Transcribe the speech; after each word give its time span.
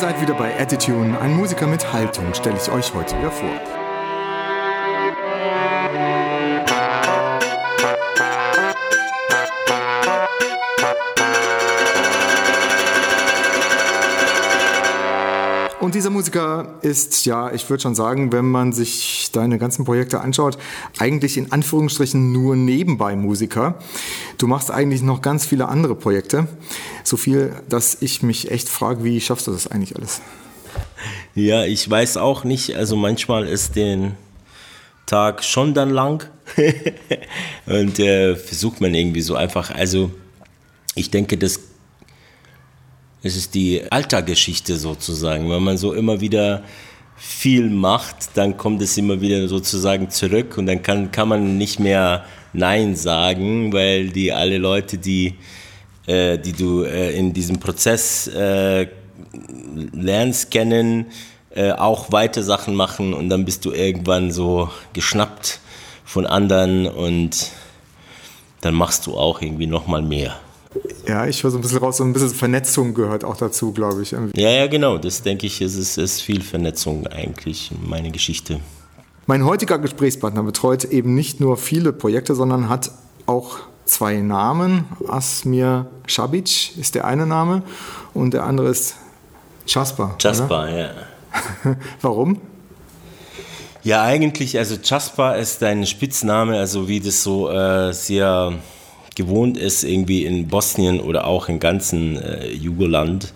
Ihr 0.00 0.08
seid 0.08 0.22
wieder 0.22 0.32
bei 0.32 0.58
Attitude, 0.58 1.20
ein 1.20 1.36
Musiker 1.36 1.66
mit 1.66 1.92
Haltung, 1.92 2.32
stelle 2.32 2.56
ich 2.56 2.72
euch 2.72 2.94
heute 2.94 3.18
wieder 3.18 3.30
vor. 3.30 3.50
Und 15.80 15.94
dieser 15.94 16.08
Musiker 16.08 16.78
ist, 16.80 17.26
ja, 17.26 17.52
ich 17.52 17.68
würde 17.68 17.82
schon 17.82 17.94
sagen, 17.94 18.32
wenn 18.32 18.50
man 18.50 18.72
sich 18.72 19.30
deine 19.32 19.58
ganzen 19.58 19.84
Projekte 19.84 20.20
anschaut, 20.22 20.56
eigentlich 20.98 21.36
in 21.36 21.52
Anführungsstrichen 21.52 22.32
nur 22.32 22.56
nebenbei 22.56 23.16
Musiker. 23.16 23.74
Du 24.38 24.46
machst 24.46 24.70
eigentlich 24.70 25.02
noch 25.02 25.20
ganz 25.20 25.44
viele 25.44 25.68
andere 25.68 25.94
Projekte. 25.94 26.46
So 27.10 27.16
viel, 27.16 27.56
dass 27.68 27.96
ich 28.02 28.22
mich 28.22 28.52
echt 28.52 28.68
frage, 28.68 29.02
wie 29.02 29.20
schaffst 29.20 29.48
du 29.48 29.50
das 29.50 29.66
eigentlich 29.66 29.96
alles? 29.96 30.20
Ja, 31.34 31.64
ich 31.64 31.90
weiß 31.90 32.18
auch 32.18 32.44
nicht. 32.44 32.76
Also 32.76 32.94
manchmal 32.94 33.48
ist 33.48 33.74
den 33.74 34.12
Tag 35.06 35.42
schon 35.42 35.74
dann 35.74 35.90
lang 35.90 36.30
und 37.66 37.98
äh, 37.98 38.36
versucht 38.36 38.80
man 38.80 38.94
irgendwie 38.94 39.22
so 39.22 39.34
einfach. 39.34 39.72
Also 39.72 40.12
ich 40.94 41.10
denke, 41.10 41.36
das 41.36 41.58
es 43.24 43.34
ist 43.34 43.56
die 43.56 43.82
Alltagsgeschichte 43.90 44.76
sozusagen. 44.76 45.50
Wenn 45.50 45.64
man 45.64 45.78
so 45.78 45.92
immer 45.92 46.20
wieder 46.20 46.62
viel 47.16 47.70
macht, 47.70 48.36
dann 48.36 48.56
kommt 48.56 48.82
es 48.82 48.96
immer 48.96 49.20
wieder 49.20 49.48
sozusagen 49.48 50.10
zurück 50.10 50.56
und 50.58 50.66
dann 50.66 50.80
kann, 50.84 51.10
kann 51.10 51.26
man 51.26 51.58
nicht 51.58 51.80
mehr 51.80 52.24
Nein 52.52 52.94
sagen, 52.94 53.72
weil 53.72 54.10
die 54.10 54.32
alle 54.32 54.58
Leute, 54.58 54.96
die, 54.96 55.34
äh, 56.06 56.38
die 56.38 56.52
du 56.52 56.82
äh, 56.84 57.16
in 57.16 57.32
diesem 57.32 57.58
Prozess 57.58 58.26
äh, 58.28 58.88
lernst 59.92 60.50
kennen, 60.50 61.06
äh, 61.50 61.72
auch 61.72 62.12
weiter 62.12 62.42
Sachen 62.42 62.74
machen 62.74 63.14
und 63.14 63.28
dann 63.28 63.44
bist 63.44 63.64
du 63.64 63.72
irgendwann 63.72 64.30
so 64.30 64.70
geschnappt 64.92 65.60
von 66.04 66.26
anderen 66.26 66.86
und 66.86 67.50
dann 68.60 68.74
machst 68.74 69.06
du 69.06 69.16
auch 69.16 69.40
irgendwie 69.40 69.66
nochmal 69.66 70.02
mehr. 70.02 70.36
Ja, 71.06 71.26
ich 71.26 71.42
höre 71.42 71.50
so 71.50 71.58
ein 71.58 71.62
bisschen 71.62 71.78
raus, 71.78 71.96
so 71.96 72.04
ein 72.04 72.12
bisschen 72.12 72.30
Vernetzung 72.30 72.94
gehört 72.94 73.24
auch 73.24 73.36
dazu, 73.36 73.72
glaube 73.72 74.02
ich. 74.02 74.12
Ja, 74.12 74.50
ja, 74.50 74.66
genau. 74.68 74.98
Das 74.98 75.22
denke 75.22 75.46
ich, 75.46 75.60
ist, 75.60 75.76
ist, 75.76 75.98
ist 75.98 76.20
viel 76.20 76.42
Vernetzung 76.42 77.06
eigentlich 77.08 77.72
in 77.72 77.88
meine 77.88 78.10
Geschichte. 78.10 78.60
Mein 79.26 79.44
heutiger 79.44 79.78
Gesprächspartner 79.78 80.42
betreut 80.42 80.84
eben 80.84 81.14
nicht 81.14 81.40
nur 81.40 81.56
viele 81.56 81.92
Projekte, 81.92 82.34
sondern 82.34 82.68
hat 82.68 82.92
auch 83.26 83.58
zwei 83.90 84.16
Namen. 84.16 84.86
Asmir 85.08 85.86
Shabic 86.06 86.76
ist 86.76 86.94
der 86.94 87.04
eine 87.04 87.26
Name 87.26 87.62
und 88.14 88.32
der 88.32 88.44
andere 88.44 88.68
ist 88.68 88.96
Jasper. 89.66 90.16
Jasper, 90.18 90.68
ja. 90.68 90.90
Warum? 92.00 92.40
Ja, 93.82 94.02
eigentlich, 94.02 94.58
also 94.58 94.76
Jasper 94.82 95.36
ist 95.36 95.62
ein 95.62 95.86
Spitzname, 95.86 96.58
also 96.58 96.88
wie 96.88 97.00
das 97.00 97.22
so 97.22 97.50
äh, 97.50 97.92
sehr 97.92 98.52
gewohnt 99.16 99.56
ist, 99.56 99.84
irgendwie 99.84 100.24
in 100.24 100.48
Bosnien 100.48 101.00
oder 101.00 101.26
auch 101.26 101.48
im 101.48 101.60
ganzen 101.60 102.20
äh, 102.20 102.50
Jugoland, 102.50 103.32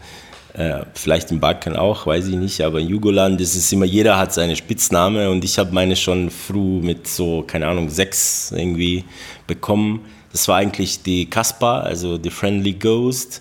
äh, 0.52 0.80
vielleicht 0.94 1.30
im 1.30 1.41
Balkan 1.41 1.77
auch, 1.77 2.06
weiß 2.06 2.28
ich 2.28 2.36
nicht, 2.36 2.60
aber 2.60 2.80
in 2.80 2.88
Jugoland 2.88 3.41
ist 3.41 3.56
es 3.56 3.72
immer, 3.72 3.86
jeder 3.86 4.19
hat 4.19 4.34
seine 4.34 4.55
Spitzname 4.55 5.30
und 5.30 5.44
ich 5.44 5.58
habe 5.58 5.72
meine 5.72 5.97
schon 5.97 6.30
früh 6.30 6.80
mit 6.80 7.08
so, 7.08 7.42
keine 7.47 7.66
Ahnung, 7.66 7.88
sechs 7.88 8.52
irgendwie 8.55 9.05
bekommen. 9.47 10.00
Das 10.34 10.49
war 10.49 10.56
eigentlich 10.56 11.00
die 11.00 11.27
Kaspar, 11.27 11.84
also 11.84 12.19
die 12.19 12.28
Friendly 12.28 12.72
Ghost, 12.72 13.41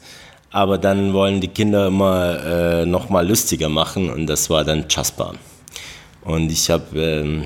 aber 0.52 0.78
dann 0.78 1.12
wollen 1.12 1.42
die 1.42 1.48
Kinder 1.48 1.88
immer 1.88 2.46
äh, 2.46 2.86
nochmal 2.86 3.28
lustiger 3.28 3.68
machen 3.68 4.12
und 4.12 4.28
das 4.28 4.48
war 4.52 4.64
dann 4.64 4.86
Jasper. 4.88 5.34
Und 6.22 6.52
ich 6.52 6.70
habe 6.70 7.02
ähm, 7.02 7.46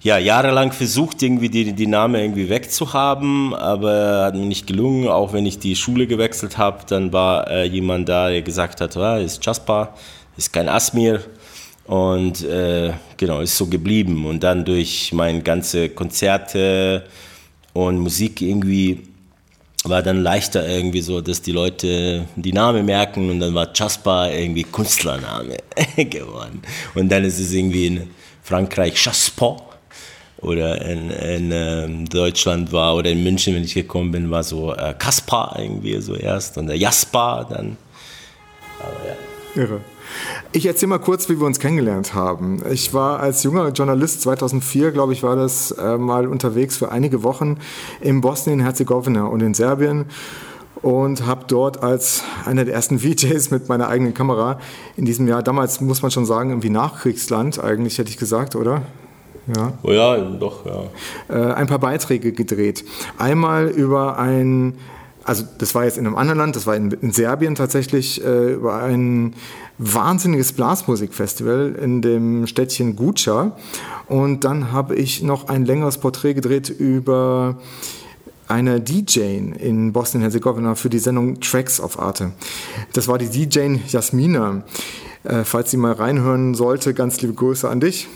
ja, 0.00 0.18
jahrelang 0.18 0.72
versucht, 0.72 1.22
irgendwie 1.22 1.48
die, 1.48 1.72
die 1.72 1.86
Namen 1.86 2.16
irgendwie 2.16 2.48
wegzuhaben, 2.48 3.54
aber 3.54 4.24
hat 4.24 4.34
mir 4.34 4.46
nicht 4.46 4.66
gelungen. 4.66 5.06
Auch 5.06 5.32
wenn 5.32 5.46
ich 5.46 5.60
die 5.60 5.76
Schule 5.76 6.08
gewechselt 6.08 6.58
habe, 6.58 6.78
dann 6.88 7.12
war 7.12 7.48
äh, 7.48 7.66
jemand 7.66 8.08
da, 8.08 8.30
der 8.30 8.42
gesagt 8.42 8.80
hat, 8.80 8.96
ah, 8.96 9.18
ist 9.18 9.46
Jasper, 9.46 9.94
ist 10.36 10.52
kein 10.52 10.68
Asmir. 10.68 11.20
Und 11.84 12.42
äh, 12.42 12.94
genau, 13.16 13.42
ist 13.42 13.56
so 13.56 13.66
geblieben. 13.66 14.26
Und 14.26 14.42
dann 14.42 14.64
durch 14.64 15.12
meine 15.12 15.40
ganze 15.42 15.88
Konzerte 15.90 17.04
und 17.86 17.98
Musik 17.98 18.42
irgendwie 18.42 19.04
war 19.84 20.02
dann 20.02 20.22
leichter 20.22 20.68
irgendwie 20.68 21.00
so, 21.00 21.20
dass 21.20 21.40
die 21.40 21.52
Leute 21.52 22.26
die 22.34 22.52
Namen 22.52 22.84
merken 22.84 23.30
und 23.30 23.38
dann 23.38 23.54
war 23.54 23.68
Jasper 23.72 24.32
irgendwie 24.32 24.64
Künstlername 24.64 25.58
geworden. 25.96 26.60
Und 26.96 27.08
dann 27.08 27.24
ist 27.24 27.38
es 27.38 27.52
irgendwie 27.52 27.86
in 27.86 28.10
Frankreich 28.42 29.02
Jasper 29.04 29.56
oder 30.38 30.80
in, 30.82 31.10
in 31.10 31.52
ähm, 31.52 32.08
Deutschland 32.08 32.72
war 32.72 32.96
oder 32.96 33.10
in 33.10 33.22
München, 33.22 33.54
wenn 33.54 33.62
ich 33.62 33.74
gekommen 33.74 34.10
bin, 34.10 34.28
war 34.28 34.42
so 34.42 34.74
äh, 34.74 34.94
Kaspar 34.98 35.56
irgendwie 35.58 36.00
so 36.00 36.16
erst 36.16 36.58
und 36.58 36.66
der 36.66 36.76
Jasper 36.76 37.46
dann. 37.48 37.76
Aber 38.80 39.06
ja. 39.06 39.62
Irre. 39.62 39.80
Ich 40.52 40.66
erzähle 40.66 40.90
mal 40.90 40.98
kurz, 40.98 41.28
wie 41.28 41.38
wir 41.38 41.46
uns 41.46 41.60
kennengelernt 41.60 42.14
haben. 42.14 42.62
Ich 42.70 42.94
war 42.94 43.20
als 43.20 43.42
junger 43.42 43.68
Journalist 43.70 44.22
2004, 44.22 44.92
glaube 44.92 45.12
ich, 45.12 45.22
war 45.22 45.36
das 45.36 45.70
äh, 45.72 45.96
mal 45.98 46.26
unterwegs 46.26 46.76
für 46.76 46.90
einige 46.90 47.22
Wochen 47.22 47.58
in 48.00 48.20
Bosnien-Herzegowina 48.20 49.24
und 49.24 49.42
in 49.42 49.54
Serbien 49.54 50.06
und 50.82 51.26
habe 51.26 51.44
dort 51.48 51.82
als 51.82 52.22
einer 52.44 52.64
der 52.64 52.74
ersten 52.74 52.98
VJs 53.00 53.50
mit 53.50 53.68
meiner 53.68 53.88
eigenen 53.88 54.14
Kamera 54.14 54.58
in 54.96 55.04
diesem 55.04 55.28
Jahr, 55.28 55.42
damals 55.42 55.80
muss 55.80 56.02
man 56.02 56.10
schon 56.10 56.26
sagen, 56.26 56.50
irgendwie 56.50 56.70
Nachkriegsland 56.70 57.62
eigentlich, 57.62 57.98
hätte 57.98 58.10
ich 58.10 58.18
gesagt, 58.18 58.56
oder? 58.56 58.82
Ja. 59.54 59.72
Oh 59.82 59.92
ja, 59.92 60.16
doch, 60.16 60.66
ja. 60.66 60.84
Äh, 61.28 61.54
ein 61.54 61.66
paar 61.66 61.78
Beiträge 61.78 62.32
gedreht. 62.32 62.84
Einmal 63.16 63.68
über 63.68 64.18
ein, 64.18 64.74
also 65.28 65.44
das 65.58 65.74
war 65.74 65.84
jetzt 65.84 65.98
in 65.98 66.06
einem 66.06 66.16
anderen 66.16 66.38
Land, 66.38 66.56
das 66.56 66.66
war 66.66 66.74
in, 66.74 66.90
in 66.90 67.12
Serbien 67.12 67.54
tatsächlich, 67.54 68.24
äh, 68.24 68.54
über 68.54 68.82
ein 68.82 69.34
wahnsinniges 69.76 70.54
Blasmusikfestival 70.54 71.78
in 71.82 72.00
dem 72.00 72.46
Städtchen 72.46 72.96
Guča. 72.96 73.54
Und 74.06 74.44
dann 74.44 74.72
habe 74.72 74.96
ich 74.96 75.22
noch 75.22 75.48
ein 75.48 75.66
längeres 75.66 75.98
Porträt 75.98 76.32
gedreht 76.32 76.70
über 76.70 77.58
eine 78.48 78.80
DJ 78.80 79.36
in 79.58 79.92
Bosnien-Herzegowina 79.92 80.74
für 80.76 80.88
die 80.88 80.98
Sendung 80.98 81.40
Tracks 81.40 81.78
of 81.78 81.98
Arte. 81.98 82.32
Das 82.94 83.06
war 83.06 83.18
die 83.18 83.28
DJ 83.28 83.76
Jasmina. 83.86 84.62
Äh, 85.24 85.44
falls 85.44 85.70
sie 85.70 85.76
mal 85.76 85.92
reinhören 85.92 86.54
sollte, 86.54 86.94
ganz 86.94 87.20
liebe 87.20 87.34
Grüße 87.34 87.68
an 87.68 87.80
dich. 87.80 88.08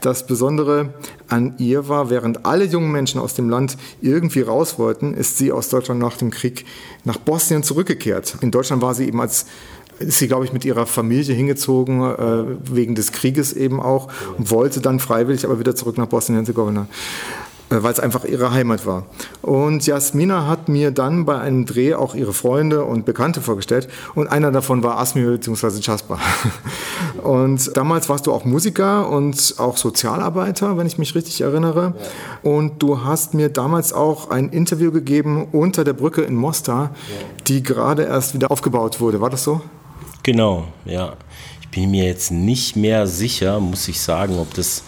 Das 0.00 0.26
Besondere 0.26 0.92
an 1.28 1.54
ihr 1.58 1.88
war, 1.88 2.10
während 2.10 2.44
alle 2.44 2.64
jungen 2.64 2.92
Menschen 2.92 3.20
aus 3.20 3.34
dem 3.34 3.48
Land 3.48 3.76
irgendwie 4.00 4.42
raus 4.42 4.78
wollten, 4.78 5.14
ist 5.14 5.38
sie 5.38 5.52
aus 5.52 5.68
Deutschland 5.68 6.00
nach 6.00 6.16
dem 6.16 6.30
Krieg 6.30 6.64
nach 7.04 7.16
Bosnien 7.16 7.62
zurückgekehrt. 7.62 8.36
In 8.40 8.50
Deutschland 8.50 8.82
war 8.82 8.94
sie 8.94 9.06
eben 9.06 9.20
als 9.20 9.46
ist 9.98 10.18
sie, 10.18 10.26
glaube 10.26 10.44
ich, 10.44 10.52
mit 10.52 10.64
ihrer 10.64 10.86
Familie 10.86 11.34
hingezogen, 11.34 12.02
äh, 12.02 12.44
wegen 12.64 12.96
des 12.96 13.12
Krieges 13.12 13.52
eben 13.52 13.80
auch, 13.80 14.08
und 14.36 14.50
wollte 14.50 14.80
dann 14.80 14.98
freiwillig 14.98 15.44
aber 15.44 15.60
wieder 15.60 15.76
zurück 15.76 15.98
nach 15.98 16.06
Bosnien-Herzegowina. 16.06 16.88
Äh, 17.70 17.82
weil 17.82 17.92
es 17.92 18.00
einfach 18.00 18.24
ihre 18.24 18.52
Heimat 18.52 18.86
war. 18.86 19.06
Und 19.42 19.86
Jasmina 19.86 20.46
hat 20.46 20.68
mir 20.68 20.90
dann 20.90 21.24
bei 21.24 21.38
einem 21.38 21.64
Dreh 21.66 21.94
auch 21.94 22.14
ihre 22.14 22.32
Freunde 22.32 22.84
und 22.84 23.04
Bekannte 23.04 23.40
vorgestellt 23.40 23.88
und 24.14 24.28
einer 24.28 24.50
davon 24.52 24.82
war 24.82 24.98
Asmi 24.98 25.22
bzw. 25.22 25.80
Jasper. 25.80 26.18
Und 27.22 27.74
damals 27.74 28.10
warst 28.10 28.26
du 28.26 28.32
auch 28.32 28.44
Musiker 28.44 29.08
und 29.08 29.54
auch 29.56 29.78
Sozialarbeiter, 29.78 30.76
wenn 30.76 30.86
ich 30.86 30.98
mich 30.98 31.14
richtig 31.14 31.40
erinnere. 31.40 31.94
Und 32.42 32.82
du 32.82 33.02
hast 33.02 33.32
mir 33.32 33.48
damals 33.48 33.94
auch 33.94 34.28
ein 34.28 34.50
Interview 34.50 34.92
gegeben 34.92 35.46
unter 35.50 35.84
der 35.84 35.94
Brücke 35.94 36.20
in 36.20 36.34
Mostar, 36.34 36.90
die 37.46 37.62
gerade 37.62 38.02
erst 38.02 38.34
wieder 38.34 38.50
aufgebaut 38.50 39.00
wurde. 39.00 39.22
War 39.22 39.30
das 39.30 39.42
so? 39.42 39.62
Genau, 40.22 40.64
ja. 40.84 41.14
Ich 41.62 41.68
bin 41.70 41.90
mir 41.90 42.04
jetzt 42.04 42.30
nicht 42.30 42.76
mehr 42.76 43.06
sicher, 43.06 43.58
muss 43.58 43.88
ich 43.88 44.02
sagen, 44.02 44.38
ob 44.38 44.52
das 44.52 44.82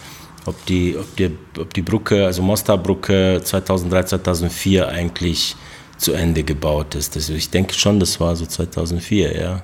ob 0.47 0.65
die, 0.65 0.95
ob 0.97 1.15
die, 1.17 1.37
ob 1.59 1.73
die 1.73 1.81
Brücke, 1.81 2.25
also 2.25 2.41
Mostarbrücke 2.41 3.41
2003, 3.43 4.03
2004 4.03 4.87
eigentlich 4.87 5.55
zu 5.97 6.13
Ende 6.13 6.43
gebaut 6.43 6.95
ist. 6.95 7.15
Also 7.15 7.33
ich 7.33 7.49
denke 7.49 7.73
schon, 7.73 7.99
das 7.99 8.19
war 8.19 8.35
so 8.35 8.45
2004, 8.45 9.39
ja. 9.39 9.61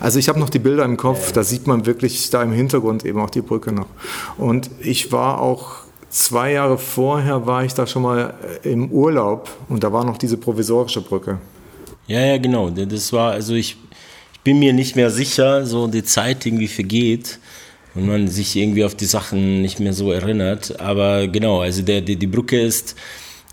Also 0.00 0.18
ich 0.18 0.28
habe 0.28 0.40
noch 0.40 0.50
die 0.50 0.58
Bilder 0.58 0.84
im 0.84 0.96
Kopf, 0.96 1.32
da 1.32 1.44
sieht 1.44 1.66
man 1.66 1.86
wirklich 1.86 2.28
da 2.30 2.42
im 2.42 2.52
Hintergrund 2.52 3.04
eben 3.04 3.20
auch 3.20 3.30
die 3.30 3.42
Brücke 3.42 3.72
noch. 3.72 3.86
Und 4.36 4.70
ich 4.80 5.12
war 5.12 5.40
auch 5.40 5.84
zwei 6.10 6.52
Jahre 6.52 6.78
vorher 6.78 7.46
war 7.46 7.64
ich 7.64 7.74
da 7.74 7.86
schon 7.86 8.02
mal 8.02 8.34
äh, 8.64 8.72
im 8.72 8.90
Urlaub 8.90 9.50
und 9.68 9.84
da 9.84 9.92
war 9.92 10.04
noch 10.04 10.18
diese 10.18 10.36
provisorische 10.36 11.00
Brücke. 11.00 11.38
Ja, 12.06 12.20
ja, 12.20 12.38
genau. 12.38 12.70
Das 12.70 13.12
war, 13.12 13.32
also 13.32 13.54
ich, 13.54 13.76
ich 14.32 14.40
bin 14.40 14.58
mir 14.58 14.72
nicht 14.72 14.96
mehr 14.96 15.10
sicher, 15.10 15.64
so 15.64 15.86
die 15.86 16.04
Zeit 16.04 16.44
irgendwie 16.44 16.68
vergeht 16.68 17.38
und 17.94 18.06
man 18.06 18.28
sich 18.28 18.56
irgendwie 18.56 18.84
auf 18.84 18.94
die 18.94 19.04
Sachen 19.04 19.62
nicht 19.62 19.80
mehr 19.80 19.92
so 19.92 20.12
erinnert. 20.12 20.80
Aber 20.80 21.28
genau, 21.28 21.60
also 21.60 21.82
der, 21.82 22.00
die, 22.00 22.16
die 22.16 22.26
Brücke 22.26 22.60
ist 22.60 22.96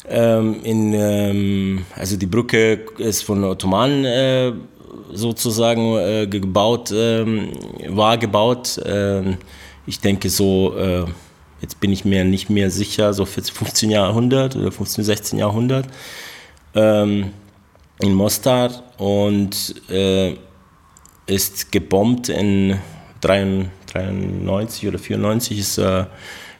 ähm, 0.09 0.61
in, 0.63 0.93
ähm, 0.93 1.85
also 1.95 2.17
die 2.17 2.25
Brücke 2.25 2.85
ist 2.97 3.23
von 3.23 3.43
Ottomanen 3.43 4.05
äh, 4.05 4.51
sozusagen 5.13 5.97
äh, 5.97 6.27
gebaut, 6.27 6.91
ähm, 6.93 7.49
war 7.87 8.17
gebaut. 8.17 8.81
Ähm, 8.85 9.37
ich 9.85 9.99
denke 9.99 10.29
so, 10.29 10.75
äh, 10.77 11.05
jetzt 11.61 11.79
bin 11.79 11.91
ich 11.91 12.05
mir 12.05 12.23
nicht 12.23 12.49
mehr 12.49 12.71
sicher, 12.71 13.13
so 13.13 13.25
15. 13.25 13.91
Jahrhundert 13.91 14.55
oder 14.55 14.71
15, 14.71 15.03
16 15.03 15.39
Jahrhundert 15.39 15.85
ähm, 16.73 17.31
in 17.99 18.13
Mostar 18.13 18.83
und 18.97 19.75
äh, 19.89 20.35
ist 21.27 21.71
gebombt 21.71 22.29
in 22.29 22.79
93 23.21 23.80
oder 23.95 24.99
94 24.99 25.59
ist 25.59 25.77
äh, 25.77 26.05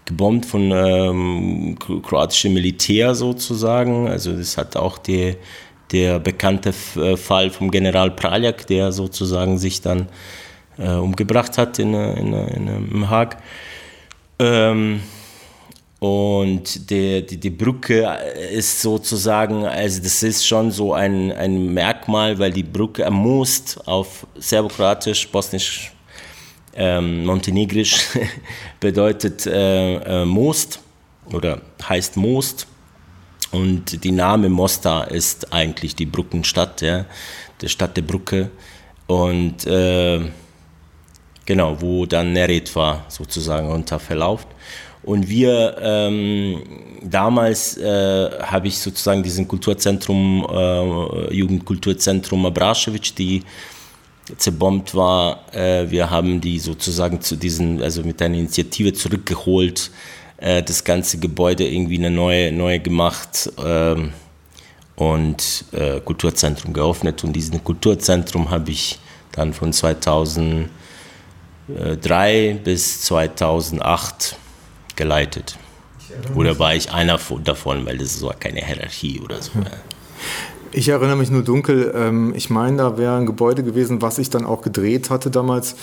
gebombt 0.05 0.45
von 0.45 0.71
ähm, 0.71 1.77
kroatischem 1.79 2.53
Militär 2.53 3.15
sozusagen. 3.15 4.07
Also 4.07 4.33
das 4.33 4.57
hat 4.57 4.75
auch 4.75 4.97
die, 4.97 5.35
der 5.91 6.19
bekannte 6.19 6.73
äh, 6.95 7.15
Fall 7.17 7.49
vom 7.49 7.71
General 7.71 8.11
Praljak, 8.11 8.67
der 8.67 8.91
sozusagen 8.91 9.57
sich 9.57 9.81
dann 9.81 10.07
äh, 10.77 10.89
umgebracht 10.89 11.57
hat 11.57 11.79
in, 11.79 11.93
in, 11.93 12.33
in, 12.33 12.67
im 12.67 13.09
Haag. 13.09 13.37
Ähm, 14.39 15.01
und 15.99 16.89
die, 16.89 17.23
die, 17.23 17.39
die 17.39 17.49
Brücke 17.51 18.17
ist 18.51 18.81
sozusagen, 18.81 19.67
also 19.67 20.01
das 20.01 20.23
ist 20.23 20.47
schon 20.47 20.71
so 20.71 20.93
ein, 20.95 21.31
ein 21.31 21.75
Merkmal, 21.75 22.39
weil 22.39 22.51
die 22.51 22.63
Brücke 22.63 23.03
ermoost 23.03 23.79
auf 23.85 24.25
Serbokroatisch, 24.35 25.27
Bosnisch, 25.29 25.91
ähm, 26.75 27.25
Montenegrisch 27.25 28.07
bedeutet 28.79 29.45
äh, 29.45 29.95
äh, 29.95 30.25
Most 30.25 30.79
oder 31.31 31.61
heißt 31.87 32.17
Most. 32.17 32.67
Und 33.51 34.03
die 34.03 34.11
Name 34.11 34.49
Mostar 34.49 35.11
ist 35.11 35.51
eigentlich 35.51 35.95
die 35.95 36.05
Brückenstadt, 36.05 36.81
ja, 36.81 37.05
der 37.61 37.67
Stadt 37.67 37.97
der 37.97 38.03
Brücke. 38.03 38.49
Und 39.07 39.65
äh, 39.67 40.21
genau, 41.45 41.81
wo 41.81 42.05
dann 42.05 42.31
Neretva 42.31 43.03
sozusagen 43.09 43.67
runter 43.67 43.99
verlauft. 43.99 44.47
Und 45.03 45.27
wir, 45.27 45.77
ähm, 45.81 46.61
damals 47.01 47.75
äh, 47.77 48.29
habe 48.41 48.67
ich 48.67 48.77
sozusagen 48.77 49.23
diesen 49.23 49.47
Kulturzentrum, 49.47 50.47
äh, 50.49 51.33
Jugendkulturzentrum 51.33 52.45
Abrašević, 52.45 53.15
die 53.15 53.43
zerbombt 54.37 54.95
war. 54.95 55.53
Äh, 55.53 55.89
wir 55.89 56.09
haben 56.09 56.41
die 56.41 56.59
sozusagen 56.59 57.21
zu 57.21 57.35
diesen, 57.35 57.81
also 57.81 58.03
mit 58.03 58.21
einer 58.21 58.37
Initiative 58.37 58.93
zurückgeholt, 58.93 59.91
äh, 60.37 60.63
das 60.63 60.83
ganze 60.83 61.19
Gebäude 61.19 61.67
irgendwie 61.67 61.97
eine 61.97 62.11
neue, 62.11 62.51
neue 62.51 62.79
gemacht 62.79 63.51
ähm, 63.63 64.13
und 64.95 65.65
äh, 65.71 65.99
Kulturzentrum 66.01 66.73
geöffnet. 66.73 67.23
Und 67.23 67.33
diesen 67.33 67.63
Kulturzentrum 67.63 68.49
habe 68.49 68.71
ich 68.71 68.99
dann 69.31 69.53
von 69.53 69.73
2003 69.73 72.59
bis 72.63 73.01
2008 73.01 74.35
geleitet. 74.95 75.57
Oder 76.35 76.59
war 76.59 76.75
ich 76.75 76.91
einer 76.91 77.17
davon, 77.43 77.85
weil 77.85 77.97
das 77.97 78.21
war 78.21 78.33
keine 78.33 78.65
Hierarchie 78.65 79.21
oder 79.21 79.41
so. 79.41 79.51
Ich 80.73 80.87
erinnere 80.89 81.17
mich 81.17 81.29
nur 81.29 81.43
dunkel. 81.43 81.93
Ähm, 81.95 82.33
ich 82.35 82.49
meine, 82.49 82.77
da 82.77 82.97
wäre 82.97 83.17
ein 83.17 83.25
Gebäude 83.25 83.63
gewesen, 83.63 84.01
was 84.01 84.17
ich 84.17 84.29
dann 84.29 84.45
auch 84.45 84.61
gedreht 84.61 85.09
hatte 85.09 85.29
damals 85.29 85.75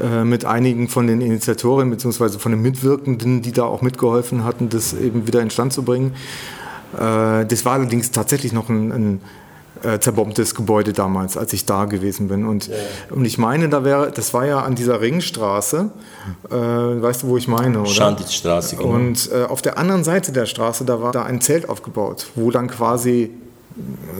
äh, 0.00 0.24
mit 0.24 0.44
einigen 0.44 0.88
von 0.88 1.06
den 1.06 1.20
Initiatoren 1.20 1.90
bzw. 1.90 2.38
von 2.38 2.52
den 2.52 2.62
Mitwirkenden, 2.62 3.42
die 3.42 3.52
da 3.52 3.64
auch 3.64 3.82
mitgeholfen 3.82 4.44
hatten, 4.44 4.68
das 4.68 4.94
eben 4.94 5.26
wieder 5.26 5.40
instand 5.40 5.72
zu 5.72 5.82
bringen. 5.82 6.14
Äh, 6.94 7.44
das 7.46 7.64
war 7.64 7.74
allerdings 7.74 8.10
tatsächlich 8.10 8.52
noch 8.52 8.68
ein, 8.68 8.92
ein 8.92 9.20
äh, 9.82 9.98
zerbombtes 9.98 10.54
Gebäude 10.54 10.92
damals, 10.92 11.36
als 11.36 11.52
ich 11.52 11.64
da 11.64 11.84
gewesen 11.84 12.28
bin. 12.28 12.46
Und, 12.46 12.68
ja. 12.68 12.74
und 13.10 13.24
ich 13.24 13.38
meine, 13.38 13.68
da 13.68 13.84
wäre, 13.84 14.10
das 14.10 14.34
war 14.34 14.46
ja 14.46 14.60
an 14.60 14.74
dieser 14.74 15.00
Ringstraße, 15.00 15.90
äh, 16.50 16.54
weißt 16.54 17.22
du, 17.22 17.28
wo 17.28 17.36
ich 17.36 17.48
meine, 17.48 17.80
oder? 17.80 17.90
Schanditzstraße, 17.90 18.76
genau. 18.76 18.90
Und 18.90 19.30
äh, 19.32 19.44
auf 19.44 19.62
der 19.62 19.78
anderen 19.78 20.04
Seite 20.04 20.32
der 20.32 20.46
Straße, 20.46 20.84
da 20.84 21.00
war 21.00 21.12
da 21.12 21.24
ein 21.24 21.40
Zelt 21.40 21.68
aufgebaut, 21.68 22.26
wo 22.34 22.50
dann 22.50 22.68
quasi 22.68 23.30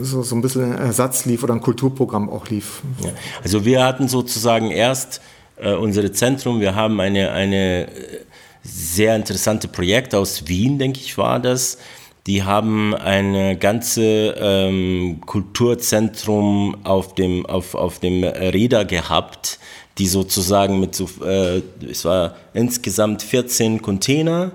so, 0.01 0.23
so 0.23 0.35
ein 0.35 0.43
bisschen 0.43 0.73
Ersatz 0.73 1.25
lief 1.25 1.43
oder 1.43 1.55
ein 1.55 1.61
Kulturprogramm 1.61 2.31
auch 2.31 2.49
lief. 2.49 2.83
Ja. 3.03 3.11
Also 3.43 3.65
wir 3.65 3.85
hatten 3.85 4.09
sozusagen 4.09 4.71
erst 4.71 5.21
äh, 5.57 5.75
unser 5.75 6.13
Zentrum, 6.13 6.61
wir 6.61 6.75
haben 6.75 7.01
eine, 7.01 7.33
eine 7.33 7.89
sehr 8.63 9.17
interessante 9.17 9.69
Projekt 9.69 10.15
aus 10.15 10.49
Wien, 10.49 10.79
denke 10.79 11.01
ich, 11.01 11.17
war 11.19 11.41
das 11.41 11.79
die 12.27 12.43
haben 12.43 12.95
ein 12.95 13.59
ganze 13.59 14.35
ähm, 14.39 15.21
Kulturzentrum 15.25 16.77
auf 16.85 17.15
dem, 17.15 17.47
auf, 17.47 17.75
auf 17.75 17.99
dem 17.99 18.25
Räder 18.25 18.85
gehabt, 18.85 19.59
die 19.99 20.07
sozusagen 20.07 20.81
mit 20.81 20.95
so, 20.95 21.09
äh, 21.25 21.63
es 21.91 22.05
war 22.05 22.37
insgesamt 22.53 23.23
14 23.23 23.83
Container, 23.83 24.53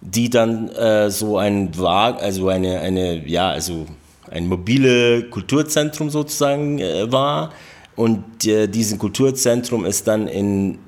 die 0.00 0.30
dann 0.30 0.68
äh, 0.70 1.10
so 1.10 1.38
ein 1.38 1.78
Wagen, 1.78 2.18
also 2.18 2.48
eine, 2.48 2.80
eine, 2.80 3.26
ja, 3.28 3.50
also 3.50 3.86
ein 4.30 4.46
mobile 4.46 5.24
Kulturzentrum 5.24 6.10
sozusagen 6.10 6.78
äh, 6.78 7.10
war. 7.10 7.52
Und 7.96 8.46
äh, 8.46 8.68
dieses 8.68 8.98
Kulturzentrum 8.98 9.84
ist 9.84 10.06
dann 10.06 10.28
in, 10.28 10.78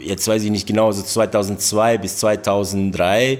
jetzt 0.00 0.26
weiß 0.26 0.42
ich 0.42 0.50
nicht 0.50 0.66
genau, 0.66 0.90
so 0.92 1.02
2002 1.02 1.98
bis 1.98 2.16
2003 2.18 3.38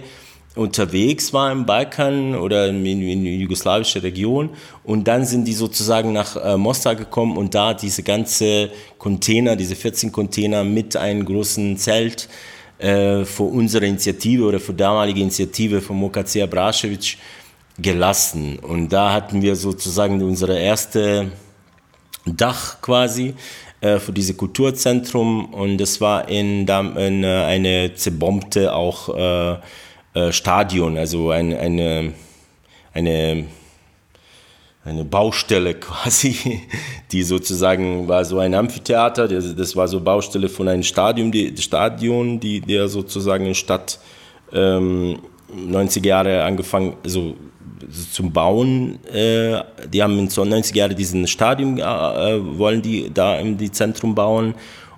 unterwegs 0.58 1.32
war 1.32 1.52
im 1.52 1.66
Balkan 1.66 2.34
oder 2.34 2.68
in, 2.68 2.84
in 2.84 3.24
die 3.24 3.40
jugoslawische 3.40 4.02
Region 4.02 4.50
und 4.82 5.06
dann 5.06 5.24
sind 5.24 5.46
die 5.46 5.52
sozusagen 5.52 6.12
nach 6.12 6.36
äh, 6.36 6.56
Mostar 6.56 6.96
gekommen 6.96 7.36
und 7.36 7.54
da 7.54 7.74
diese 7.74 8.02
ganze 8.02 8.70
Container, 8.98 9.54
diese 9.54 9.76
14 9.76 10.10
Container 10.10 10.64
mit 10.64 10.96
einem 10.96 11.24
großen 11.24 11.76
Zelt 11.76 12.28
äh, 12.78 13.24
für 13.24 13.44
unsere 13.44 13.86
Initiative 13.86 14.44
oder 14.44 14.58
für 14.58 14.74
damalige 14.74 15.20
Initiative 15.20 15.80
von 15.80 15.96
Mokacija 15.96 16.46
Brašević 16.46 17.16
gelassen. 17.78 18.58
Und 18.58 18.90
da 18.90 19.12
hatten 19.12 19.42
wir 19.42 19.56
sozusagen 19.56 20.22
unsere 20.22 20.58
erste 20.58 21.30
Dach 22.26 22.80
quasi 22.80 23.34
äh, 23.80 23.98
für 23.98 24.12
dieses 24.12 24.36
Kulturzentrum. 24.36 25.52
Und 25.54 25.78
das 25.78 26.00
war 26.00 26.28
in, 26.28 26.66
in 26.66 27.24
äh, 27.24 27.44
eine 27.44 27.94
zerbombte 27.94 28.74
auch 28.74 29.08
äh, 29.16 29.58
äh, 30.14 30.32
Stadion, 30.32 30.98
also 30.98 31.30
ein, 31.30 31.54
eine, 31.54 32.12
eine, 32.92 33.44
eine 34.84 35.04
Baustelle 35.04 35.74
quasi, 35.80 36.62
die 37.12 37.22
sozusagen 37.22 38.08
war 38.08 38.24
so 38.24 38.38
ein 38.38 38.54
Amphitheater, 38.54 39.28
das, 39.28 39.54
das 39.54 39.76
war 39.76 39.86
so 39.86 40.00
Baustelle 40.00 40.48
von 40.48 40.66
einem 40.66 40.82
Stadion, 40.82 41.30
die, 41.30 41.56
Stadion, 41.58 42.40
die, 42.40 42.60
der 42.60 42.88
sozusagen 42.88 43.46
in 43.46 43.54
Stadt 43.54 44.00
ähm, 44.52 45.20
90 45.54 46.04
Jahre 46.04 46.42
angefangen, 46.42 46.96
also 47.04 47.36
zum 48.12 48.32
Bauen. 48.32 49.04
Äh, 49.06 49.62
die 49.92 50.02
haben 50.02 50.18
in 50.18 50.28
90 50.28 50.74
Jahren 50.74 50.96
diesen 50.96 51.26
Stadion, 51.26 51.78
äh, 51.78 52.58
wollen 52.58 52.82
die 52.82 53.10
da 53.12 53.38
im 53.38 53.72
Zentrum 53.72 54.14
bauen. 54.14 54.54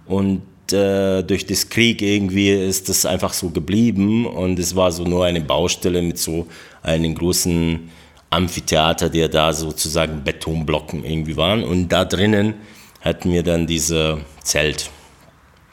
Und 0.07 0.43
äh, 0.73 1.23
durch 1.23 1.47
das 1.47 1.69
Krieg 1.69 2.03
irgendwie 2.03 2.51
ist 2.51 2.89
das 2.89 3.07
einfach 3.07 3.33
so 3.33 3.51
geblieben. 3.51 4.27
Und 4.27 4.59
es 4.59 4.77
war 4.77 4.93
so 4.93 5.05
nur 5.05 5.25
eine 5.25 5.41
Baustelle 5.41 6.03
mit 6.03 6.19
so 6.19 6.47
einem 6.83 7.15
großen 7.15 7.91
Amphitheater, 8.31 9.11
der 9.11 9.29
da 9.29 9.53
sozusagen 9.53 10.23
Betonblocken 10.23 11.05
irgendwie 11.05 11.37
waren. 11.37 11.65
Und 11.65 11.89
da 11.89 12.05
drinnen 12.05 12.55
hatten 13.01 13.33
wir 13.33 13.43
dann 13.43 13.67
diese 13.67 14.19
Zelt, 14.43 14.91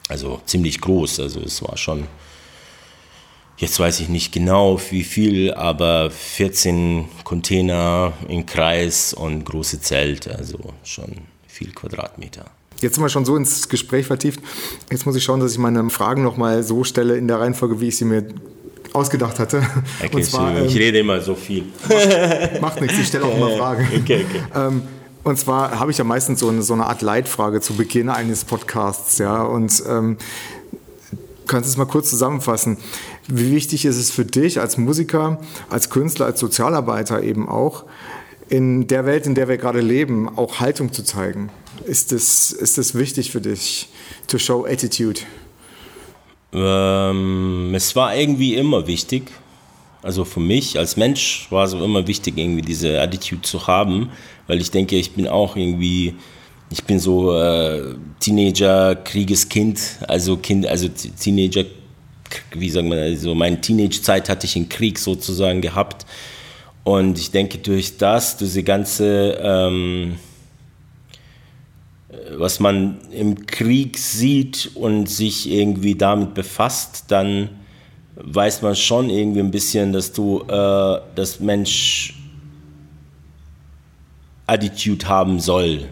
also 0.09 0.41
ziemlich 0.45 0.81
groß, 0.81 1.19
also 1.19 1.41
es 1.41 1.61
war 1.61 1.77
schon, 1.77 2.07
jetzt 3.57 3.79
weiß 3.79 3.99
ich 3.99 4.09
nicht 4.09 4.31
genau 4.31 4.79
wie 4.89 5.03
viel, 5.03 5.53
aber 5.53 6.09
14 6.11 7.05
Container 7.23 8.13
im 8.27 8.45
Kreis 8.45 9.13
und 9.13 9.45
große 9.45 9.81
Zelt, 9.81 10.27
also 10.27 10.59
schon 10.83 11.13
viel 11.47 11.71
Quadratmeter. 11.71 12.45
Jetzt 12.79 12.95
sind 12.95 13.03
wir 13.03 13.09
schon 13.09 13.25
so 13.25 13.35
ins 13.35 13.69
Gespräch 13.69 14.05
vertieft. 14.05 14.39
Jetzt 14.91 15.05
muss 15.07 15.15
ich 15.15 15.23
schauen, 15.23 15.39
dass 15.39 15.51
ich 15.51 15.57
meine 15.57 15.89
Fragen 15.89 16.23
nochmal 16.23 16.61
so 16.61 16.83
stelle 16.83 17.17
in 17.17 17.27
der 17.27 17.39
Reihenfolge, 17.39 17.81
wie 17.81 17.87
ich 17.87 17.97
sie 17.97 18.05
mir 18.05 18.27
ausgedacht 18.93 19.39
hatte. 19.39 19.63
Okay, 20.03 20.21
zwar, 20.21 20.63
ich 20.63 20.75
ähm, 20.75 20.81
rede 20.81 20.99
immer 20.99 21.19
so 21.21 21.33
viel. 21.33 21.63
Macht, 21.89 22.61
macht 22.61 22.81
nichts, 22.81 22.99
ich 22.99 23.07
stelle 23.07 23.25
auch 23.25 23.35
immer 23.35 23.49
Fragen. 23.57 23.87
Okay, 24.01 24.25
okay. 24.29 24.41
Ähm, 24.55 24.83
und 25.23 25.37
zwar 25.37 25.79
habe 25.79 25.91
ich 25.91 25.97
ja 25.97 26.03
meistens 26.03 26.39
so 26.39 26.49
eine, 26.49 26.61
so 26.61 26.73
eine 26.73 26.85
Art 26.85 27.01
Leitfrage 27.01 27.59
zu 27.61 27.73
Beginn 27.73 28.09
eines 28.09 28.45
Podcasts. 28.45 29.17
Ja? 29.17 29.41
Und 29.41 29.83
ähm, 29.89 30.17
kannst 31.47 31.67
du 31.67 31.71
es 31.71 31.77
mal 31.77 31.85
kurz 31.85 32.09
zusammenfassen. 32.09 32.77
Wie 33.27 33.51
wichtig 33.51 33.85
ist 33.85 33.97
es 33.97 34.11
für 34.11 34.25
dich 34.25 34.59
als 34.59 34.77
Musiker, 34.77 35.39
als 35.69 35.89
Künstler, 35.89 36.25
als 36.25 36.39
Sozialarbeiter 36.39 37.23
eben 37.23 37.49
auch, 37.49 37.83
in 38.49 38.87
der 38.87 39.05
Welt, 39.05 39.25
in 39.25 39.35
der 39.35 39.49
wir 39.49 39.57
gerade 39.57 39.81
leben, 39.81 40.29
auch 40.37 40.59
Haltung 40.59 40.93
zu 40.93 41.03
zeigen? 41.03 41.49
Ist 41.85 42.13
es 42.13 42.51
ist 42.51 42.77
das 42.77 42.95
wichtig 42.95 43.31
für 43.31 43.41
dich, 43.41 43.89
to 44.27 44.37
show 44.37 44.65
attitude? 44.65 45.19
Ähm, 46.53 47.73
es 47.75 47.95
war 47.95 48.15
irgendwie 48.15 48.55
immer 48.55 48.87
wichtig. 48.87 49.31
Also 50.01 50.23
für 50.23 50.39
mich 50.39 50.79
als 50.79 50.95
Mensch 50.95 51.47
war 51.49 51.65
es 51.65 51.73
immer 51.73 52.07
wichtig, 52.07 52.37
irgendwie 52.37 52.61
diese 52.61 53.01
Attitude 53.01 53.41
zu 53.41 53.67
haben, 53.67 54.09
weil 54.47 54.61
ich 54.61 54.71
denke, 54.71 54.95
ich 54.95 55.11
bin 55.11 55.27
auch 55.27 55.57
irgendwie 55.57 56.15
ich 56.69 56.83
bin 56.83 56.99
so 56.99 57.37
äh, 57.37 57.95
Teenager, 58.19 58.95
Kriegeskind, 58.95 59.79
also 60.07 60.37
Kind, 60.37 60.67
also 60.67 60.89
Teenager, 60.89 61.63
wie 62.51 62.69
sagen 62.69 62.89
wir, 62.91 63.01
also 63.01 63.35
meine 63.35 63.61
Teenage-Zeit 63.61 64.29
hatte 64.29 64.45
ich 64.45 64.55
in 64.55 64.69
Krieg 64.69 64.99
sozusagen 64.99 65.61
gehabt. 65.61 66.05
Und 66.83 67.19
ich 67.19 67.31
denke, 67.31 67.57
durch 67.57 67.97
das, 67.97 68.37
diese 68.37 68.63
ganze, 68.63 69.37
ähm, 69.41 70.17
was 72.31 72.59
man 72.59 72.99
im 73.11 73.45
Krieg 73.45 73.97
sieht 73.97 74.71
und 74.75 75.09
sich 75.09 75.49
irgendwie 75.49 75.95
damit 75.95 76.33
befasst, 76.33 77.05
dann 77.09 77.49
weiß 78.15 78.61
man 78.61 78.75
schon 78.75 79.09
irgendwie 79.09 79.41
ein 79.41 79.51
bisschen, 79.51 79.93
dass 79.93 80.11
du 80.13 80.41
äh, 80.47 81.01
das 81.15 81.39
Mensch 81.39 82.13
Attitude 84.47 85.07
haben 85.07 85.39
soll, 85.39 85.89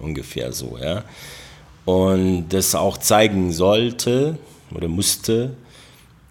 ungefähr 0.00 0.52
so, 0.52 0.78
ja. 0.82 1.04
Und 1.84 2.48
das 2.48 2.74
auch 2.74 2.98
zeigen 2.98 3.52
sollte 3.52 4.38
oder 4.74 4.88
musste, 4.88 5.56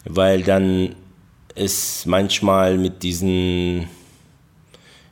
weil 0.08 0.44
dann 0.44 0.96
es 1.56 2.06
manchmal 2.06 2.78
mit 2.78 3.04
diesen, 3.04 3.88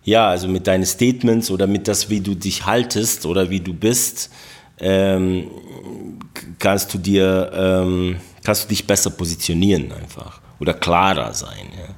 ja, 0.03 0.29
also 0.29 0.47
mit 0.47 0.67
deinen 0.67 0.85
Statements 0.85 1.49
oder 1.49 1.67
mit 1.67 1.87
das, 1.87 2.09
wie 2.09 2.21
du 2.21 2.35
dich 2.35 2.65
haltest 2.65 3.25
oder 3.25 3.49
wie 3.49 3.59
du 3.59 3.73
bist, 3.73 4.29
ähm, 4.79 5.47
kannst 6.59 6.93
du 6.93 6.97
dir, 6.97 7.51
ähm, 7.53 8.17
kannst 8.43 8.65
du 8.65 8.69
dich 8.69 8.85
besser 8.85 9.09
positionieren 9.09 9.91
einfach 9.91 10.41
oder 10.59 10.73
klarer 10.73 11.33
sein. 11.33 11.67
Ja. 11.77 11.95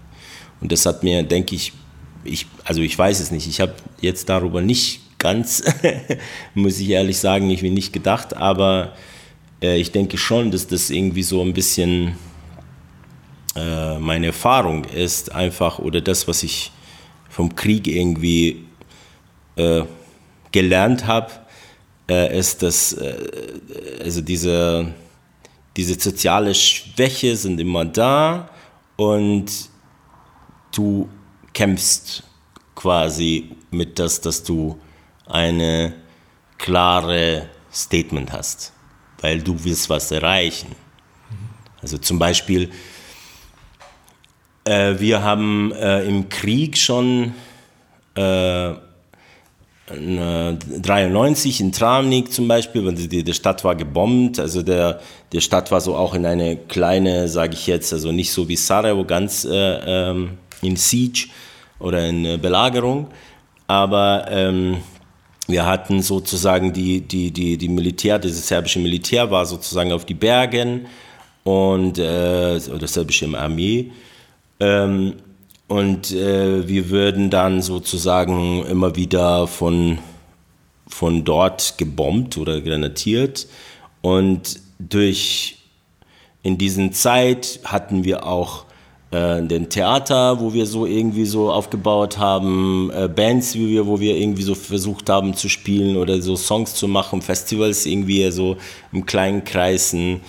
Und 0.61 0.71
das 0.71 0.85
hat 0.85 1.03
mir, 1.03 1.23
denke 1.23 1.55
ich, 1.55 1.73
ich, 2.23 2.47
also 2.63 2.81
ich 2.81 2.97
weiß 2.97 3.19
es 3.19 3.31
nicht, 3.31 3.47
ich 3.47 3.61
habe 3.61 3.73
jetzt 4.01 4.29
darüber 4.29 4.61
nicht 4.61 5.01
ganz, 5.19 5.63
muss 6.53 6.79
ich 6.79 6.89
ehrlich 6.89 7.17
sagen, 7.17 7.49
ich 7.49 7.61
bin 7.61 7.73
nicht 7.73 7.93
gedacht, 7.93 8.35
aber 8.35 8.93
äh, 9.61 9.77
ich 9.77 9.91
denke 9.91 10.17
schon, 10.17 10.51
dass 10.51 10.67
das 10.67 10.89
irgendwie 10.89 11.23
so 11.23 11.41
ein 11.41 11.53
bisschen 11.53 12.15
äh, 13.57 13.97
meine 13.97 14.27
Erfahrung 14.27 14.83
ist, 14.85 15.33
einfach, 15.33 15.79
oder 15.79 15.99
das, 15.99 16.27
was 16.27 16.43
ich 16.43 16.71
vom 17.29 17.55
Krieg 17.55 17.87
irgendwie 17.87 18.65
äh, 19.55 19.83
gelernt 20.51 21.07
habe, 21.07 21.31
äh, 22.07 22.37
ist, 22.37 22.61
dass 22.61 22.93
äh, 22.93 23.15
also 24.03 24.21
diese, 24.21 24.93
diese 25.75 25.99
soziale 25.99 26.53
Schwäche 26.53 27.35
sind 27.35 27.59
immer 27.59 27.85
da 27.85 28.49
und 28.95 29.51
du 30.71 31.09
kämpfst 31.53 32.23
quasi 32.75 33.55
mit 33.71 33.97
das, 33.97 34.21
dass 34.21 34.43
du 34.43 34.79
eine 35.25 35.93
klare 36.59 37.49
Statement 37.73 38.31
hast, 38.31 38.71
weil 39.21 39.41
du 39.41 39.63
willst 39.63 39.89
was 39.89 40.11
erreichen. 40.11 40.75
Also 41.81 41.97
zum 41.97 42.19
Beispiel, 42.19 42.71
äh, 44.67 44.99
wir 44.99 45.23
haben 45.23 45.71
äh, 45.71 46.03
im 46.03 46.29
Krieg 46.29 46.77
schon 46.77 47.33
äh, 48.15 48.73
93 49.89 51.61
in 51.61 51.71
Travnik 51.71 52.33
zum 52.33 52.47
Beispiel, 52.47 52.85
weil 52.85 52.95
die, 52.95 53.23
die 53.23 53.33
Stadt 53.33 53.63
war 53.63 53.75
gebombt, 53.75 54.37
also 54.37 54.61
der, 54.61 54.99
der 55.31 55.39
Stadt 55.39 55.71
war 55.71 55.79
so 55.79 55.95
auch 55.95 56.13
in 56.13 56.25
eine 56.25 56.57
kleine, 56.57 57.29
sage 57.29 57.53
ich 57.53 57.67
jetzt, 57.67 57.93
also 57.93 58.11
nicht 58.11 58.31
so 58.31 58.49
wie 58.49 58.57
Sarajevo, 58.57 59.05
ganz 59.05 59.45
äh, 59.45 60.09
ähm, 60.09 60.31
in 60.61 60.75
Siege 60.75 61.29
oder 61.79 62.05
in 62.05 62.25
äh, 62.25 62.37
Belagerung, 62.37 63.07
aber 63.67 64.25
ähm, 64.29 64.77
wir 65.47 65.65
hatten 65.65 66.01
sozusagen 66.01 66.73
die, 66.73 66.99
die, 66.99 67.31
die, 67.31 67.57
die 67.57 67.69
Militär, 67.69 68.19
dieses 68.19 68.45
serbische 68.45 68.79
Militär 68.79 69.31
war 69.31 69.45
sozusagen 69.45 69.93
auf 69.93 70.03
die 70.03 70.15
Bergen 70.15 70.87
und 71.45 71.97
äh, 71.97 72.59
oder 72.73 72.87
serbische 72.87 73.27
Armee. 73.37 73.91
Ähm, 74.59 75.13
und 75.67 76.11
äh, 76.13 76.67
wir 76.67 76.89
würden 76.89 77.29
dann 77.29 77.61
sozusagen 77.61 78.65
immer 78.65 78.95
wieder 78.95 79.47
von, 79.47 79.99
von 80.87 81.25
dort 81.25 81.77
gebombt 81.77 82.37
oder 82.37 82.61
granatiert. 82.61 83.47
Und 84.01 84.61
durch 84.79 85.57
in 86.43 86.57
diesen 86.57 86.93
Zeit 86.93 87.59
hatten 87.65 88.05
wir 88.05 88.25
auch 88.25 88.63
äh, 89.11 89.41
den 89.41 89.69
Theater, 89.69 90.39
wo 90.39 90.53
wir 90.53 90.65
so 90.65 90.85
irgendwie 90.85 91.25
so 91.25 91.51
aufgebaut 91.51 92.17
haben, 92.17 92.89
äh, 92.91 93.09
Bands, 93.09 93.55
wie 93.55 93.67
wir, 93.67 93.87
wo 93.87 93.99
wir 93.99 94.15
irgendwie 94.15 94.43
so 94.43 94.55
versucht 94.55 95.09
haben 95.09 95.33
zu 95.33 95.49
spielen 95.49 95.97
oder 95.97 96.21
so 96.21 96.35
Songs 96.37 96.73
zu 96.75 96.87
machen, 96.87 97.21
Festivals 97.21 97.85
irgendwie 97.85 98.29
so 98.31 98.55
im 98.93 99.05
kleinen 99.05 99.43
Kreisen. 99.43 100.21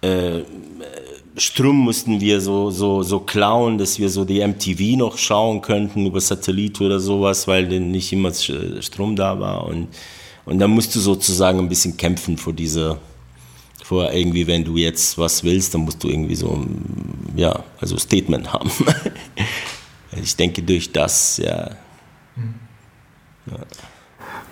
Äh, 0.00 0.40
Strom 1.36 1.76
mussten 1.76 2.20
wir 2.20 2.40
so, 2.40 2.70
so, 2.70 3.02
so 3.02 3.20
klauen, 3.20 3.78
dass 3.78 3.98
wir 3.98 4.10
so 4.10 4.24
die 4.24 4.46
MTV 4.46 4.98
noch 4.98 5.16
schauen 5.16 5.62
könnten 5.62 6.06
über 6.06 6.20
Satellit 6.20 6.80
oder 6.80 7.00
sowas, 7.00 7.48
weil 7.48 7.68
denn 7.68 7.90
nicht 7.90 8.12
immer 8.12 8.32
Strom 8.34 9.16
da 9.16 9.40
war. 9.40 9.66
Und, 9.66 9.88
und 10.44 10.58
dann 10.58 10.70
musst 10.70 10.94
du 10.94 11.00
sozusagen 11.00 11.58
ein 11.58 11.68
bisschen 11.68 11.96
kämpfen 11.96 12.36
vor 12.36 12.52
dieser, 12.52 12.98
vor 13.82 14.12
irgendwie, 14.12 14.46
wenn 14.46 14.64
du 14.64 14.76
jetzt 14.76 15.16
was 15.16 15.42
willst, 15.42 15.72
dann 15.72 15.82
musst 15.82 16.04
du 16.04 16.08
irgendwie 16.08 16.34
so, 16.34 16.66
ja, 17.34 17.64
also 17.80 17.96
Statement 17.96 18.52
haben. 18.52 18.70
ich 20.22 20.36
denke 20.36 20.62
durch 20.62 20.92
das, 20.92 21.38
ja. 21.38 21.70
ja. 23.46 23.56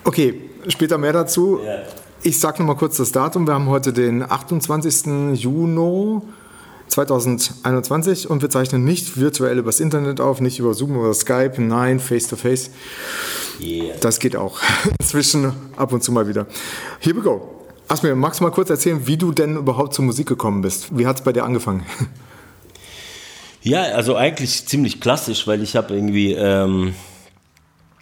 Okay, 0.03 0.35
später 0.69 0.97
mehr 0.97 1.13
dazu. 1.13 1.61
Ja. 1.63 1.83
Ich 2.23 2.41
sage 2.41 2.59
nochmal 2.59 2.77
kurz 2.77 2.97
das 2.97 3.13
Datum. 3.13 3.47
Wir 3.47 3.55
haben 3.55 3.69
heute 3.69 3.93
den 3.93 4.23
28. 4.23 5.35
Juni 5.35 6.23
2021 6.91 8.29
und 8.29 8.43
wir 8.43 8.51
zeichnen 8.51 8.85
nicht 8.85 9.19
virtuell 9.19 9.59
übers 9.59 9.81
Internet 9.81 10.21
auf, 10.21 10.41
nicht 10.41 10.59
über 10.59 10.75
Zoom 10.75 10.97
oder 10.97 11.15
Skype, 11.15 11.55
nein, 11.59 12.01
face 12.01 12.27
to 12.27 12.37
face. 12.37 12.71
Yeah. 13.61 13.95
Das 14.01 14.19
geht 14.19 14.37
auch. 14.37 14.59
Zwischen 15.03 15.53
ab 15.77 15.93
und 15.93 16.03
zu 16.03 16.13
mal 16.13 16.29
wieder. 16.29 16.47
Here 16.99 17.17
we 17.17 17.21
go. 17.21 17.61
Asmir, 17.89 18.15
magst 18.15 18.41
du 18.41 18.45
mal 18.45 18.51
kurz 18.51 18.71
erzählen, 18.71 19.07
wie 19.07 19.17
du 19.17 19.33
denn 19.33 19.57
überhaupt 19.57 19.95
zur 19.95 20.05
Musik 20.05 20.29
gekommen 20.29 20.63
bist? 20.63 20.97
Wie 20.97 21.07
hat 21.07 21.19
es 21.19 21.25
bei 21.25 21.33
dir 21.33 21.45
angefangen? 21.45 21.85
Ja, 23.63 23.83
also 23.83 24.17
eigentlich 24.17 24.67
ziemlich 24.67 25.03
klassisch, 25.03 25.47
weil 25.47 25.63
ich 25.63 25.77
habe 25.77 25.95
irgendwie, 25.95 26.33
ähm, 26.33 26.95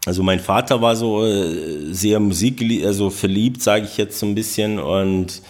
also 0.07 0.23
mein 0.23 0.39
Vater 0.39 0.81
war 0.81 0.95
so 0.95 1.25
äh, 1.27 1.93
sehr 1.93 2.21
Musik, 2.21 2.63
also 2.85 3.11
verliebt, 3.11 3.61
sage 3.61 3.85
ich 3.85 3.97
jetzt 3.97 4.21
so 4.21 4.27
ein 4.27 4.37
bisschen 4.37 4.79
und 4.79 5.43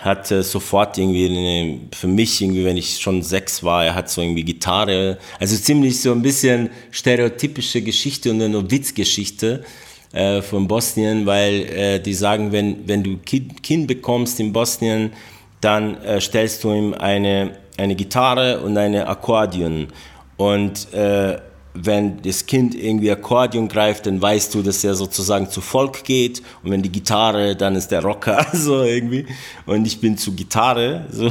hat 0.00 0.30
äh, 0.30 0.42
sofort 0.42 0.98
irgendwie 0.98 1.26
eine, 1.26 1.80
für 1.92 2.06
mich 2.06 2.40
irgendwie, 2.40 2.64
wenn 2.64 2.76
ich 2.76 2.98
schon 2.98 3.22
sechs 3.22 3.62
war, 3.62 3.84
er 3.84 3.94
hat 3.94 4.10
so 4.10 4.20
irgendwie 4.20 4.44
Gitarre, 4.44 5.18
also 5.40 5.56
ziemlich 5.56 6.00
so 6.00 6.12
ein 6.12 6.22
bisschen 6.22 6.70
stereotypische 6.90 7.82
Geschichte 7.82 8.30
und 8.30 8.42
eine 8.42 8.70
Witzgeschichte 8.70 9.64
äh, 10.12 10.42
von 10.42 10.68
Bosnien, 10.68 11.26
weil 11.26 11.62
äh, 11.62 12.00
die 12.00 12.14
sagen, 12.14 12.52
wenn, 12.52 12.88
wenn 12.88 13.02
du 13.02 13.18
kind, 13.18 13.62
kind 13.62 13.86
bekommst 13.86 14.40
in 14.40 14.52
Bosnien, 14.52 15.12
dann 15.60 15.96
äh, 16.02 16.20
stellst 16.20 16.62
du 16.64 16.72
ihm 16.72 16.94
eine, 16.94 17.52
eine 17.76 17.94
Gitarre 17.94 18.60
und 18.60 18.76
eine 18.78 19.08
Akkordeon. 19.08 19.88
Und 20.36 20.92
äh, 20.92 21.38
wenn 21.84 22.22
das 22.22 22.46
Kind 22.46 22.74
irgendwie 22.74 23.10
Akkordeon 23.10 23.68
greift, 23.68 24.06
dann 24.06 24.20
weißt 24.20 24.54
du, 24.54 24.62
dass 24.62 24.82
er 24.82 24.94
sozusagen 24.94 25.50
zu 25.50 25.60
Volk 25.60 26.04
geht. 26.04 26.42
Und 26.62 26.70
wenn 26.70 26.82
die 26.82 26.90
Gitarre, 26.90 27.54
dann 27.54 27.76
ist 27.76 27.88
der 27.88 28.02
Rocker 28.02 28.46
so 28.52 28.82
irgendwie. 28.82 29.26
Und 29.66 29.86
ich 29.86 30.00
bin 30.00 30.16
zu 30.16 30.32
Gitarre 30.32 31.06
so 31.10 31.30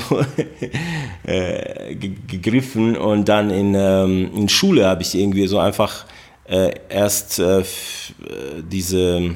äh, 1.23 1.95
gegriffen. 1.95 2.95
Und 2.95 3.27
dann 3.27 3.49
in, 3.49 3.73
ähm, 3.75 4.31
in 4.35 4.49
Schule 4.49 4.87
habe 4.87 5.01
ich 5.01 5.15
irgendwie 5.15 5.47
so 5.47 5.59
einfach 5.59 6.05
äh, 6.45 6.73
erst 6.89 7.39
äh, 7.39 7.63
diese 8.61 9.35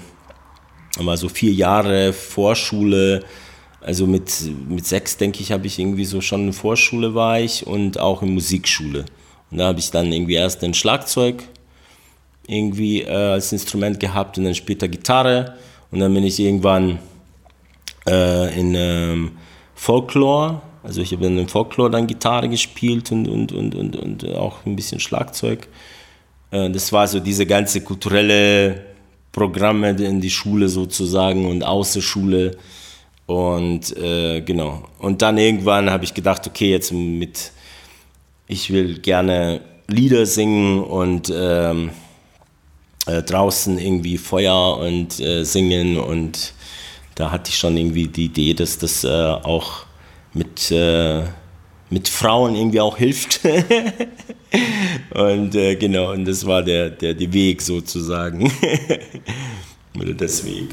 mal 0.99 1.17
so 1.17 1.29
vier 1.29 1.53
Jahre 1.53 2.13
Vorschule 2.13 3.23
also 3.81 4.05
mit, 4.05 4.31
mit 4.67 4.85
sechs, 4.85 5.17
denke 5.17 5.39
ich, 5.39 5.51
habe 5.51 5.65
ich 5.65 5.79
irgendwie 5.79 6.05
so 6.05 6.21
schon 6.21 6.47
in 6.47 6.53
Vorschule 6.53 7.15
war 7.15 7.39
ich 7.39 7.65
und 7.65 7.99
auch 7.99 8.21
in 8.21 8.33
Musikschule. 8.33 9.05
Und 9.51 9.57
da 9.57 9.67
habe 9.67 9.79
ich 9.79 9.91
dann 9.91 10.11
irgendwie 10.11 10.35
erst 10.35 10.63
ein 10.63 10.73
Schlagzeug 10.73 11.43
irgendwie 12.49 13.03
äh, 13.03 13.09
als 13.09 13.51
Instrument 13.51 13.99
gehabt 13.99 14.37
und 14.37 14.45
dann 14.45 14.55
später 14.55 14.87
Gitarre. 14.87 15.55
Und 15.91 15.99
dann 15.99 16.13
bin 16.13 16.23
ich 16.23 16.39
irgendwann 16.39 16.99
äh, 18.07 18.59
in 18.59 18.73
ähm, 18.75 19.31
Folklore, 19.75 20.61
also 20.83 21.01
ich 21.01 21.11
habe 21.13 21.27
in 21.27 21.47
Folklore 21.47 21.91
dann 21.91 22.07
Gitarre 22.07 22.49
gespielt 22.49 23.11
und, 23.11 23.27
und, 23.27 23.51
und, 23.51 23.75
und, 23.75 23.95
und 23.95 24.25
auch 24.35 24.65
ein 24.65 24.75
bisschen 24.75 24.99
Schlagzeug. 24.99 25.67
Äh, 26.51 26.69
das 26.71 26.91
war 26.91 27.07
so 27.07 27.19
diese 27.19 27.45
ganze 27.45 27.81
kulturelle 27.81 28.83
Programme 29.31 29.91
in 29.91 30.19
die 30.19 30.29
Schule 30.31 30.69
sozusagen 30.69 31.45
und 31.45 31.63
Außerschule. 31.63 32.57
Und 33.27 33.95
äh, 33.95 34.41
genau. 34.41 34.83
Und 34.97 35.21
dann 35.21 35.37
irgendwann 35.37 35.91
habe 35.91 36.03
ich 36.03 36.15
gedacht, 36.15 36.47
okay, 36.47 36.71
jetzt 36.71 36.91
mit 36.91 37.51
ich 38.49 38.73
will 38.73 38.97
gerne 38.99 39.61
Lieder 39.87 40.25
singen 40.25 40.83
und 40.83 41.31
ähm, 41.33 41.91
äh, 43.05 43.21
draußen 43.21 43.77
irgendwie 43.77 44.17
Feuer 44.17 44.77
und 44.77 45.19
äh, 45.19 45.43
singen 45.43 45.97
und 45.97 46.53
da 47.15 47.31
hatte 47.31 47.49
ich 47.49 47.57
schon 47.57 47.77
irgendwie 47.77 48.07
die 48.07 48.25
Idee, 48.25 48.53
dass 48.53 48.77
das 48.77 49.03
äh, 49.03 49.07
auch 49.07 49.85
mit, 50.33 50.71
äh, 50.71 51.23
mit 51.89 52.07
Frauen 52.07 52.55
irgendwie 52.55 52.81
auch 52.81 52.97
hilft. 52.97 53.41
und 55.13 55.55
äh, 55.55 55.75
genau, 55.75 56.11
und 56.13 56.25
das 56.25 56.45
war 56.45 56.63
der, 56.63 56.89
der, 56.89 57.13
der 57.13 57.33
Weg 57.33 57.61
sozusagen. 57.61 58.51
Oder 59.99 60.13
das 60.13 60.45
Weg. 60.45 60.69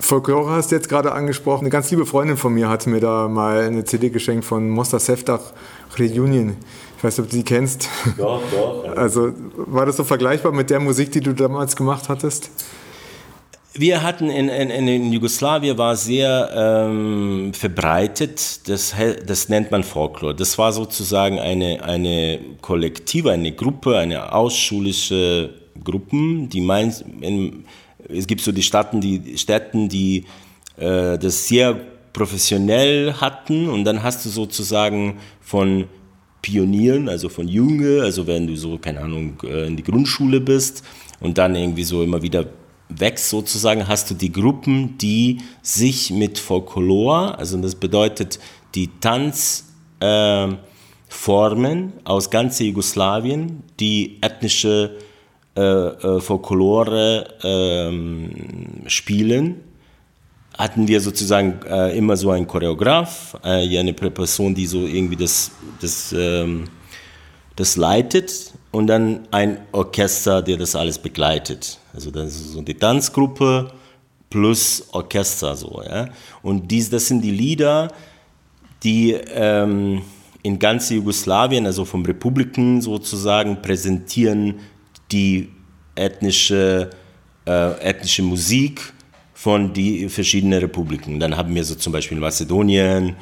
Folklore 0.00 0.50
hast 0.50 0.70
du 0.70 0.76
jetzt 0.76 0.88
gerade 0.88 1.12
angesprochen. 1.12 1.60
Eine 1.60 1.70
ganz 1.70 1.90
liebe 1.90 2.06
Freundin 2.06 2.36
von 2.36 2.54
mir 2.54 2.68
hat 2.68 2.86
mir 2.86 3.00
da 3.00 3.28
mal 3.28 3.60
eine 3.60 3.84
CD 3.84 4.10
geschenkt 4.10 4.44
von 4.44 4.68
Mosta 4.68 4.98
Seftach 4.98 5.52
Reunion. 5.98 6.56
Ich 7.04 7.08
weiß 7.08 7.18
nicht, 7.18 7.26
ob 7.26 7.30
du 7.32 7.36
die 7.36 7.42
kennst. 7.42 7.90
Doch, 8.16 8.40
doch. 8.50 8.96
Also 8.96 9.34
war 9.56 9.84
das 9.84 9.98
so 9.98 10.04
vergleichbar 10.04 10.52
mit 10.52 10.70
der 10.70 10.80
Musik, 10.80 11.12
die 11.12 11.20
du 11.20 11.34
damals 11.34 11.76
gemacht 11.76 12.08
hattest? 12.08 12.48
Wir 13.74 14.02
hatten 14.02 14.30
in, 14.30 14.48
in, 14.48 14.88
in 14.88 15.12
Jugoslawien 15.12 15.76
war 15.76 15.96
sehr 15.96 16.50
ähm, 16.56 17.52
verbreitet, 17.52 18.66
das, 18.70 18.94
das 19.26 19.50
nennt 19.50 19.70
man 19.70 19.84
Folklore. 19.84 20.34
Das 20.34 20.56
war 20.56 20.72
sozusagen 20.72 21.38
eine, 21.38 21.84
eine 21.84 22.40
Kollektive, 22.62 23.32
eine 23.32 23.52
Gruppe, 23.52 23.98
eine 23.98 24.32
ausschulische 24.32 25.50
Gruppen, 25.84 26.48
die 26.48 26.62
meint, 26.62 27.04
in, 27.20 27.66
es 28.08 28.26
gibt 28.26 28.40
so 28.40 28.50
die 28.50 28.62
Städten, 28.62 29.02
die, 29.02 29.36
Städten, 29.36 29.90
die 29.90 30.24
äh, 30.78 31.18
das 31.18 31.48
sehr 31.48 31.78
professionell 32.14 33.12
hatten 33.20 33.68
und 33.68 33.84
dann 33.84 34.02
hast 34.02 34.24
du 34.24 34.30
sozusagen 34.30 35.18
von 35.42 35.84
Pionieren, 36.44 37.08
also 37.08 37.30
von 37.30 37.48
Junge, 37.48 38.02
also 38.02 38.26
wenn 38.26 38.46
du 38.46 38.54
so, 38.54 38.76
keine 38.76 39.00
Ahnung, 39.00 39.42
äh, 39.44 39.66
in 39.66 39.78
die 39.78 39.82
Grundschule 39.82 40.42
bist 40.42 40.84
und 41.20 41.38
dann 41.38 41.54
irgendwie 41.54 41.84
so 41.84 42.02
immer 42.02 42.20
wieder 42.20 42.44
wächst 42.90 43.30
sozusagen, 43.30 43.88
hast 43.88 44.10
du 44.10 44.14
die 44.14 44.30
Gruppen, 44.30 44.98
die 44.98 45.38
sich 45.62 46.10
mit 46.10 46.38
Folklore, 46.38 47.38
also 47.38 47.56
das 47.62 47.74
bedeutet 47.74 48.38
die 48.74 48.90
Tanzformen 49.00 50.58
äh, 51.78 51.92
aus 52.04 52.28
ganz 52.28 52.58
Jugoslawien, 52.58 53.62
die 53.80 54.18
ethnische 54.20 54.98
äh, 55.56 55.62
äh, 55.62 56.20
Folklore 56.20 57.26
äh, 57.42 58.88
spielen, 58.90 59.60
hatten 60.56 60.86
wir 60.86 61.00
sozusagen 61.00 61.60
äh, 61.68 61.96
immer 61.96 62.16
so 62.16 62.30
einen 62.30 62.46
Choreograf, 62.46 63.36
äh, 63.44 63.78
eine 63.78 63.92
Person, 63.92 64.54
die 64.54 64.66
so 64.66 64.86
irgendwie 64.86 65.16
das, 65.16 65.50
das, 65.80 66.14
ähm, 66.16 66.64
das 67.56 67.76
leitet 67.76 68.52
und 68.70 68.86
dann 68.86 69.26
ein 69.30 69.58
Orchester, 69.72 70.42
der 70.42 70.56
das 70.56 70.76
alles 70.76 70.98
begleitet. 70.98 71.78
Also 71.92 72.10
das 72.10 72.34
ist 72.34 72.52
so 72.52 72.62
die 72.62 72.74
Tanzgruppe 72.74 73.72
plus 74.30 74.88
Orchester 74.92 75.56
so. 75.56 75.82
Ja? 75.84 76.08
Und 76.42 76.70
dies, 76.70 76.88
das 76.88 77.06
sind 77.06 77.22
die 77.22 77.30
Lieder, 77.32 77.88
die 78.82 79.12
ähm, 79.12 80.02
in 80.42 80.58
ganz 80.58 80.90
Jugoslawien, 80.90 81.66
also 81.66 81.84
vom 81.84 82.04
Republiken 82.04 82.80
sozusagen, 82.80 83.60
präsentieren 83.60 84.60
die 85.10 85.50
ethnische, 85.96 86.90
äh, 87.46 87.72
ethnische 87.80 88.22
Musik 88.22 88.93
von 89.44 89.72
die 89.74 90.08
verschiedenen 90.08 90.58
Republiken. 90.58 91.20
Dann 91.20 91.36
haben 91.36 91.54
wir 91.54 91.62
so 91.66 91.74
zum 91.74 91.92
Beispiel 91.92 92.18
Mazedonien, 92.18 93.14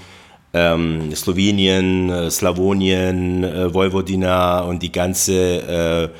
ähm, 0.54 1.12
Slowenien, 1.16 2.10
äh, 2.10 2.30
Slawonien, 2.30 3.42
äh, 3.42 3.74
Vojvodina 3.74 4.60
und 4.60 4.84
die 4.84 4.92
ganze 4.92 6.12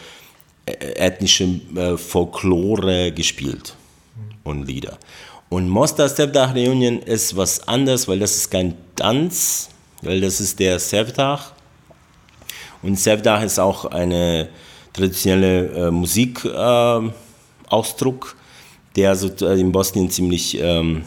äh, 0.67 0.73
ethnische 0.97 1.45
äh, 1.77 1.97
Folklore 1.97 3.13
gespielt 3.13 3.77
und 4.43 4.67
Lieder. 4.67 4.99
Und 5.49 5.69
Mostar 5.69 6.09
Sevdah 6.09 6.51
Reunion 6.51 6.99
ist 6.99 7.37
was 7.37 7.69
anderes, 7.69 8.09
weil 8.09 8.19
das 8.19 8.35
ist 8.35 8.51
kein 8.51 8.75
Tanz, 8.97 9.69
weil 10.03 10.21
das 10.21 10.41
ist 10.41 10.59
der 10.59 10.81
Sevdah. 10.81 11.39
Und 12.83 12.99
Sevdah 12.99 13.41
ist 13.45 13.61
auch 13.61 13.85
eine 13.85 14.49
traditionelle 14.93 15.69
äh, 15.69 15.93
Musikausdruck, 15.93 18.35
der 18.97 19.15
so 19.17 19.31
äh, 19.47 19.59
in 19.59 19.73
Bosnien 19.73 20.11
ziemlich 20.11 20.59
ähm, 20.61 21.03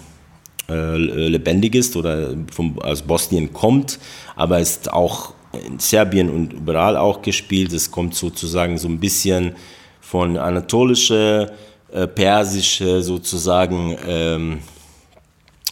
äh, 0.69 0.97
lebendig 0.97 1.75
ist 1.75 1.95
oder 1.95 2.35
vom, 2.51 2.79
aus 2.79 3.01
Bosnien 3.03 3.53
kommt, 3.53 3.99
aber 4.35 4.59
ist 4.59 4.91
auch 4.91 5.33
in 5.53 5.79
Serbien 5.79 6.29
und 6.29 6.53
überall 6.53 6.97
auch 6.97 7.21
gespielt. 7.21 7.71
Es 7.71 7.91
kommt 7.91 8.15
sozusagen 8.15 8.77
so 8.77 8.87
ein 8.87 8.99
bisschen 8.99 9.55
von 10.01 10.37
anatolische, 10.37 11.51
äh, 11.91 12.07
persische 12.07 13.01
sozusagen 13.01 13.95
ähm, 14.07 14.59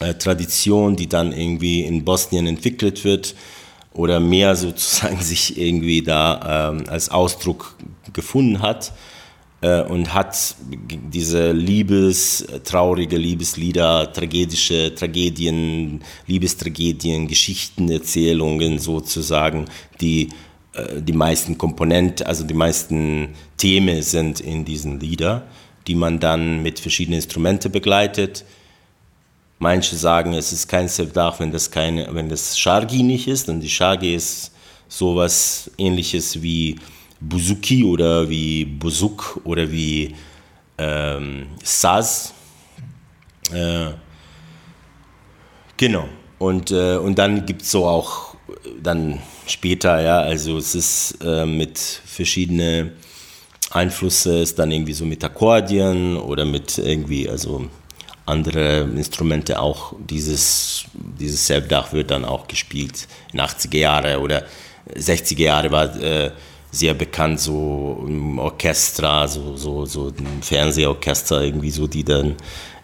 äh, 0.00 0.14
Tradition, 0.14 0.96
die 0.96 1.08
dann 1.08 1.32
irgendwie 1.32 1.82
in 1.82 2.04
Bosnien 2.04 2.46
entwickelt 2.46 3.04
wird 3.04 3.34
oder 3.92 4.20
mehr 4.20 4.56
sozusagen 4.56 5.20
sich 5.20 5.58
irgendwie 5.58 6.02
da 6.02 6.70
ähm, 6.72 6.84
als 6.88 7.10
Ausdruck 7.10 7.76
gefunden 8.12 8.62
hat 8.62 8.92
und 9.88 10.12
hat 10.12 10.56
diese 11.12 11.52
Liebes, 11.52 12.46
traurige 12.64 13.16
Liebeslieder, 13.16 14.12
tragedische 14.12 14.94
Tragedien, 14.94 16.02
Liebestragedien, 16.26 17.28
Geschichtenerzählungen 17.28 18.78
sozusagen, 18.78 19.66
die 20.00 20.28
äh, 20.74 21.00
die 21.00 21.12
meisten 21.12 21.56
Komponenten, 21.56 22.26
also 22.26 22.44
die 22.44 22.54
meisten 22.54 23.28
Themen 23.56 24.02
sind 24.02 24.40
in 24.40 24.64
diesen 24.64 25.00
Liedern, 25.00 25.42
die 25.86 25.94
man 25.94 26.20
dann 26.20 26.62
mit 26.62 26.80
verschiedenen 26.80 27.16
Instrumenten 27.18 27.70
begleitet. 27.70 28.44
Manche 29.58 29.96
sagen, 29.96 30.34
es 30.34 30.52
ist 30.52 30.68
kein 30.68 30.88
Sevdach, 30.88 31.40
wenn 31.40 31.52
das 31.52 31.70
keine, 31.70 32.12
wenn 32.12 32.28
das 32.28 32.58
Shargi 32.58 33.02
nicht 33.02 33.28
ist. 33.28 33.48
Und 33.48 33.60
die 33.60 33.70
Shargi 33.70 34.14
ist 34.14 34.52
sowas 34.88 35.70
ähnliches 35.78 36.42
wie 36.42 36.76
Buzuki 37.28 37.84
oder 37.84 38.28
wie 38.28 38.64
Buzuk 38.64 39.40
oder 39.44 39.70
wie 39.70 40.14
ähm, 40.78 41.46
Saz. 41.62 42.34
Äh, 43.52 43.90
genau. 45.76 46.08
Und, 46.38 46.70
äh, 46.70 46.96
und 46.96 47.18
dann 47.18 47.46
gibt 47.46 47.62
es 47.62 47.70
so 47.70 47.86
auch 47.86 48.34
dann 48.82 49.20
später, 49.46 50.00
ja, 50.00 50.18
also 50.20 50.58
es 50.58 50.74
ist 50.74 51.18
äh, 51.22 51.46
mit 51.46 51.78
verschiedenen 51.78 52.92
Einflüsse, 53.70 54.40
ist 54.40 54.58
dann 54.58 54.70
irgendwie 54.70 54.92
so 54.92 55.04
mit 55.04 55.24
Akkordeon 55.24 56.16
oder 56.16 56.44
mit 56.44 56.78
irgendwie, 56.78 57.28
also 57.28 57.68
andere 58.26 58.82
Instrumente 58.82 59.60
auch, 59.60 59.94
dieses, 59.98 60.84
dieses 60.94 61.46
Selbdach 61.46 61.92
wird 61.92 62.10
dann 62.10 62.24
auch 62.24 62.46
gespielt 62.46 63.06
in 63.32 63.40
80er 63.40 63.78
Jahre 63.78 64.20
oder 64.20 64.44
60er 64.94 65.42
Jahre 65.42 65.70
war 65.70 66.00
äh, 66.00 66.30
sehr 66.74 66.94
bekannt, 66.94 67.40
so 67.40 68.04
im 68.06 68.38
Orchester, 68.38 69.28
so, 69.28 69.56
so, 69.56 69.86
so 69.86 70.08
ein 70.08 70.42
Fernsehorchester 70.42 71.42
irgendwie 71.42 71.70
so, 71.70 71.86
die 71.86 72.04
dann 72.04 72.34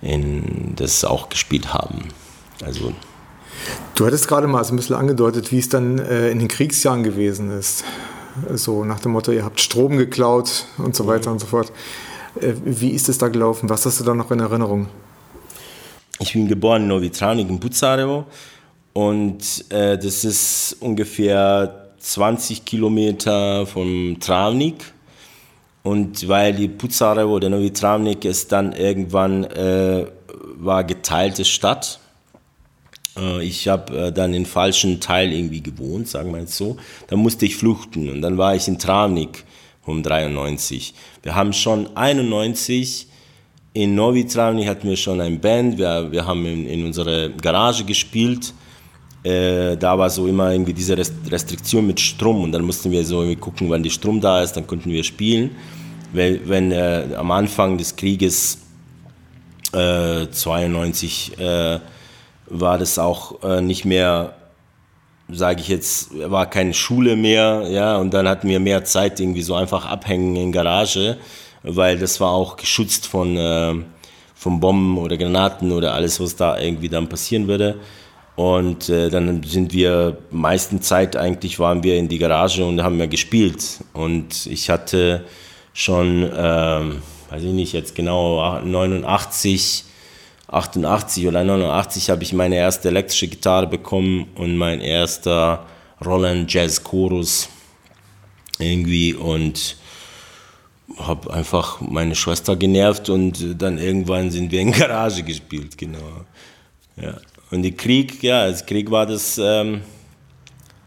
in, 0.00 0.74
das 0.76 1.04
auch 1.04 1.28
gespielt 1.28 1.74
haben. 1.74 2.08
Also 2.64 2.92
Du 3.94 4.06
hattest 4.06 4.28
gerade 4.28 4.46
mal 4.46 4.64
so 4.64 4.72
ein 4.72 4.76
bisschen 4.76 4.96
angedeutet, 4.96 5.52
wie 5.52 5.58
es 5.58 5.68
dann 5.68 5.98
äh, 5.98 6.30
in 6.30 6.38
den 6.38 6.48
Kriegsjahren 6.48 7.02
gewesen 7.02 7.50
ist. 7.50 7.84
So 8.54 8.84
nach 8.84 9.00
dem 9.00 9.12
Motto, 9.12 9.32
ihr 9.32 9.44
habt 9.44 9.60
Strom 9.60 9.98
geklaut 9.98 10.66
und 10.78 10.94
so 10.96 11.06
weiter 11.06 11.30
und 11.30 11.40
so 11.40 11.46
fort. 11.46 11.72
Äh, 12.40 12.54
wie 12.64 12.90
ist 12.90 13.08
es 13.08 13.18
da 13.18 13.28
gelaufen? 13.28 13.68
Was 13.68 13.84
hast 13.84 14.00
du 14.00 14.04
da 14.04 14.14
noch 14.14 14.30
in 14.30 14.40
Erinnerung? 14.40 14.86
Ich 16.20 16.32
bin 16.32 16.48
geboren 16.48 16.82
in 16.82 16.88
Novi 16.88 17.10
Travnik 17.10 17.48
in 17.48 17.58
Bucarevo 17.58 18.26
und 18.92 19.64
äh, 19.70 19.98
das 19.98 20.24
ist 20.24 20.76
ungefähr 20.80 21.89
20 22.00 22.64
Kilometer 22.64 23.66
vom 23.66 24.18
Travnik. 24.20 24.92
Und 25.82 26.28
weil 26.28 26.54
die 26.54 26.68
Puzarevo 26.68 27.36
oder 27.36 27.48
Novi 27.48 27.72
Travnik 27.72 28.24
ist 28.24 28.52
dann 28.52 28.72
irgendwann 28.72 29.44
äh, 29.44 30.06
war 30.56 30.84
geteilte 30.84 31.44
Stadt. 31.44 32.00
Äh, 33.16 33.44
ich 33.44 33.68
habe 33.68 34.06
äh, 34.06 34.12
dann 34.12 34.34
in 34.34 34.44
falschen 34.44 35.00
Teil 35.00 35.32
irgendwie 35.32 35.62
gewohnt, 35.62 36.08
sagen 36.08 36.32
wir 36.32 36.40
jetzt 36.40 36.56
so. 36.56 36.76
Dann 37.06 37.20
musste 37.20 37.46
ich 37.46 37.56
flüchten 37.56 38.10
und 38.10 38.20
dann 38.20 38.36
war 38.36 38.54
ich 38.54 38.68
in 38.68 38.78
Travnik 38.78 39.44
um 39.86 40.02
93. 40.02 40.94
Wir 41.22 41.34
haben 41.34 41.52
schon 41.52 41.96
91 41.96 43.06
in 43.72 43.94
Novi 43.94 44.26
Travnik 44.26 44.66
hatten 44.66 44.88
wir 44.88 44.96
schon 44.96 45.20
ein 45.20 45.40
Band. 45.40 45.78
Wir, 45.78 46.10
wir 46.10 46.26
haben 46.26 46.44
in, 46.44 46.66
in 46.66 46.84
unserer 46.84 47.28
Garage 47.28 47.84
gespielt 47.84 48.52
äh, 49.22 49.76
da 49.76 49.98
war 49.98 50.08
so 50.08 50.26
immer 50.26 50.52
irgendwie 50.52 50.72
diese 50.72 50.96
Restriktion 50.96 51.86
mit 51.86 52.00
Strom 52.00 52.42
und 52.42 52.52
dann 52.52 52.62
mussten 52.62 52.90
wir 52.90 53.04
so 53.04 53.24
gucken, 53.36 53.68
wann 53.68 53.82
die 53.82 53.90
Strom 53.90 54.20
da 54.20 54.42
ist, 54.42 54.52
dann 54.52 54.66
konnten 54.66 54.90
wir 54.90 55.04
spielen. 55.04 55.50
Weil, 56.12 56.40
wenn 56.48 56.72
äh, 56.72 57.04
am 57.16 57.30
Anfang 57.30 57.78
des 57.78 57.96
Krieges 57.96 58.58
äh, 59.72 60.26
92 60.30 61.38
äh, 61.38 61.78
war 62.46 62.78
das 62.78 62.98
auch 62.98 63.42
äh, 63.44 63.60
nicht 63.60 63.84
mehr, 63.84 64.34
sage 65.30 65.60
ich 65.60 65.68
jetzt, 65.68 66.10
war 66.30 66.48
keine 66.48 66.74
Schule 66.74 67.14
mehr, 67.14 67.66
ja, 67.70 67.96
und 67.98 68.12
dann 68.12 68.26
hatten 68.26 68.48
wir 68.48 68.58
mehr 68.58 68.84
Zeit 68.84 69.20
irgendwie 69.20 69.42
so 69.42 69.54
einfach 69.54 69.86
abhängen 69.86 70.34
in 70.36 70.52
Garage 70.52 71.18
weil 71.62 71.98
das 71.98 72.20
war 72.20 72.30
auch 72.30 72.56
geschützt 72.56 73.06
von, 73.06 73.84
von 74.34 74.60
Bomben 74.60 74.96
oder 74.96 75.18
Granaten 75.18 75.72
oder 75.72 75.92
alles, 75.92 76.18
was 76.18 76.34
da 76.34 76.58
irgendwie 76.58 76.88
dann 76.88 77.06
passieren 77.06 77.48
würde. 77.48 77.78
Und 78.40 78.88
äh, 78.88 79.10
dann 79.10 79.42
sind 79.42 79.74
wir, 79.74 80.16
meisten 80.30 80.80
Zeit 80.80 81.14
eigentlich 81.14 81.58
waren 81.58 81.82
wir 81.82 81.98
in 81.98 82.08
die 82.08 82.16
Garage 82.16 82.64
und 82.64 82.82
haben 82.82 82.98
ja 82.98 83.04
gespielt. 83.04 83.62
Und 83.92 84.46
ich 84.46 84.70
hatte 84.70 85.26
schon, 85.74 86.22
äh, 86.22 86.80
weiß 87.28 87.42
ich 87.42 87.52
nicht 87.52 87.74
jetzt 87.74 87.94
genau, 87.94 88.58
89, 88.60 89.84
88 90.48 91.28
oder 91.28 91.44
89 91.44 92.08
habe 92.08 92.22
ich 92.22 92.32
meine 92.32 92.56
erste 92.56 92.88
elektrische 92.88 93.28
Gitarre 93.28 93.66
bekommen 93.66 94.28
und 94.36 94.56
mein 94.56 94.80
erster 94.80 95.66
Roland 96.02 96.50
Jazz 96.50 96.82
Chorus 96.82 97.50
irgendwie 98.58 99.12
und 99.12 99.76
habe 100.96 101.30
einfach 101.30 101.82
meine 101.82 102.14
Schwester 102.14 102.56
genervt 102.56 103.10
und 103.10 103.60
dann 103.60 103.76
irgendwann 103.76 104.30
sind 104.30 104.50
wir 104.50 104.62
in 104.62 104.72
Garage 104.72 105.24
gespielt, 105.24 105.76
genau. 105.76 106.24
Ja. 106.96 107.18
Und 107.50 107.62
der 107.62 107.72
Krieg, 107.72 108.22
ja, 108.22 108.48
das 108.48 108.64
Krieg 108.64 108.90
war 108.90 109.06
das 109.06 109.38
ähm, 109.42 109.80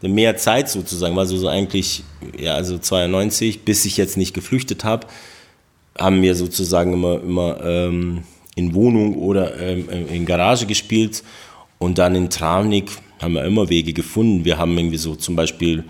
mehr 0.02 0.38
Zeit 0.38 0.70
sozusagen, 0.70 1.16
war 1.16 1.26
so, 1.26 1.38
so 1.38 1.48
eigentlich, 1.48 2.04
ja, 2.38 2.56
also 2.56 2.78
92, 2.78 3.66
bis 3.66 3.86
ich 3.86 3.98
jetzt 3.98 4.18
nicht 4.18 4.34
geflüchtet 4.34 4.84
habe, 4.84 5.08
haben 5.98 6.22
wir 6.22 6.36
sozusagen 6.36 6.94
immer, 6.94 7.22
immer 7.22 7.64
ähm, 7.64 8.24
in 8.56 8.74
Wohnung 8.74 9.18
oder 9.18 9.60
ähm, 9.60 9.90
in 9.90 10.26
Garage 10.26 10.66
gespielt 10.66 11.24
und 11.80 11.98
dann 11.98 12.16
in 12.16 12.30
Travnik 12.30 12.92
haben 13.22 13.34
wir 13.34 13.44
immer 13.44 13.70
Wege 13.70 13.94
gefunden. 13.94 14.46
Wir 14.46 14.58
haben 14.58 14.78
irgendwie 14.78 14.98
so 14.98 15.16
zum 15.16 15.36
Beispiel 15.36 15.84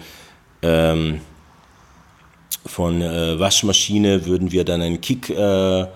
ähm, 0.62 1.22
von 2.66 3.02
äh, 3.02 3.40
Waschmaschine 3.40 4.26
würden 4.26 4.52
wir 4.52 4.64
dann 4.64 4.82
einen 4.82 5.02
Kick 5.02 5.30
äh, 5.30 5.82
äh 5.82 5.88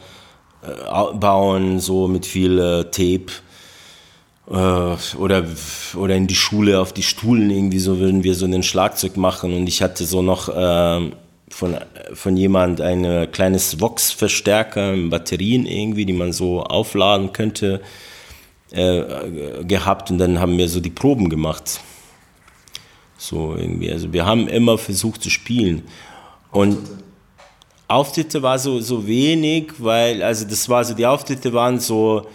bauen, 1.13 1.79
so 1.79 2.07
mit 2.07 2.25
viel 2.25 2.59
äh, 2.59 2.83
Tape 2.85 3.31
äh, 3.31 3.46
oder, 4.47 5.45
oder 5.95 6.15
in 6.15 6.27
die 6.27 6.35
Schule 6.35 6.79
auf 6.79 6.93
die 6.93 7.03
Stuhlen 7.03 7.49
irgendwie 7.49 7.79
so 7.79 7.99
würden 7.99 8.23
wir 8.23 8.33
so 8.33 8.45
einen 8.45 8.63
Schlagzeug 8.63 9.17
machen. 9.17 9.53
Und 9.53 9.67
ich 9.67 9.81
hatte 9.81 10.05
so 10.05 10.21
noch 10.21 10.47
äh, 10.47 11.11
von, 11.49 11.77
von 12.13 12.37
jemand 12.37 12.79
ein 12.79 13.29
kleines 13.31 13.81
Vox-Verstärker 13.81 14.93
in 14.93 15.09
Batterien 15.09 15.65
irgendwie, 15.65 16.05
die 16.05 16.13
man 16.13 16.31
so 16.31 16.63
aufladen 16.63 17.33
könnte, 17.33 17.81
äh, 18.71 19.03
gehabt. 19.65 20.11
Und 20.11 20.17
dann 20.17 20.39
haben 20.39 20.57
wir 20.57 20.69
so 20.69 20.79
die 20.79 20.91
Proben 20.91 21.29
gemacht. 21.29 21.81
So 23.17 23.55
irgendwie, 23.55 23.91
also 23.91 24.13
wir 24.13 24.25
haben 24.25 24.47
immer 24.47 24.77
versucht 24.77 25.23
zu 25.23 25.29
spielen. 25.29 25.83
Und 26.51 26.77
Auftritte 27.89 28.41
war 28.41 28.59
so, 28.59 28.79
so 28.79 29.05
wenig, 29.05 29.73
weil, 29.79 30.23
also 30.23 30.45
das 30.45 30.69
war 30.69 30.85
so, 30.85 30.93
die 30.93 31.05
Auftritte 31.05 31.51
waren 31.51 31.79
so 31.79 32.27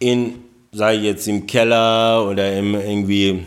in 0.00 0.49
sei 0.72 0.94
jetzt 0.94 1.26
im 1.26 1.46
Keller 1.46 2.28
oder 2.28 2.56
im, 2.56 2.74
irgendwie 2.74 3.44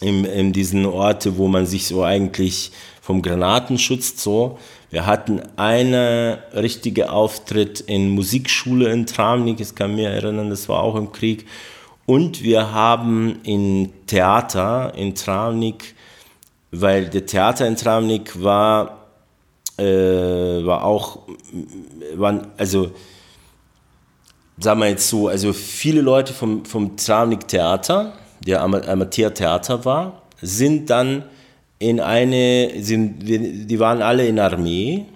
in, 0.00 0.24
in 0.24 0.52
diesen 0.52 0.84
Orte, 0.86 1.36
wo 1.36 1.46
man 1.46 1.66
sich 1.66 1.86
so 1.86 2.02
eigentlich 2.02 2.72
vom 3.00 3.22
Granaten 3.22 3.78
schützt, 3.78 4.20
so. 4.20 4.58
Wir 4.90 5.06
hatten 5.06 5.40
einen 5.56 6.36
richtigen 6.54 7.08
Auftritt 7.08 7.80
in 7.80 8.10
Musikschule 8.10 8.92
in 8.92 9.06
Tramnik, 9.06 9.60
ich 9.60 9.74
kann 9.74 9.94
mich 9.94 10.04
erinnern, 10.04 10.50
das 10.50 10.68
war 10.68 10.82
auch 10.82 10.96
im 10.96 11.12
Krieg. 11.12 11.46
Und 12.04 12.42
wir 12.42 12.72
haben 12.72 13.40
in 13.44 13.90
Theater 14.06 14.92
in 14.94 15.14
Tramnik, 15.14 15.94
weil 16.72 17.08
der 17.08 17.24
Theater 17.24 17.66
in 17.66 17.76
Tramnik 17.76 18.42
war, 18.42 19.06
äh, 19.78 19.84
war 19.84 20.84
auch, 20.84 21.20
war, 22.14 22.48
also 22.58 22.90
sagen 24.58 24.80
wir 24.80 24.88
jetzt 24.88 25.08
so, 25.08 25.28
also 25.28 25.52
viele 25.52 26.00
Leute 26.00 26.32
vom, 26.32 26.64
vom 26.64 26.96
Travnik 26.96 27.46
Theater, 27.48 28.14
der 28.46 28.62
Amateurtheater 28.62 29.84
war, 29.84 30.22
sind 30.40 30.88
dann 30.90 31.24
in 31.78 32.00
eine, 32.00 32.70
sind, 32.80 33.18
die 33.20 33.80
waren 33.80 34.02
alle 34.02 34.26
in 34.26 34.38
Armee, 34.38 35.06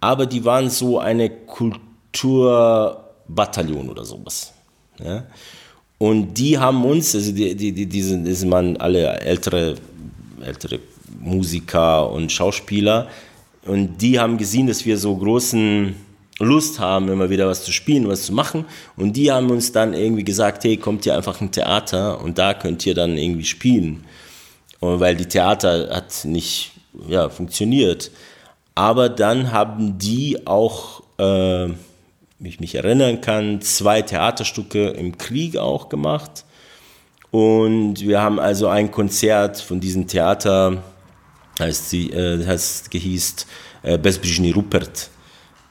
aber 0.00 0.26
die 0.26 0.44
waren 0.44 0.68
so 0.70 0.98
eine 0.98 1.30
Kulturbataillon 1.30 3.90
oder 3.90 4.04
sowas. 4.04 4.52
Ja? 5.02 5.24
Und 5.98 6.34
die 6.34 6.58
haben 6.58 6.84
uns, 6.84 7.14
also 7.14 7.32
die, 7.32 7.56
die, 7.56 7.72
die, 7.72 7.86
die 7.86 8.02
sind, 8.02 8.28
das 8.28 8.48
waren 8.48 8.76
alle 8.76 9.20
ältere, 9.20 9.74
ältere 10.44 10.78
Musiker 11.20 12.10
und 12.10 12.30
Schauspieler, 12.30 13.08
und 13.68 13.98
die 13.98 14.18
haben 14.18 14.38
gesehen, 14.38 14.66
dass 14.66 14.86
wir 14.86 14.96
so 14.96 15.14
großen 15.14 15.94
Lust 16.38 16.78
haben, 16.78 17.08
immer 17.08 17.30
wieder 17.30 17.48
was 17.48 17.64
zu 17.64 17.72
spielen, 17.72 18.08
was 18.08 18.26
zu 18.26 18.32
machen. 18.32 18.64
Und 18.96 19.14
die 19.14 19.32
haben 19.32 19.50
uns 19.50 19.72
dann 19.72 19.92
irgendwie 19.92 20.24
gesagt, 20.24 20.64
hey, 20.64 20.76
kommt 20.76 21.04
hier 21.04 21.16
einfach 21.16 21.40
ein 21.40 21.50
Theater 21.50 22.20
und 22.20 22.38
da 22.38 22.54
könnt 22.54 22.86
ihr 22.86 22.94
dann 22.94 23.16
irgendwie 23.16 23.44
spielen. 23.44 24.04
Und 24.80 25.00
weil 25.00 25.16
die 25.16 25.26
Theater 25.26 25.88
hat 25.92 26.24
nicht 26.24 26.72
ja, 27.08 27.28
funktioniert. 27.28 28.10
Aber 28.74 29.08
dann 29.08 29.50
haben 29.50 29.98
die 29.98 30.46
auch, 30.46 31.02
äh, 31.18 31.68
wie 32.38 32.48
ich 32.48 32.60
mich 32.60 32.76
erinnern 32.76 33.20
kann, 33.20 33.60
zwei 33.60 34.02
Theaterstücke 34.02 34.90
im 34.90 35.18
Krieg 35.18 35.56
auch 35.56 35.88
gemacht. 35.88 36.44
Und 37.32 38.00
wir 38.00 38.22
haben 38.22 38.38
also 38.38 38.68
ein 38.68 38.92
Konzert 38.92 39.58
von 39.58 39.80
diesem 39.80 40.06
Theater, 40.06 40.84
heißt 41.58 41.90
sie, 41.90 42.10
äh, 42.10 42.46
heißt 42.46 42.92
gehieß 42.92 43.46
äh, 43.82 43.98
Bezbrizhny 43.98 44.52
Rupert 44.52 45.10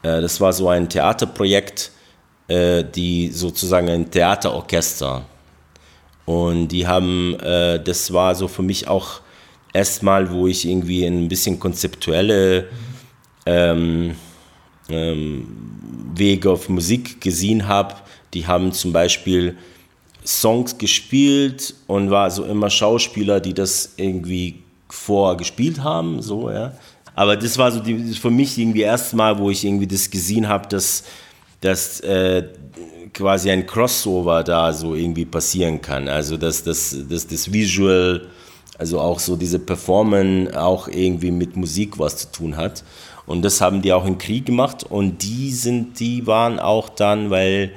das 0.01 0.39
war 0.39 0.53
so 0.53 0.69
ein 0.69 0.89
Theaterprojekt, 0.89 1.91
äh, 2.47 2.83
die 2.83 3.29
sozusagen 3.29 3.89
ein 3.89 4.09
Theaterorchester. 4.09 5.25
Und 6.25 6.69
die 6.69 6.87
haben, 6.87 7.35
äh, 7.39 7.81
das 7.81 8.11
war 8.11 8.35
so 8.35 8.47
für 8.47 8.61
mich 8.61 8.87
auch 8.87 9.21
erstmal, 9.73 10.31
wo 10.31 10.47
ich 10.47 10.67
irgendwie 10.67 11.05
ein 11.05 11.27
bisschen 11.27 11.59
konzeptuelle 11.59 12.67
ähm, 13.45 14.15
ähm, 14.89 15.47
Wege 16.15 16.51
auf 16.51 16.69
Musik 16.69 17.21
gesehen 17.21 17.67
habe. 17.67 17.95
Die 18.33 18.45
haben 18.45 18.71
zum 18.73 18.91
Beispiel 18.91 19.57
Songs 20.25 20.77
gespielt 20.77 21.73
und 21.87 22.11
war 22.11 22.29
so 22.29 22.43
immer 22.43 22.69
Schauspieler, 22.69 23.39
die 23.39 23.53
das 23.53 23.93
irgendwie 23.95 24.63
vorgespielt 24.89 25.83
haben, 25.83 26.21
so, 26.21 26.49
ja. 26.49 26.73
Aber 27.17 27.35
das 27.35 27.57
war 27.57 27.71
so 27.71 27.79
die, 27.79 28.13
für 28.13 28.29
mich 28.29 28.59
irgendwie 28.59 28.81
erstmal, 28.81 29.39
wo 29.39 29.49
ich 29.49 29.65
irgendwie 29.65 29.87
das 29.87 30.07
gesehen 30.07 30.47
habe, 30.47 30.67
dass, 30.67 31.03
dass 31.61 31.99
äh, 32.01 32.43
quasi 33.11 33.49
ein 33.49 33.65
Crossover 33.65 34.43
da 34.43 34.71
so 34.71 34.93
irgendwie 34.93 35.25
passieren 35.25 35.81
kann. 35.81 36.07
Also 36.07 36.37
dass, 36.37 36.63
dass, 36.63 36.95
dass 37.09 37.25
das 37.25 37.51
Visual, 37.51 38.27
also 38.77 38.99
auch 38.99 39.17
so 39.19 39.35
diese 39.35 39.57
Performance 39.57 40.61
auch 40.61 40.87
irgendwie 40.87 41.31
mit 41.31 41.55
Musik 41.55 41.97
was 41.97 42.17
zu 42.17 42.31
tun 42.31 42.55
hat. 42.55 42.83
Und 43.25 43.41
das 43.41 43.61
haben 43.61 43.81
die 43.81 43.93
auch 43.93 44.05
im 44.05 44.19
Krieg 44.19 44.45
gemacht 44.45 44.83
und 44.83 45.23
die 45.23 45.51
sind, 45.51 45.99
die 45.99 46.27
waren 46.27 46.59
auch 46.59 46.87
dann, 46.87 47.31
weil 47.31 47.71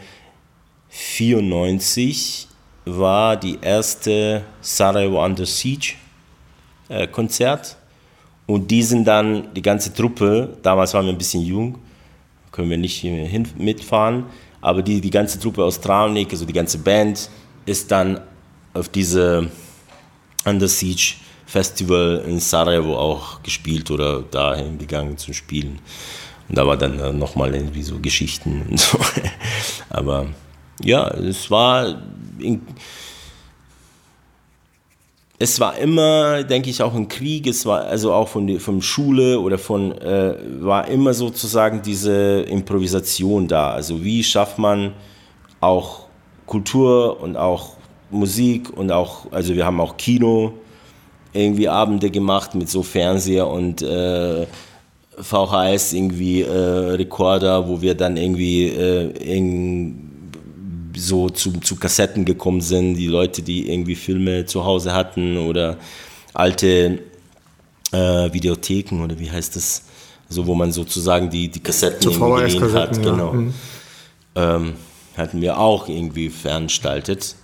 94 0.90 2.46
war 2.85 3.38
die 3.38 3.57
erste 3.62 4.42
Sarajevo 4.61 5.24
Under 5.24 5.46
Siege 5.46 5.94
äh, 6.90 7.07
Konzert 7.07 7.79
und 8.50 8.68
die 8.68 8.82
sind 8.82 9.04
dann, 9.04 9.54
die 9.54 9.62
ganze 9.62 9.94
Truppe, 9.94 10.56
damals 10.60 10.92
waren 10.92 11.06
wir 11.06 11.12
ein 11.12 11.18
bisschen 11.18 11.44
jung, 11.44 11.78
können 12.50 12.68
wir 12.68 12.78
nicht 12.78 12.98
hin 12.98 13.46
mitfahren, 13.56 14.24
aber 14.60 14.82
die, 14.82 15.00
die 15.00 15.10
ganze 15.10 15.38
Truppe 15.38 15.62
aus 15.62 15.80
Travnik, 15.80 16.32
also 16.32 16.44
die 16.44 16.52
ganze 16.52 16.78
Band, 16.78 17.30
ist 17.64 17.92
dann 17.92 18.20
auf 18.74 18.88
diese 18.88 19.48
Under 20.44 20.66
Siege 20.66 21.14
Festival 21.46 22.24
in 22.26 22.40
Sarajevo 22.40 22.96
auch 22.96 23.40
gespielt 23.44 23.88
oder 23.88 24.22
dahin 24.22 24.78
gegangen 24.78 25.16
zum 25.16 25.32
Spielen. 25.32 25.78
Und 26.48 26.58
da 26.58 26.66
war 26.66 26.76
dann 26.76 26.98
äh, 26.98 27.12
nochmal 27.12 27.54
irgendwie 27.54 27.84
so 27.84 28.00
Geschichten 28.00 28.66
und 28.68 28.80
so. 28.80 28.98
Aber 29.90 30.26
ja, 30.82 31.06
es 31.06 31.52
war 31.52 32.02
es 35.42 35.59
war 35.59 35.79
immer, 35.79 36.44
denke 36.44 36.68
ich, 36.68 36.83
auch 36.83 36.94
im 36.94 37.09
Krieg, 37.09 37.46
es 37.46 37.64
war 37.64 37.85
also 37.85 38.12
auch 38.12 38.29
von, 38.29 38.61
von 38.61 38.83
Schule 38.83 39.40
oder 39.40 39.57
von, 39.57 39.96
äh, 39.96 40.35
war 40.61 40.87
immer 40.87 41.14
sozusagen 41.14 41.81
diese 41.81 42.42
Improvisation 42.42 43.48
da. 43.48 43.70
Also 43.70 44.05
wie 44.05 44.22
schafft 44.22 44.59
man 44.59 44.92
auch 45.61 46.09
Kultur 46.44 47.22
und 47.22 47.38
auch 47.38 47.76
Musik 48.11 48.68
und 48.76 48.92
auch, 48.92 49.33
also 49.33 49.55
wir 49.55 49.64
haben 49.64 49.81
auch 49.81 49.96
Kino, 49.96 50.53
irgendwie 51.33 51.70
Abende 51.70 52.11
gemacht 52.11 52.55
mit 52.55 52.68
so 52.68 52.83
Fernseher 52.83 53.48
und 53.48 53.81
äh, 53.81 54.46
VHS 55.18 55.94
irgendwie 55.94 56.42
äh, 56.42 56.50
Rekorder, 56.50 57.66
wo 57.66 57.81
wir 57.81 57.94
dann 57.94 58.18
irgendwie 58.18 58.66
äh, 58.66 59.11
in 59.16 60.09
so 61.00 61.30
zu, 61.30 61.52
zu 61.60 61.76
Kassetten 61.76 62.24
gekommen 62.24 62.60
sind, 62.60 62.94
die 62.94 63.06
Leute, 63.06 63.42
die 63.42 63.70
irgendwie 63.70 63.96
Filme 63.96 64.46
zu 64.46 64.64
Hause 64.64 64.94
hatten 64.94 65.38
oder 65.38 65.78
alte 66.34 67.00
äh, 67.92 68.32
Videotheken 68.32 69.02
oder 69.02 69.18
wie 69.18 69.30
heißt 69.30 69.56
das? 69.56 69.82
so 70.30 70.46
wo 70.46 70.54
man 70.54 70.72
sozusagen 70.72 71.28
die, 71.28 71.48
die 71.48 71.60
Kassetten 71.60 72.10
irgendwie 72.10 72.42
gesehen 72.54 72.72
hat, 72.72 72.96
ja. 72.96 73.02
genau. 73.02 73.32
Mhm. 73.34 73.54
Ähm, 74.36 74.74
hatten 75.16 75.40
wir 75.42 75.58
auch 75.58 75.88
irgendwie 75.88 76.30
veranstaltet. 76.30 77.34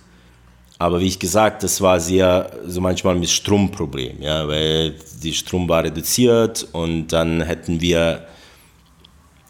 Aber 0.79 0.99
wie 0.99 1.07
ich 1.07 1.19
gesagt, 1.19 1.63
das 1.63 1.81
war 1.81 1.99
sehr, 1.99 2.51
so 2.65 2.81
manchmal 2.81 3.15
mit 3.15 3.29
Stromproblem, 3.29 4.21
ja, 4.21 4.47
weil 4.47 4.95
die 5.21 5.33
Strom 5.33 5.67
war 5.67 5.83
reduziert 5.83 6.67
und 6.71 7.07
dann 7.07 7.41
hätten 7.41 7.81
wir 7.81 8.27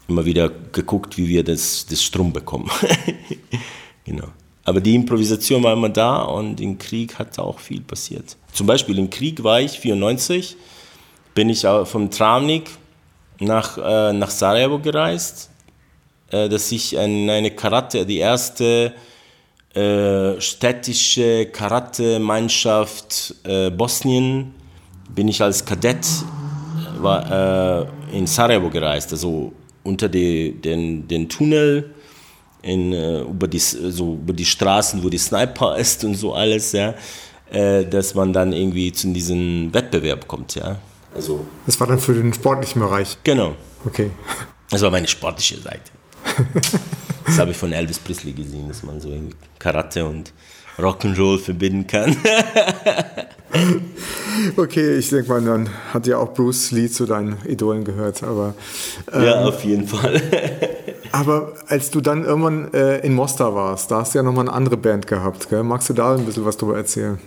immer 0.08 0.26
wieder 0.26 0.50
geguckt, 0.72 1.18
wie 1.18 1.28
wir 1.28 1.44
das, 1.44 1.86
das 1.88 2.02
Strom 2.02 2.34
bekommen. 2.34 2.70
genau. 4.08 4.30
Aber 4.64 4.82
die 4.82 4.96
Improvisation 4.96 5.64
war 5.64 5.74
immer 5.74 5.90
da 5.90 6.24
und 6.24 6.60
im 6.60 6.78
Krieg 6.78 7.18
hat 7.20 7.40
auch 7.40 7.60
viel 7.60 7.82
passiert. 7.82 8.36
Zum 8.52 8.68
Beispiel 8.68 8.98
im 8.98 9.10
Krieg 9.10 9.42
war 9.44 9.62
ich 9.62 9.80
94, 9.80 10.58
bin 11.34 11.50
ich 11.50 11.66
vom 11.86 12.12
Travnik 12.12 12.70
nach, 13.40 13.78
äh, 13.78 14.12
nach 14.14 14.30
Sarajevo 14.30 14.80
gereist, 14.80 15.50
äh, 16.32 16.50
dass 16.50 16.72
ich 16.72 16.94
in 16.96 17.30
eine 17.30 17.52
Karate, 17.52 18.06
die 18.06 18.18
erste 18.18 18.94
äh, 19.74 20.42
städtische 20.42 21.46
Karate-Mannschaft 21.46 23.36
äh, 23.44 23.70
Bosnien, 23.70 24.54
bin 25.14 25.28
ich 25.28 25.42
als 25.42 25.64
Kadett 25.64 26.06
äh, 26.06 27.02
war, 27.02 27.86
äh, 28.12 28.18
in 28.18 28.28
Sarajevo 28.28 28.70
gereist, 28.70 29.12
also 29.14 29.54
unter 29.84 30.10
die, 30.10 30.60
den, 30.60 31.08
den 31.08 31.30
Tunnel 31.30 31.94
in, 32.62 32.94
äh, 32.94 33.22
über, 33.22 33.48
die, 33.48 33.60
so 33.60 34.14
über 34.14 34.34
die 34.34 34.46
Straßen, 34.46 35.04
wo 35.04 35.10
die 35.10 35.18
Sniper 35.18 35.78
ist 35.78 36.04
und 36.04 36.16
so 36.16 36.34
alles, 36.34 36.72
ja, 36.72 36.94
äh, 37.52 37.86
dass 37.86 38.16
man 38.16 38.34
dann 38.34 38.54
irgendwie 38.54 38.92
zu 38.92 39.12
diesem 39.14 39.74
Wettbewerb 39.74 40.28
kommt, 40.28 40.56
ja. 40.56 40.78
Also, 41.16 41.46
das 41.66 41.80
war 41.80 41.88
dann 41.88 42.00
für 42.00 42.14
den 42.14 42.34
sportlichen 42.34 42.82
Bereich? 42.82 43.18
Genau. 43.24 43.56
Okay. 43.86 44.12
Das 44.70 44.82
war 44.82 44.92
meine 44.92 45.08
sportliche 45.08 45.58
Seite. 45.58 45.92
das 47.26 47.40
habe 47.40 47.52
ich 47.52 47.58
von 47.58 47.72
Elvis 47.72 48.00
Presley 48.00 48.34
gesehen, 48.34 48.68
dass 48.68 48.84
man 48.84 49.00
so 49.00 49.10
Karate 49.58 50.06
und 50.06 50.34
Rock'n'Roll 50.78 51.40
verbinden 51.40 51.88
kann. 51.88 52.16
okay, 54.58 54.98
ich 54.98 55.10
denke 55.10 55.30
mal, 55.30 55.42
dann 55.42 55.70
hat 55.94 56.08
ja 56.08 56.18
auch 56.18 56.34
Bruce 56.34 56.72
Lee 56.72 56.90
zu 56.90 57.06
deinen 57.06 57.38
Idolen 57.46 57.84
gehört, 57.84 58.24
aber. 58.24 58.54
Ähm, 59.12 59.24
ja, 59.24 59.46
auf 59.46 59.64
jeden 59.64 59.88
Fall. 59.88 60.22
aber 61.12 61.54
als 61.68 61.90
du 61.90 62.02
dann 62.02 62.26
irgendwann 62.26 62.74
äh, 62.74 63.00
in 63.00 63.14
Mostar 63.14 63.56
warst, 63.56 63.92
da 63.92 64.02
hast 64.02 64.14
du 64.14 64.20
ja 64.20 64.24
nochmal 64.24 64.48
eine 64.48 64.56
andere 64.56 64.78
Band 64.78 65.08
gehabt, 65.08 65.50
gell? 65.50 65.64
Magst 65.64 65.90
du 65.90 65.94
da 65.94 66.16
ein 66.16 66.26
bisschen 66.26 66.46
was 66.46 66.58
drüber 66.58 66.78
erzählen? 66.78 67.20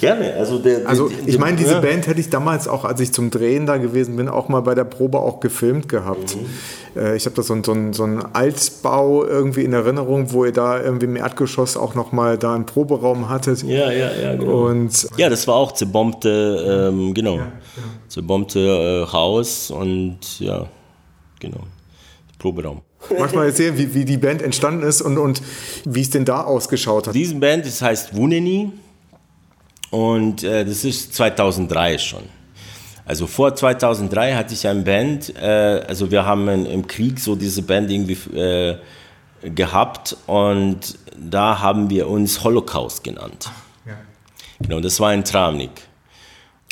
Gerne. 0.00 0.34
Also, 0.34 0.58
der, 0.58 0.88
also 0.88 1.10
ich 1.26 1.38
meine, 1.38 1.56
diese 1.56 1.74
ja. 1.74 1.80
Band 1.80 2.06
hätte 2.06 2.20
ich 2.20 2.30
damals 2.30 2.68
auch, 2.68 2.84
als 2.84 3.00
ich 3.00 3.12
zum 3.12 3.30
Drehen 3.30 3.66
da 3.66 3.76
gewesen 3.76 4.16
bin, 4.16 4.28
auch 4.28 4.48
mal 4.48 4.60
bei 4.60 4.74
der 4.74 4.84
Probe 4.84 5.18
auch 5.18 5.40
gefilmt 5.40 5.88
gehabt. 5.88 6.36
Mhm. 6.36 7.00
Äh, 7.00 7.16
ich 7.16 7.26
habe 7.26 7.36
da 7.36 7.42
so, 7.42 7.54
so, 7.62 7.74
so 7.92 8.02
einen 8.04 8.22
Altbau 8.34 9.24
irgendwie 9.24 9.64
in 9.64 9.72
Erinnerung, 9.72 10.32
wo 10.32 10.44
ihr 10.44 10.52
da 10.52 10.80
irgendwie 10.80 11.06
im 11.06 11.16
Erdgeschoss 11.16 11.76
auch 11.76 11.94
noch 11.94 12.12
mal 12.12 12.38
da 12.38 12.54
einen 12.54 12.66
Proberaum 12.66 13.28
hattet. 13.28 13.62
Ja, 13.62 13.90
ja, 13.90 14.12
ja, 14.12 14.36
genau. 14.36 14.66
Und, 14.66 15.08
ja, 15.16 15.28
das 15.28 15.46
war 15.46 15.56
auch 15.56 15.72
zerbombte, 15.72 16.90
ähm, 16.92 17.14
genau, 17.14 17.36
ja, 17.36 17.42
ja. 17.42 17.82
zerbombte 18.08 19.06
äh, 19.08 19.12
Haus 19.12 19.70
und 19.70 20.40
ja, 20.40 20.66
genau, 21.40 21.60
Proberaum. 22.38 22.82
Magst 23.18 23.34
mal 23.34 23.46
erzählen, 23.46 23.76
wie, 23.76 23.94
wie 23.94 24.04
die 24.04 24.16
Band 24.16 24.42
entstanden 24.42 24.82
ist 24.82 25.02
und, 25.02 25.18
und 25.18 25.42
wie 25.84 26.00
es 26.00 26.10
denn 26.10 26.24
da 26.24 26.42
ausgeschaut 26.42 27.08
hat? 27.08 27.14
Diese 27.14 27.34
Band, 27.34 27.66
das 27.66 27.82
heißt 27.82 28.16
Wuneni. 28.16 28.72
Und 29.94 30.42
äh, 30.42 30.64
das 30.64 30.84
ist 30.84 31.14
2003 31.14 31.98
schon. 31.98 32.24
Also 33.06 33.28
vor 33.28 33.54
2003 33.54 34.34
hatte 34.34 34.52
ich 34.52 34.66
eine 34.66 34.82
Band, 34.82 35.32
äh, 35.36 35.84
also 35.86 36.10
wir 36.10 36.26
haben 36.26 36.48
im 36.48 36.84
Krieg 36.88 37.20
so 37.20 37.36
diese 37.36 37.62
Band 37.62 37.92
irgendwie 37.92 38.36
äh, 38.36 38.78
gehabt 39.42 40.16
und 40.26 40.98
da 41.16 41.60
haben 41.60 41.90
wir 41.90 42.08
uns 42.08 42.42
Holocaust 42.42 43.04
genannt. 43.04 43.52
Ja. 43.86 43.92
Genau, 44.58 44.80
das 44.80 44.98
war 44.98 45.10
ein 45.10 45.24
Tramnik 45.24 45.70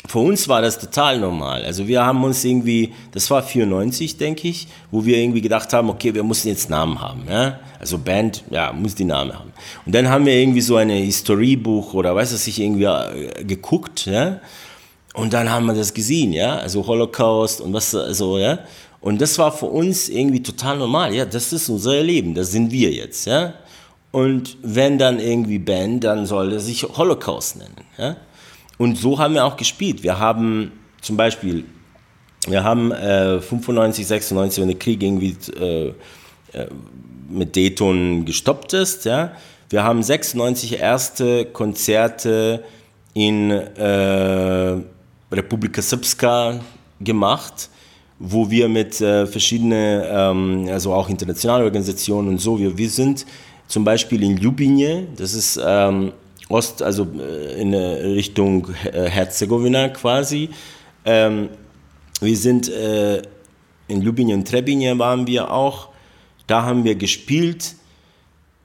für 0.07 0.19
uns 0.19 0.47
war 0.47 0.61
das 0.61 0.77
total 0.77 1.19
normal. 1.19 1.63
Also 1.63 1.87
wir 1.87 2.05
haben 2.05 2.23
uns 2.23 2.43
irgendwie, 2.43 2.93
das 3.11 3.31
war 3.31 3.41
94, 3.41 4.17
denke 4.17 4.47
ich, 4.47 4.67
wo 4.91 5.05
wir 5.05 5.17
irgendwie 5.17 5.41
gedacht 5.41 5.71
haben, 5.71 5.89
okay, 5.89 6.13
wir 6.13 6.23
müssen 6.23 6.49
jetzt 6.49 6.69
Namen 6.69 6.99
haben. 7.01 7.23
Ja? 7.29 7.59
Also 7.79 7.97
Band, 7.97 8.43
ja, 8.49 8.73
muss 8.73 8.95
die 8.95 9.05
Namen 9.05 9.33
haben. 9.33 9.53
Und 9.85 9.95
dann 9.95 10.09
haben 10.09 10.25
wir 10.25 10.33
irgendwie 10.33 10.61
so 10.61 10.75
ein 10.75 10.89
Historiebuch 10.89 11.93
oder 11.93 12.15
weiß 12.15 12.33
was 12.33 12.47
ich 12.47 12.59
irgendwie 12.59 12.83
äh, 12.83 13.43
geguckt, 13.43 14.05
ja. 14.05 14.39
Und 15.13 15.33
dann 15.33 15.49
haben 15.49 15.67
wir 15.67 15.75
das 15.75 15.93
gesehen, 15.93 16.33
ja, 16.33 16.55
also 16.57 16.85
Holocaust 16.87 17.61
und 17.61 17.71
was 17.71 17.91
so, 17.91 17.99
also, 18.01 18.37
ja. 18.39 18.59
Und 18.99 19.21
das 19.21 19.37
war 19.37 19.51
für 19.51 19.67
uns 19.67 20.09
irgendwie 20.09 20.41
total 20.41 20.77
normal, 20.77 21.13
ja, 21.13 21.25
das 21.25 21.53
ist 21.53 21.69
unser 21.69 22.01
Leben, 22.01 22.33
das 22.33 22.51
sind 22.51 22.71
wir 22.71 22.91
jetzt, 22.91 23.27
ja. 23.27 23.53
Und 24.11 24.57
wenn 24.63 24.97
dann 24.97 25.19
irgendwie 25.19 25.59
Band, 25.59 26.03
dann 26.03 26.25
soll 26.25 26.53
er 26.53 26.59
sich 26.59 26.83
Holocaust 26.83 27.57
nennen, 27.57 27.85
ja. 27.97 28.15
Und 28.77 28.97
so 28.97 29.19
haben 29.19 29.35
wir 29.35 29.45
auch 29.45 29.57
gespielt. 29.57 30.03
Wir 30.03 30.19
haben 30.19 30.71
zum 31.01 31.17
Beispiel, 31.17 31.65
wir 32.47 32.63
haben 32.63 32.91
äh, 32.91 33.39
95, 33.39 34.07
96, 34.07 34.61
wenn 34.61 34.69
der 34.69 34.79
Krieg 34.79 35.03
irgendwie 35.03 35.35
äh, 35.59 35.87
äh, 36.53 36.67
mit 37.29 37.55
Dayton 37.55 38.25
gestoppt 38.25 38.73
ist, 38.73 39.05
ja, 39.05 39.31
wir 39.69 39.83
haben 39.83 40.03
96 40.03 40.79
erste 40.79 41.45
Konzerte 41.45 42.63
in 43.13 43.49
äh, 43.49 44.77
Republika 45.31 45.81
Srpska 45.81 46.59
gemacht, 47.01 47.69
wo 48.19 48.49
wir 48.49 48.69
mit 48.69 49.01
äh, 49.01 49.25
verschiedenen, 49.25 50.03
ähm, 50.05 50.67
also 50.71 50.93
auch 50.93 51.09
internationalen 51.09 51.63
Organisationen 51.63 52.29
und 52.29 52.37
so, 52.39 52.59
wir, 52.59 52.77
wir 52.77 52.89
sind 52.89 53.25
zum 53.67 53.83
Beispiel 53.83 54.21
in 54.23 54.37
Ljubinje, 54.37 55.07
das 55.15 55.33
ist 55.33 55.59
ähm, 55.65 56.11
Ost, 56.53 56.83
also 56.83 57.07
äh, 57.19 57.59
in 57.59 57.73
Richtung 57.73 58.67
äh, 58.85 59.09
Herzegowina 59.09 59.89
quasi. 59.89 60.49
Ähm, 61.03 61.49
wir 62.21 62.37
sind 62.37 62.69
äh, 62.69 63.23
in 63.87 64.01
Ljubinje 64.01 64.35
und 64.35 64.47
Trebinje 64.47 64.97
waren 64.99 65.25
wir 65.25 65.51
auch. 65.51 65.89
Da 66.45 66.63
haben 66.63 66.83
wir 66.83 66.95
gespielt 66.95 67.75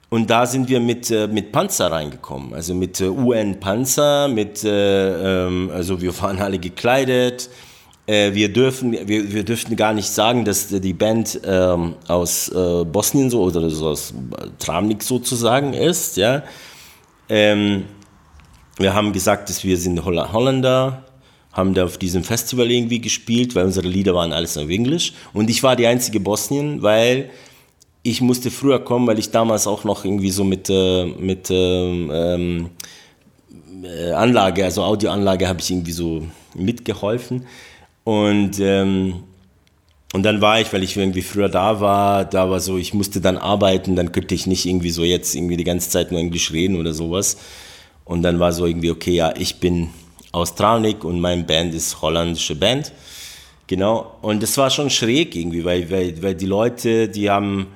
und 0.09 0.29
da 0.29 0.45
sind 0.45 0.69
wir 0.69 0.79
mit, 0.79 1.09
äh, 1.09 1.27
mit 1.27 1.51
Panzer 1.51 1.91
reingekommen. 1.91 2.53
Also 2.53 2.75
mit 2.75 3.01
äh, 3.01 3.07
UN-Panzer, 3.07 4.27
mit, 4.27 4.63
äh, 4.63 5.47
ähm, 5.47 5.71
also 5.73 5.99
wir 5.99 6.15
waren 6.21 6.39
alle 6.39 6.59
gekleidet. 6.59 7.49
wir, 8.07 8.51
dürfen, 8.51 8.91
wir, 9.07 9.31
wir 9.31 9.43
dürften 9.43 9.75
gar 9.75 9.93
nicht 9.93 10.09
sagen, 10.09 10.43
dass 10.43 10.69
die 10.69 10.93
Band 10.93 11.41
ähm, 11.45 11.93
aus 12.07 12.51
Bosnien 12.91 13.29
so 13.29 13.43
oder 13.43 13.69
so 13.69 13.89
aus 13.89 14.15
Tramnik 14.57 15.03
sozusagen 15.03 15.73
ist. 15.75 16.17
Ja 16.17 16.41
ähm, 17.29 17.85
wir 18.77 18.93
haben 18.93 19.13
gesagt, 19.13 19.49
dass 19.49 19.63
wir 19.63 19.77
sind 19.77 20.03
Holländer, 20.05 21.05
haben 21.53 21.73
da 21.73 21.85
auf 21.85 21.97
diesem 21.97 22.23
Festival 22.23 22.69
irgendwie 22.69 22.99
gespielt, 22.99 23.55
weil 23.55 23.65
unsere 23.65 23.87
Lieder 23.87 24.13
waren 24.13 24.33
alles 24.33 24.57
auf 24.57 24.69
Englisch. 24.69 25.13
Und 25.33 25.49
ich 25.49 25.63
war 25.63 25.75
die 25.75 25.87
einzige 25.87 26.19
Bosnien, 26.19 26.81
weil 26.81 27.29
ich 28.03 28.21
musste 28.21 28.51
früher 28.51 28.79
kommen, 28.79 29.07
weil 29.07 29.19
ich 29.19 29.31
damals 29.31 29.67
auch 29.67 29.83
noch 29.83 30.05
irgendwie 30.05 30.31
so 30.31 30.43
mit, 30.43 30.69
äh, 30.69 31.05
mit 31.05 31.49
ähm, 31.49 32.11
ähm 32.13 32.69
äh, 33.83 34.11
Anlage, 34.11 34.65
also 34.65 34.83
Audioanlage 34.83 35.47
habe 35.47 35.59
ich 35.59 35.71
irgendwie 35.71 35.91
so 35.91 36.23
mitgeholfen. 36.53 37.45
Und 38.03 38.59
ähm, 38.59 39.23
und 40.11 40.23
dann 40.23 40.41
war 40.41 40.59
ich, 40.59 40.73
weil 40.73 40.81
ich 40.81 40.97
irgendwie 40.97 41.21
früher 41.21 41.49
da 41.49 41.81
war, 41.81 42.25
da 42.25 42.49
war 42.49 42.59
so, 42.59 42.77
ich 42.77 42.95
musste 42.95 43.21
dann 43.21 43.37
arbeiten, 43.37 43.95
dann 43.95 44.11
könnte 44.11 44.33
ich 44.33 44.47
nicht 44.47 44.65
irgendwie 44.65 44.89
so 44.89 45.03
jetzt 45.03 45.35
irgendwie 45.35 45.57
die 45.57 45.63
ganze 45.63 45.89
Zeit 45.89 46.11
nur 46.11 46.19
Englisch 46.19 46.51
reden 46.51 46.77
oder 46.77 46.93
sowas. 46.93 47.37
Und 48.05 48.23
dann 48.23 48.39
war 48.39 48.51
so 48.51 48.65
irgendwie, 48.65 48.89
okay, 48.89 49.13
ja, 49.13 49.33
ich 49.37 49.59
bin 49.59 49.89
Australik 50.31 51.03
und 51.03 51.19
mein 51.19 51.45
Band 51.45 51.75
ist 51.75 52.01
holländische 52.01 52.55
Band. 52.55 52.91
Genau. 53.67 54.15
Und 54.23 54.41
das 54.41 54.57
war 54.57 54.71
schon 54.71 54.89
schräg 54.89 55.35
irgendwie, 55.35 55.63
weil, 55.63 55.91
weil, 55.91 56.23
weil 56.23 56.33
die 56.33 56.47
Leute, 56.47 57.07
die 57.07 57.29
haben, 57.29 57.67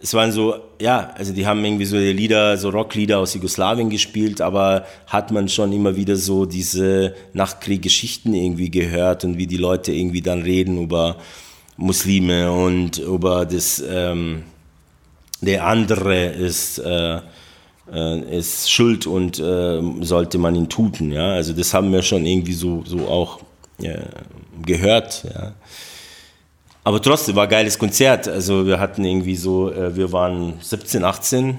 es 0.00 0.14
waren 0.14 0.32
so, 0.32 0.54
ja, 0.80 1.12
also 1.18 1.34
die 1.34 1.46
haben 1.46 1.62
irgendwie 1.62 1.84
so 1.84 1.98
Lieder, 1.98 2.56
so 2.56 2.70
Rocklieder 2.70 3.18
aus 3.18 3.34
Jugoslawien 3.34 3.90
gespielt, 3.90 4.40
aber 4.40 4.86
hat 5.06 5.30
man 5.32 5.50
schon 5.50 5.70
immer 5.70 5.96
wieder 5.96 6.16
so 6.16 6.46
diese 6.46 7.14
Nachkriegsgeschichten 7.34 8.32
irgendwie 8.32 8.70
gehört 8.70 9.24
und 9.24 9.36
wie 9.36 9.46
die 9.46 9.58
Leute 9.58 9.92
irgendwie 9.92 10.22
dann 10.22 10.40
reden 10.40 10.82
über 10.82 11.18
Muslime 11.76 12.52
und 12.52 12.98
über 12.98 13.46
das, 13.46 13.82
ähm, 13.86 14.44
der 15.40 15.66
andere 15.66 16.26
ist, 16.26 16.78
äh, 16.78 17.20
äh, 17.92 18.38
ist 18.38 18.70
schuld 18.70 19.06
und 19.06 19.38
äh, 19.38 19.80
sollte 20.00 20.38
man 20.38 20.54
ihn 20.54 20.68
tuten. 20.68 21.12
Ja? 21.12 21.32
Also 21.32 21.52
das 21.52 21.74
haben 21.74 21.92
wir 21.92 22.02
schon 22.02 22.24
irgendwie 22.26 22.54
so, 22.54 22.84
so 22.86 23.08
auch 23.08 23.40
gehört. 24.62 25.24
Ja? 25.24 25.52
Aber 26.84 27.00
trotzdem 27.00 27.34
war 27.34 27.44
ein 27.44 27.50
geiles 27.50 27.78
Konzert. 27.78 28.28
Also 28.28 28.66
wir 28.66 28.78
hatten 28.78 29.04
irgendwie 29.04 29.36
so, 29.36 29.72
äh, 29.72 29.96
wir 29.96 30.12
waren 30.12 30.54
17, 30.60 31.02
18 31.02 31.58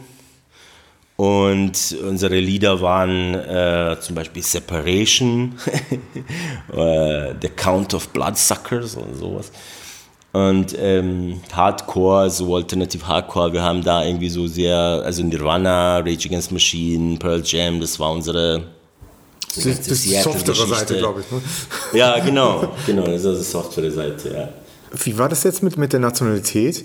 Und 1.17 1.97
unsere 2.03 2.39
Lieder 2.39 2.79
waren 2.81 3.33
äh, 3.33 3.97
zum 3.99 4.15
Beispiel 4.15 4.43
Separation, 4.43 5.55
äh, 6.73 7.33
The 7.41 7.49
Count 7.55 7.93
of 7.95 8.09
Bloodsuckers 8.09 8.95
und 8.95 9.15
sowas. 9.15 9.51
Und 10.35 10.75
ähm, 10.77 11.39
Hardcore, 11.53 12.29
so 12.29 12.53
Alternative 12.57 13.07
Hardcore, 13.07 13.53
wir 13.53 13.63
haben 13.63 13.81
da 13.81 14.03
irgendwie 14.03 14.27
so 14.27 14.47
sehr, 14.47 14.75
also 14.75 15.23
Nirvana, 15.23 15.99
Rage 15.99 16.27
Against 16.27 16.51
Machine, 16.51 17.17
Pearl 17.17 17.41
Jam, 17.41 17.79
das 17.79 17.97
war 18.01 18.11
unsere 18.11 18.63
das, 19.55 19.63
das 19.63 19.87
ist 19.87 20.03
die 20.03 20.15
softere 20.15 20.67
Seite, 20.67 20.97
glaube 20.97 21.21
ich. 21.21 21.31
Ne? 21.31 21.41
Ja, 21.97 22.19
genau, 22.19 22.73
genau, 22.85 23.05
das 23.05 23.23
ist 23.23 23.39
die 23.39 23.51
softere 23.51 23.89
Seite, 23.89 24.33
ja. 24.33 24.49
Wie 25.05 25.17
war 25.17 25.29
das 25.29 25.43
jetzt 25.43 25.63
mit, 25.63 25.77
mit 25.77 25.93
der 25.93 26.01
Nationalität? 26.01 26.83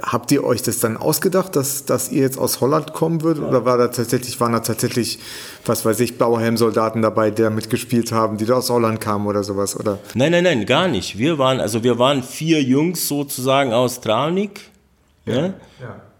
Habt 0.00 0.32
ihr 0.32 0.42
euch 0.42 0.62
das 0.62 0.80
dann 0.80 0.96
ausgedacht, 0.96 1.54
dass, 1.54 1.84
dass 1.84 2.10
ihr 2.10 2.22
jetzt 2.22 2.38
aus 2.38 2.62
Holland 2.62 2.94
kommen 2.94 3.20
würdet? 3.20 3.44
Oder 3.44 3.66
war 3.66 3.76
da 3.76 3.88
tatsächlich, 3.88 4.40
waren 4.40 4.52
da 4.52 4.60
tatsächlich, 4.60 5.18
was 5.66 5.84
weiß 5.84 6.00
ich, 6.00 6.16
blaue 6.16 6.40
Helmsoldaten 6.40 7.02
dabei, 7.02 7.30
die 7.30 7.42
da 7.42 7.50
mitgespielt 7.50 8.10
haben, 8.10 8.38
die 8.38 8.46
da 8.46 8.54
aus 8.54 8.70
Holland 8.70 9.00
kamen 9.00 9.26
oder 9.26 9.44
sowas? 9.44 9.78
Oder? 9.78 9.98
Nein, 10.14 10.32
nein, 10.32 10.44
nein, 10.44 10.64
gar 10.64 10.88
nicht. 10.88 11.18
Wir 11.18 11.36
waren, 11.36 11.60
also 11.60 11.84
wir 11.84 11.98
waren 11.98 12.22
vier 12.22 12.62
Jungs 12.62 13.06
sozusagen 13.06 13.74
aus 13.74 14.00
Travnik, 14.00 14.62
ja. 15.26 15.52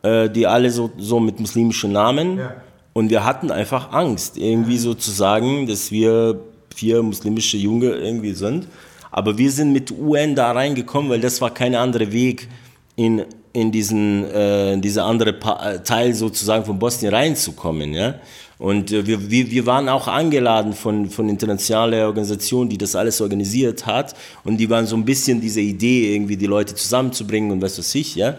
ja. 0.03 0.25
Äh, 0.25 0.31
die 0.31 0.47
alle 0.47 0.71
so, 0.71 0.91
so 0.99 1.19
mit 1.19 1.41
muslimischen 1.41 1.93
Namen. 1.93 2.39
Ja. 2.39 2.57
Und 2.93 3.09
wir 3.09 3.25
hatten 3.25 3.51
einfach 3.51 3.93
Angst, 3.93 4.37
irgendwie 4.37 4.77
sozusagen, 4.77 5.67
dass 5.67 5.91
wir 5.91 6.41
vier 6.75 7.03
muslimische 7.03 7.57
Junge 7.57 7.93
irgendwie 7.93 8.33
sind. 8.33 8.69
Aber 9.11 9.39
wir 9.39 9.51
sind 9.51 9.73
mit 9.73 9.91
UN 9.91 10.35
da 10.35 10.53
reingekommen, 10.53 11.11
weil 11.11 11.21
das 11.21 11.41
war 11.41 11.51
kein 11.55 11.75
anderer 11.75 12.13
Weg 12.13 12.49
in 12.97 13.25
in 13.53 13.71
diesen 13.71 14.25
äh, 14.31 14.79
diese 14.79 15.05
andere 15.05 15.33
pa 15.35 15.73
äh, 15.73 15.83
Teil 15.83 16.15
sozusagen 16.15 16.65
von 16.65 16.79
Bosnien 16.79 17.15
reinzukommen, 17.15 17.93
ja. 17.93 18.15
Und 18.59 18.93
äh, 18.93 19.05
wir, 19.07 19.31
wir, 19.31 19.51
wir 19.51 19.67
waren 19.67 19.89
auch 19.89 20.07
angeladen 20.07 20.73
von, 20.73 21.11
von 21.11 21.29
internationaler 21.29 22.07
Organisation, 22.07 22.69
die 22.69 22.79
das 22.79 22.95
alles 22.95 23.21
organisiert 23.21 23.87
hat. 23.87 24.15
Und 24.45 24.57
die 24.59 24.71
waren 24.71 24.87
so 24.87 24.95
ein 24.95 25.05
bisschen 25.05 25.41
diese 25.41 25.61
Idee, 25.61 26.15
irgendwie 26.15 26.37
die 26.37 26.47
Leute 26.47 26.75
zusammenzubringen 26.75 27.51
und 27.51 27.61
was 27.61 27.79
weiß 27.79 27.95
ich, 27.97 28.15
ja. 28.15 28.37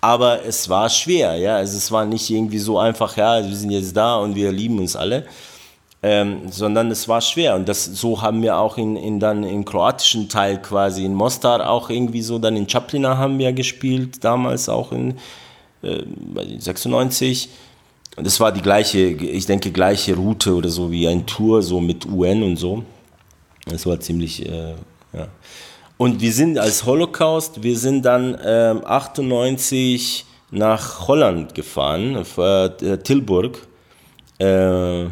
Aber 0.00 0.44
es 0.44 0.68
war 0.68 0.90
schwer, 0.90 1.36
ja. 1.36 1.56
Also 1.56 1.78
es 1.78 1.90
war 1.90 2.04
nicht 2.04 2.28
irgendwie 2.28 2.58
so 2.58 2.78
einfach, 2.78 3.16
ja, 3.16 3.42
wir 3.42 3.56
sind 3.56 3.70
jetzt 3.70 3.96
da 3.96 4.16
und 4.16 4.34
wir 4.34 4.52
lieben 4.52 4.78
uns 4.78 4.94
alle 4.94 5.24
ähm, 6.02 6.50
sondern 6.50 6.90
es 6.90 7.06
war 7.06 7.20
schwer. 7.20 7.54
Und 7.54 7.68
das, 7.68 7.84
so 7.84 8.20
haben 8.20 8.42
wir 8.42 8.58
auch 8.58 8.76
in, 8.76 8.96
in 8.96 9.20
dann 9.20 9.44
im 9.44 9.64
kroatischen 9.64 10.28
Teil 10.28 10.60
quasi 10.60 11.04
in 11.04 11.14
Mostar 11.14 11.68
auch 11.68 11.90
irgendwie 11.90 12.22
so, 12.22 12.38
dann 12.38 12.56
in 12.56 12.66
Čapljina 12.66 13.16
haben 13.16 13.38
wir 13.38 13.52
gespielt, 13.52 14.24
damals 14.24 14.68
auch 14.68 14.90
in 14.90 15.18
äh, 15.82 16.02
96. 16.58 17.48
Und 18.16 18.26
das 18.26 18.40
war 18.40 18.50
die 18.52 18.62
gleiche, 18.62 18.98
ich 18.98 19.46
denke, 19.46 19.70
gleiche 19.70 20.16
Route 20.16 20.54
oder 20.54 20.68
so 20.68 20.90
wie 20.90 21.06
ein 21.06 21.24
Tour, 21.24 21.62
so 21.62 21.80
mit 21.80 22.04
UN 22.04 22.42
und 22.42 22.56
so. 22.56 22.82
Das 23.66 23.86
war 23.86 24.00
ziemlich, 24.00 24.44
äh, 24.44 24.74
ja. 25.12 25.28
Und 25.98 26.20
wir 26.20 26.32
sind 26.32 26.58
als 26.58 26.84
Holocaust, 26.84 27.62
wir 27.62 27.78
sind 27.78 28.04
dann 28.04 28.34
äh, 28.34 28.74
98 28.84 30.26
nach 30.50 31.06
Holland 31.06 31.54
gefahren, 31.54 32.16
auf 32.16 32.38
äh, 32.38 32.98
Tilburg. 32.98 33.68
Äh, 34.38 35.06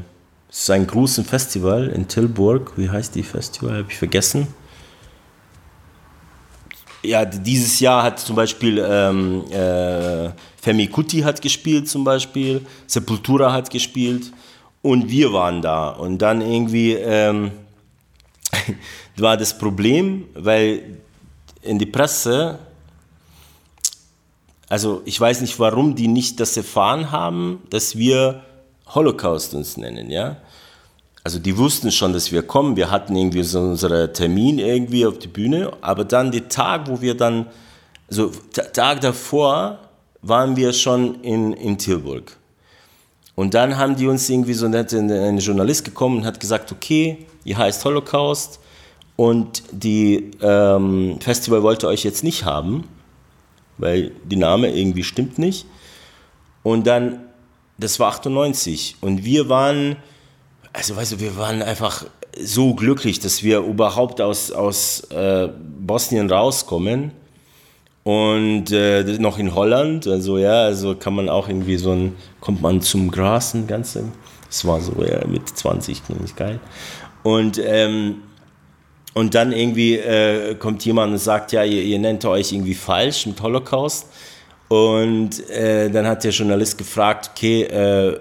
es 0.51 0.63
ist 0.63 0.71
ein 0.71 0.85
großes 0.85 1.29
Festival 1.29 1.89
in 1.89 2.09
Tilburg. 2.09 2.73
Wie 2.77 2.91
heißt 2.91 3.15
die 3.15 3.23
Festival? 3.23 3.79
Habe 3.79 3.87
ich 3.89 3.97
vergessen. 3.97 4.49
Ja, 7.03 7.25
dieses 7.25 7.79
Jahr 7.79 8.03
hat 8.03 8.19
zum 8.19 8.35
Beispiel 8.35 8.85
ähm, 8.85 9.45
äh, 9.53 10.31
Femi 10.61 10.89
Kuti 10.89 11.21
hat 11.21 11.41
gespielt 11.41 11.89
zum 11.89 12.05
Beispiel, 12.05 12.67
Sepultura 12.87 13.53
hat 13.53 13.71
gespielt 13.71 14.33
und 14.83 15.09
wir 15.09 15.33
waren 15.33 15.63
da. 15.63 15.91
Und 15.91 16.19
dann 16.19 16.41
irgendwie 16.41 16.95
ähm, 16.95 17.53
war 19.17 19.37
das 19.37 19.57
Problem, 19.57 20.25
weil 20.35 20.99
in 21.63 21.79
die 21.79 21.87
Presse, 21.87 22.59
also 24.69 25.01
ich 25.05 25.19
weiß 25.19 25.43
nicht, 25.43 25.59
warum 25.61 25.95
die 25.95 26.09
nicht 26.09 26.41
das 26.41 26.57
erfahren 26.57 27.13
haben, 27.13 27.63
dass 27.71 27.97
wir 27.97 28.43
Holocaust 28.94 29.55
uns 29.55 29.76
nennen, 29.76 30.11
ja. 30.11 30.37
Also 31.22 31.38
die 31.38 31.57
wussten 31.59 31.90
schon, 31.90 32.12
dass 32.12 32.33
wir 32.33 32.42
kommen. 32.42 32.76
Wir 32.76 32.90
hatten 32.90 33.14
irgendwie 33.14 33.42
so 33.42 33.61
unseren 33.61 34.12
Termin 34.12 34.59
irgendwie 34.59 35.05
auf 35.05 35.18
die 35.18 35.29
Bühne, 35.29 35.70
aber 35.83 36.05
dann 36.05 36.33
der 36.33 36.48
Tag, 36.48 36.88
wo 36.88 37.00
wir 37.00 37.14
dann, 37.14 37.46
also 38.09 38.31
Tag 38.72 39.03
davor 39.03 39.79
waren 40.22 40.57
wir 40.57 40.72
schon 40.72 41.22
in, 41.22 41.53
in 41.53 41.76
Tilburg. 41.76 42.37
Und 43.35 43.55
dann 43.55 43.76
haben 43.76 43.96
die 43.96 44.07
uns 44.07 44.29
irgendwie 44.29 44.55
so 44.55 44.66
ein 44.66 45.38
Journalist 45.38 45.85
gekommen 45.85 46.18
und 46.18 46.26
hat 46.26 46.40
gesagt, 46.40 46.72
okay, 46.72 47.26
ihr 47.44 47.57
heißt 47.57 47.85
Holocaust 47.85 48.61
und 49.16 49.62
die 49.70 50.31
ähm, 50.42 51.18
Festival 51.20 51.62
wollte 51.62 51.87
euch 51.87 52.05
jetzt 52.05 52.24
nicht 52.24 52.44
haben, 52.44 52.85
weil 53.79 54.12
die 54.24 54.37
Name 54.37 54.74
irgendwie 54.74 55.05
stimmt 55.05 55.38
nicht. 55.38 55.66
Und 56.62 56.87
dann 56.87 57.20
das 57.81 57.99
war 57.99 58.09
98 58.09 58.97
und 59.01 59.25
wir 59.25 59.49
waren, 59.49 59.97
also 60.73 60.97
weißt 60.97 61.12
du, 61.12 61.21
wir 61.21 61.37
waren 61.37 61.62
einfach 61.62 62.05
so 62.38 62.75
glücklich, 62.75 63.19
dass 63.19 63.43
wir 63.43 63.61
überhaupt 63.61 64.21
aus, 64.21 64.53
aus 64.53 65.01
äh, 65.11 65.49
Bosnien 65.81 66.31
rauskommen 66.31 67.12
und 68.05 68.71
äh, 68.71 69.03
noch 69.19 69.38
in 69.38 69.55
Holland, 69.55 70.07
also 70.07 70.38
ja, 70.38 70.62
also 70.64 70.95
kann 70.95 71.14
man 71.14 71.29
auch 71.29 71.49
irgendwie 71.49 71.77
so 71.77 71.93
ein, 71.93 72.16
kommt 72.40 72.62
man 72.62 72.83
zum 72.83 73.11
Gras 73.11 73.55
ein 73.55 73.66
ganze, 73.66 74.05
das 74.47 74.64
war 74.64 74.81
so 74.81 75.03
ja, 75.03 75.27
mit 75.27 75.49
20, 75.49 76.05
ziemlich 76.05 76.37
geil. 76.37 76.61
Und 77.23 77.61
ähm, 77.62 78.23
und 79.12 79.35
dann 79.35 79.53
irgendwie 79.53 79.97
äh, 79.97 80.55
kommt 80.55 80.85
jemand 80.85 81.12
und 81.12 81.19
sagt, 81.19 81.51
ja, 81.51 81.64
ihr, 81.64 81.83
ihr 81.83 81.99
nennt 81.99 82.25
euch 82.25 82.53
irgendwie 82.53 82.75
falsch 82.75 83.27
mit 83.27 83.43
Holocaust. 83.43 84.07
Und 84.71 85.51
äh, 85.51 85.91
dann 85.91 86.07
hat 86.07 86.23
der 86.23 86.31
Journalist 86.31 86.79
gefragt, 86.79 87.31
okay, 87.33 87.65
äh, 87.65 88.17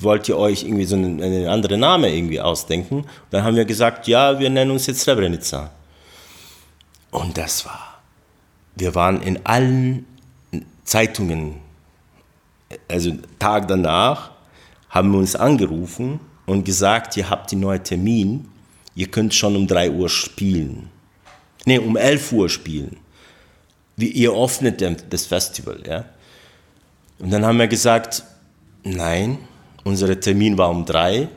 wollt 0.00 0.28
ihr 0.28 0.36
euch 0.36 0.64
irgendwie 0.64 0.84
so 0.84 0.96
einen, 0.96 1.22
einen, 1.22 1.46
anderen 1.46 1.78
Namen 1.78 2.12
irgendwie 2.12 2.40
ausdenken? 2.40 3.02
Und 3.02 3.06
dann 3.30 3.44
haben 3.44 3.54
wir 3.54 3.64
gesagt, 3.64 4.08
ja, 4.08 4.40
wir 4.40 4.50
nennen 4.50 4.72
uns 4.72 4.88
jetzt 4.88 5.02
Srebrenica. 5.02 5.70
Und 7.12 7.38
das 7.38 7.64
war, 7.64 8.00
wir 8.74 8.92
waren 8.96 9.22
in 9.22 9.38
allen 9.46 10.04
Zeitungen, 10.82 11.60
also 12.88 13.12
Tag 13.38 13.68
danach, 13.68 14.32
haben 14.90 15.12
wir 15.12 15.18
uns 15.20 15.36
angerufen 15.36 16.18
und 16.46 16.64
gesagt, 16.64 17.16
ihr 17.16 17.30
habt 17.30 17.52
den 17.52 17.60
neuen 17.60 17.84
Termin, 17.84 18.48
ihr 18.96 19.06
könnt 19.06 19.32
schon 19.32 19.54
um 19.54 19.68
3 19.68 19.92
Uhr 19.92 20.08
spielen. 20.08 20.90
Nee, 21.66 21.78
um 21.78 21.96
11 21.96 22.32
Uhr 22.32 22.48
spielen 22.48 22.96
wie 23.98 24.08
ihr 24.08 24.32
öffnet 24.32 24.82
das 25.10 25.26
Festival. 25.26 25.80
Ja? 25.86 26.04
Und 27.18 27.30
dann 27.30 27.44
haben 27.44 27.58
wir 27.58 27.66
gesagt, 27.66 28.22
nein, 28.84 29.38
unser 29.84 30.18
Termin 30.18 30.56
war 30.56 30.70
um 30.70 30.84
drei, 30.86 31.28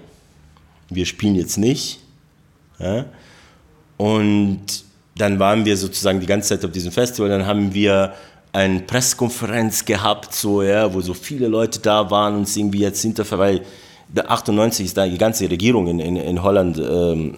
wir 0.90 1.06
spielen 1.06 1.36
jetzt 1.36 1.58
nicht. 1.58 2.00
Ja? 2.80 3.06
Und 3.98 4.62
dann 5.16 5.40
waren 5.40 5.66
wir 5.66 5.76
sozusagen 5.76 6.20
die 6.20 6.28
ganze 6.28 6.50
Zeit 6.50 6.64
auf 6.64 6.72
diesem 6.72 6.92
Festival, 6.92 7.30
dann 7.30 7.46
haben 7.46 7.74
wir 7.74 8.14
eine 8.54 8.82
Pressekonferenz 8.82 9.84
gehabt, 9.86 10.34
so, 10.34 10.62
ja, 10.62 10.94
wo 10.94 11.02
so 11.02 11.14
viele 11.14 11.48
Leute 11.48 11.80
da 11.80 12.12
waren 12.12 12.36
und 12.36 12.58
irgendwie 12.58 12.80
jetzt 12.80 13.02
hinter, 13.02 13.26
weil 13.38 13.62
98 14.16 14.86
ist 14.86 14.98
da 14.98 15.08
die 15.08 15.18
ganze 15.18 15.50
Regierung 15.50 15.88
in, 15.88 16.00
in, 16.00 16.16
in 16.18 16.44
Holland 16.44 16.78
ähm, 16.78 17.36
äh, 17.36 17.38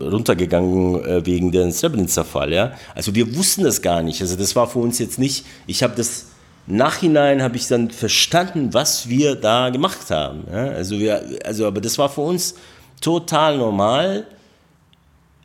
runtergegangen 0.00 1.04
äh, 1.04 1.26
wegen 1.26 1.52
der 1.52 1.70
Srebrenica-Fall. 1.70 2.52
Ja? 2.52 2.72
Also 2.94 3.14
wir 3.14 3.36
wussten 3.36 3.64
das 3.64 3.82
gar 3.82 4.02
nicht. 4.02 4.20
Also 4.20 4.36
das 4.36 4.56
war 4.56 4.66
für 4.68 4.80
uns 4.80 4.98
jetzt 4.98 5.18
nicht, 5.18 5.44
ich 5.66 5.82
habe 5.82 5.94
das 5.96 6.26
Nachhinein 6.66 7.42
habe 7.42 7.56
ich 7.56 7.68
dann 7.68 7.90
verstanden, 7.90 8.74
was 8.74 9.08
wir 9.08 9.36
da 9.36 9.70
gemacht 9.70 10.10
haben. 10.10 10.44
Ja? 10.50 10.66
Also, 10.70 10.98
wir, 10.98 11.22
also, 11.44 11.66
aber 11.66 11.80
das 11.80 11.96
war 11.96 12.08
für 12.08 12.22
uns 12.22 12.54
total 13.00 13.58
normal, 13.58 14.26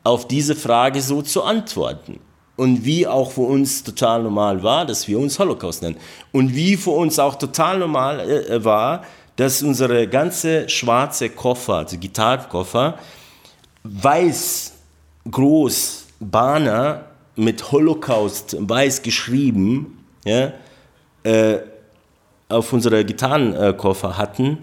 auf 0.04 0.26
diese 0.26 0.56
Frage 0.56 1.00
so 1.00 1.22
zu 1.22 1.44
antworten. 1.44 2.18
Und 2.56 2.84
wie 2.84 3.06
auch 3.06 3.30
für 3.30 3.42
uns 3.42 3.84
total 3.84 4.24
normal 4.24 4.62
war, 4.62 4.84
dass 4.84 5.06
wir 5.06 5.18
uns 5.18 5.38
Holocaust 5.38 5.82
nennen. 5.82 5.96
Und 6.32 6.54
wie 6.54 6.76
für 6.76 6.90
uns 6.90 7.18
auch 7.18 7.36
total 7.36 7.78
normal 7.78 8.20
äh, 8.20 8.64
war, 8.64 9.04
dass 9.36 9.62
unsere 9.62 10.08
ganze 10.08 10.68
schwarze 10.68 11.30
Koffer, 11.30 11.74
also 11.74 11.96
Gitarrenkoffer, 11.96 12.98
weiß 13.84 14.72
groß 15.30 16.06
Banner 16.20 17.06
mit 17.36 17.72
Holocaust 17.72 18.56
weiß 18.58 19.02
geschrieben, 19.02 19.98
ja, 20.24 20.52
äh, 21.24 21.58
auf 22.48 22.72
unserer 22.72 23.02
Gitarrenkoffer 23.04 24.16
hatten. 24.18 24.58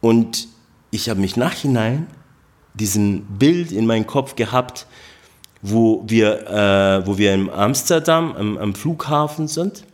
Und 0.00 0.48
ich 0.90 1.08
habe 1.08 1.20
mich 1.20 1.36
nachhinein 1.36 2.06
diesen 2.74 3.22
Bild 3.38 3.72
in 3.72 3.86
meinem 3.86 4.06
Kopf 4.06 4.36
gehabt, 4.36 4.86
wo 5.62 6.04
wir, 6.06 6.46
äh, 6.46 7.06
wo 7.06 7.16
wir 7.16 7.32
in 7.34 7.50
Amsterdam 7.50 8.32
am, 8.36 8.58
am, 8.58 8.74
Flughafen 8.74 9.48
sind 9.48 9.84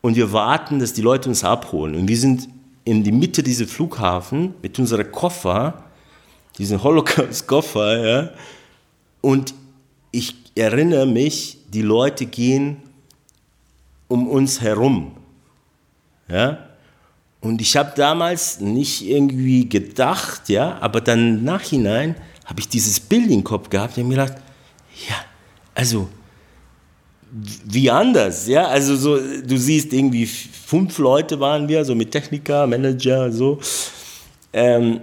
und 0.00 0.16
wir 0.16 0.32
warten, 0.32 0.78
dass 0.78 0.94
die 0.94 1.02
Leute 1.02 1.28
uns 1.28 1.44
abholen. 1.44 1.94
Und 1.94 2.08
wir 2.08 2.16
sind 2.16 2.48
in 2.84 3.04
die 3.04 3.12
Mitte 3.12 3.42
dieses 3.42 3.70
Flughafen 3.70 4.54
mit 4.62 4.78
unserem 4.78 5.12
Koffer, 5.12 5.84
diesen 6.58 6.82
Holocaust-Koffer, 6.82 8.06
ja, 8.06 8.30
und 9.20 9.54
ich 10.10 10.34
erinnere 10.54 11.06
mich, 11.06 11.58
die 11.68 11.82
Leute 11.82 12.26
gehen 12.26 12.78
um 14.08 14.28
uns 14.28 14.60
herum, 14.60 15.12
ja, 16.28 16.66
und 17.40 17.60
ich 17.60 17.76
habe 17.76 17.92
damals 17.94 18.60
nicht 18.60 19.06
irgendwie 19.06 19.68
gedacht, 19.68 20.48
ja, 20.48 20.78
aber 20.80 21.00
dann 21.00 21.44
Nachhinein 21.44 22.16
habe 22.44 22.60
ich 22.60 22.68
dieses 22.68 22.98
Bild 22.98 23.30
im 23.30 23.44
Kopf 23.44 23.68
gehabt 23.68 23.98
und 23.98 24.08
mir 24.08 24.16
gedacht, 24.16 24.34
ja, 25.08 25.16
also 25.74 26.08
wie 27.64 27.90
anders, 27.90 28.46
ja, 28.46 28.66
also 28.66 28.96
so, 28.96 29.16
du 29.16 29.56
siehst 29.56 29.92
irgendwie 29.92 30.26
fünf 30.26 30.98
Leute 30.98 31.38
waren 31.38 31.68
wir, 31.68 31.84
so 31.84 31.94
mit 31.94 32.10
Techniker, 32.10 32.66
Manager, 32.66 33.30
so, 33.30 33.58
ähm, 34.52 35.00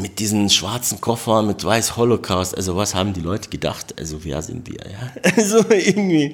mit 0.00 0.18
diesen 0.18 0.48
schwarzen 0.48 1.00
Koffern, 1.00 1.46
mit 1.46 1.64
weiß 1.64 1.96
Holocaust, 1.96 2.56
also 2.56 2.76
was 2.76 2.94
haben 2.94 3.12
die 3.12 3.20
Leute 3.20 3.50
gedacht, 3.50 3.94
also 3.98 4.24
wer 4.24 4.40
sind 4.42 4.68
wir, 4.68 4.78
ja, 4.90 5.30
also 5.36 5.58
irgendwie. 5.68 6.32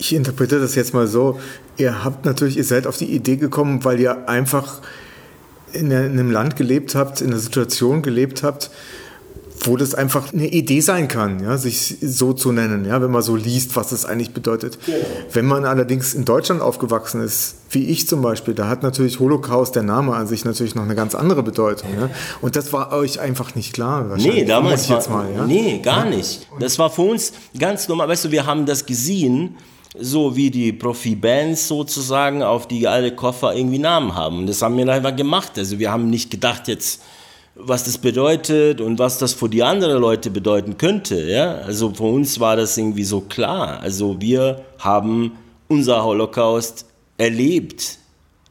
Ich 0.00 0.14
interpretiere 0.14 0.60
das 0.60 0.74
jetzt 0.74 0.94
mal 0.94 1.08
so, 1.08 1.40
ihr 1.76 2.04
habt 2.04 2.24
natürlich, 2.24 2.56
ihr 2.56 2.64
seid 2.64 2.86
auf 2.86 2.96
die 2.96 3.06
Idee 3.12 3.36
gekommen, 3.36 3.84
weil 3.84 3.98
ihr 3.98 4.28
einfach 4.28 4.80
in 5.72 5.92
einem 5.92 6.30
Land 6.30 6.56
gelebt 6.56 6.94
habt, 6.94 7.20
in 7.20 7.28
einer 7.28 7.38
Situation 7.38 8.02
gelebt 8.02 8.42
habt, 8.42 8.70
wo 9.62 9.76
das 9.76 9.94
einfach 9.94 10.32
eine 10.32 10.46
Idee 10.46 10.80
sein 10.80 11.08
kann, 11.08 11.42
ja, 11.42 11.56
sich 11.56 11.96
so 12.00 12.32
zu 12.32 12.52
nennen, 12.52 12.84
ja, 12.84 13.00
wenn 13.02 13.10
man 13.10 13.22
so 13.22 13.36
liest, 13.36 13.76
was 13.76 13.88
das 13.88 14.04
eigentlich 14.04 14.32
bedeutet. 14.32 14.78
Ja. 14.86 14.94
Wenn 15.32 15.46
man 15.46 15.64
allerdings 15.64 16.14
in 16.14 16.24
Deutschland 16.24 16.60
aufgewachsen 16.60 17.22
ist, 17.22 17.56
wie 17.70 17.84
ich 17.84 18.08
zum 18.08 18.22
Beispiel, 18.22 18.54
da 18.54 18.68
hat 18.68 18.82
natürlich 18.82 19.20
Holocaust, 19.20 19.74
der 19.74 19.82
Name 19.82 20.14
an 20.14 20.26
sich 20.26 20.44
natürlich 20.44 20.74
noch 20.74 20.84
eine 20.84 20.94
ganz 20.94 21.14
andere 21.14 21.42
Bedeutung. 21.42 21.90
Ja. 21.98 22.10
Und 22.40 22.56
das 22.56 22.72
war 22.72 22.92
euch 22.92 23.20
einfach 23.20 23.54
nicht 23.54 23.72
klar. 23.72 24.16
Nee, 24.16 24.44
damals 24.44 24.88
war, 24.88 24.96
jetzt 24.96 25.10
mal, 25.10 25.32
ja? 25.34 25.44
nee, 25.44 25.80
gar 25.82 26.04
nicht. 26.04 26.46
Das 26.60 26.78
war 26.78 26.90
für 26.90 27.02
uns 27.02 27.32
ganz 27.58 27.88
normal. 27.88 28.08
Weißt 28.08 28.26
du, 28.26 28.30
wir 28.30 28.46
haben 28.46 28.64
das 28.64 28.86
gesehen, 28.86 29.56
so 29.98 30.36
wie 30.36 30.50
die 30.50 30.72
Profi-Bands 30.72 31.68
sozusagen, 31.68 32.42
auf 32.42 32.68
die 32.68 32.86
alle 32.86 33.14
Koffer 33.14 33.54
irgendwie 33.54 33.78
Namen 33.78 34.14
haben. 34.14 34.38
Und 34.38 34.46
das 34.46 34.62
haben 34.62 34.76
wir 34.76 34.88
einfach 34.88 35.16
gemacht. 35.16 35.52
Also 35.58 35.78
wir 35.78 35.90
haben 35.90 36.10
nicht 36.10 36.30
gedacht 36.30 36.68
jetzt, 36.68 37.02
was 37.58 37.84
das 37.84 37.98
bedeutet 37.98 38.80
und 38.80 38.98
was 38.98 39.18
das 39.18 39.34
für 39.34 39.48
die 39.48 39.62
anderen 39.62 40.00
Leute 40.00 40.30
bedeuten 40.30 40.78
könnte. 40.78 41.28
Ja? 41.28 41.56
Also 41.56 41.92
für 41.92 42.04
uns 42.04 42.38
war 42.40 42.56
das 42.56 42.76
irgendwie 42.78 43.04
so 43.04 43.20
klar. 43.20 43.80
Also 43.80 44.20
wir 44.20 44.64
haben 44.78 45.32
unser 45.68 46.04
Holocaust 46.04 46.86
erlebt. 47.16 47.98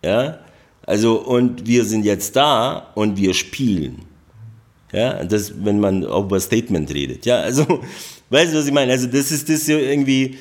Ja? 0.03 0.39
Also 0.85 1.15
und 1.15 1.65
wir 1.65 1.85
sind 1.85 2.05
jetzt 2.05 2.35
da 2.35 2.91
und 2.95 3.17
wir 3.17 3.33
spielen. 3.33 4.03
Ja, 4.93 5.23
das, 5.25 5.53
wenn 5.63 5.79
man 5.79 6.03
über 6.03 6.39
Statement 6.39 6.93
redet. 6.93 7.25
Ja, 7.25 7.41
also, 7.41 7.65
weißt 8.29 8.53
du, 8.53 8.57
was 8.57 8.67
ich 8.67 8.73
meine? 8.73 8.93
Also, 8.93 9.07
das 9.07 9.31
ist 9.31 9.49
das 9.49 9.67
irgendwie 9.67 10.37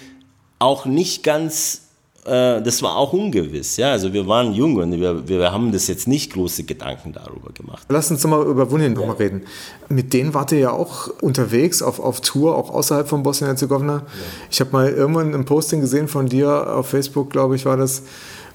auch 0.58 0.86
nicht 0.86 1.24
ganz 1.24 1.85
äh, 2.26 2.62
das 2.62 2.82
war 2.82 2.96
auch 2.96 3.12
ungewiss. 3.12 3.76
Ja? 3.76 3.92
Also 3.92 4.12
wir 4.12 4.26
waren 4.26 4.52
jung 4.52 4.76
und 4.76 4.92
wir, 5.00 5.28
wir 5.28 5.52
haben 5.52 5.72
das 5.72 5.86
jetzt 5.86 6.08
nicht 6.08 6.32
große 6.32 6.64
Gedanken 6.64 7.12
darüber 7.12 7.52
gemacht. 7.52 7.86
Lass 7.88 8.10
uns 8.10 8.26
mal 8.26 8.44
über 8.44 8.70
Wunin 8.70 8.92
ja. 8.92 8.98
nochmal 8.98 9.16
reden. 9.16 9.42
Mit 9.88 10.12
denen 10.12 10.34
wart 10.34 10.52
ihr 10.52 10.58
ja 10.58 10.70
auch 10.70 11.08
unterwegs, 11.20 11.82
auf, 11.82 12.00
auf 12.00 12.20
Tour, 12.20 12.56
auch 12.56 12.70
außerhalb 12.70 13.08
von 13.08 13.22
Bosnien-Herzegowina. 13.22 13.94
Ja. 13.94 14.02
Ich 14.50 14.60
habe 14.60 14.70
mal 14.72 14.88
irgendwann 14.88 15.34
ein 15.34 15.44
Posting 15.44 15.80
gesehen 15.80 16.08
von 16.08 16.26
dir 16.26 16.74
auf 16.76 16.88
Facebook, 16.88 17.30
glaube 17.30 17.56
ich, 17.56 17.64
war 17.64 17.76
das, 17.76 18.02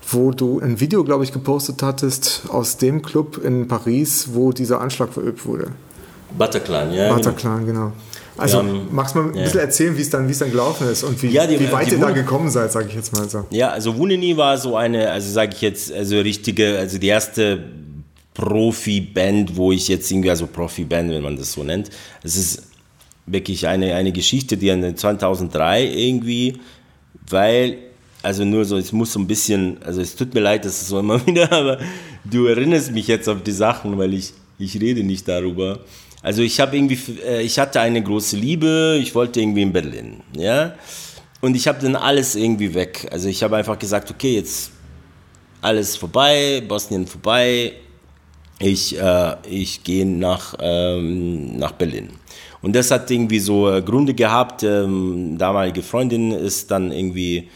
wo 0.09 0.31
du 0.31 0.59
ein 0.59 0.79
Video, 0.79 1.03
glaube 1.03 1.23
ich, 1.23 1.31
gepostet 1.31 1.83
hattest 1.83 2.43
aus 2.49 2.77
dem 2.77 3.01
Club 3.01 3.39
in 3.43 3.67
Paris, 3.67 4.29
wo 4.33 4.51
dieser 4.51 4.81
Anschlag 4.81 5.13
verübt 5.13 5.45
wurde. 5.45 5.71
Bataclan, 6.37 6.91
ja. 6.93 7.05
Genau. 7.05 7.15
Bataclan, 7.15 7.65
genau. 7.65 7.79
genau. 7.79 7.93
Also 8.41 8.57
haben, 8.57 8.87
magst 8.91 9.15
du 9.15 9.19
mal 9.19 9.27
ein 9.27 9.33
bisschen 9.33 9.59
erzählen, 9.59 9.97
wie 9.97 10.01
es 10.01 10.09
dann, 10.09 10.31
dann 10.31 10.51
gelaufen 10.51 10.87
ist 10.89 11.03
und 11.03 11.21
wie, 11.21 11.27
ja, 11.27 11.45
die, 11.45 11.59
wie 11.59 11.71
weit 11.71 11.91
ihr 11.91 11.99
da 11.99 12.11
gekommen 12.11 12.49
seid, 12.49 12.71
sage 12.71 12.87
ich 12.89 12.95
jetzt 12.95 13.13
mal 13.13 13.29
so. 13.29 13.45
Ja, 13.51 13.69
also 13.69 13.95
Wunini 13.95 14.35
war 14.35 14.57
so 14.57 14.75
eine, 14.75 15.11
also 15.11 15.31
sage 15.31 15.53
ich 15.55 15.61
jetzt, 15.61 15.91
also 15.91 16.19
richtige, 16.19 16.77
also 16.77 16.97
die 16.97 17.07
erste 17.07 17.63
Profi-Band, 18.33 19.55
wo 19.55 19.71
ich 19.71 19.87
jetzt 19.87 20.09
irgendwie, 20.11 20.29
also 20.29 20.47
Profi-Band, 20.47 21.11
wenn 21.11 21.21
man 21.21 21.35
das 21.35 21.53
so 21.53 21.63
nennt. 21.63 21.89
Es 22.23 22.35
ist 22.35 22.63
wirklich 23.25 23.67
eine, 23.67 23.93
eine 23.95 24.11
Geschichte, 24.11 24.57
die 24.57 24.69
in 24.69 24.95
2003 24.95 25.85
irgendwie, 25.85 26.59
weil, 27.29 27.77
also 28.23 28.45
nur 28.45 28.65
so, 28.65 28.77
es 28.77 28.91
muss 28.91 29.13
so 29.13 29.19
ein 29.19 29.27
bisschen, 29.27 29.77
also 29.83 30.01
es 30.01 30.15
tut 30.15 30.33
mir 30.33 30.39
leid, 30.41 30.65
dass 30.65 30.81
es 30.81 30.87
so 30.87 30.99
immer 30.99 31.25
wieder, 31.27 31.51
aber 31.51 31.79
du 32.23 32.45
erinnerst 32.47 32.91
mich 32.91 33.07
jetzt 33.07 33.27
auf 33.27 33.43
die 33.43 33.51
Sachen, 33.51 33.97
weil 33.97 34.13
ich, 34.13 34.33
ich 34.57 34.79
rede 34.79 35.03
nicht 35.03 35.27
darüber. 35.27 35.79
Also 36.21 36.41
ich 36.41 36.59
habe 36.59 36.75
irgendwie, 36.75 36.99
äh, 37.25 37.41
ich 37.41 37.57
hatte 37.57 37.79
eine 37.81 38.01
große 38.01 38.35
Liebe, 38.35 38.99
ich 39.01 39.15
wollte 39.15 39.41
irgendwie 39.41 39.63
in 39.63 39.73
Berlin, 39.73 40.21
ja. 40.37 40.75
Und 41.41 41.55
ich 41.55 41.67
habe 41.67 41.81
dann 41.81 41.95
alles 41.95 42.35
irgendwie 42.35 42.73
weg. 42.73 43.07
Also 43.11 43.27
ich 43.27 43.41
habe 43.41 43.57
einfach 43.57 43.79
gesagt, 43.79 44.11
okay, 44.11 44.35
jetzt 44.35 44.71
alles 45.61 45.95
vorbei, 45.95 46.63
Bosnien 46.67 47.07
vorbei, 47.07 47.73
ich, 48.59 48.97
äh, 48.99 49.35
ich 49.49 49.83
gehe 49.83 50.05
nach, 50.05 50.55
ähm, 50.59 51.57
nach 51.57 51.71
Berlin. 51.71 52.11
Und 52.61 52.75
das 52.75 52.91
hat 52.91 53.09
irgendwie 53.09 53.39
so 53.39 53.71
äh, 53.71 53.81
Gründe 53.81 54.13
gehabt. 54.13 54.61
Ähm, 54.61 55.35
damalige 55.39 55.81
Freundin 55.81 56.31
ist 56.31 56.69
dann 56.69 56.91
irgendwie 56.91 57.49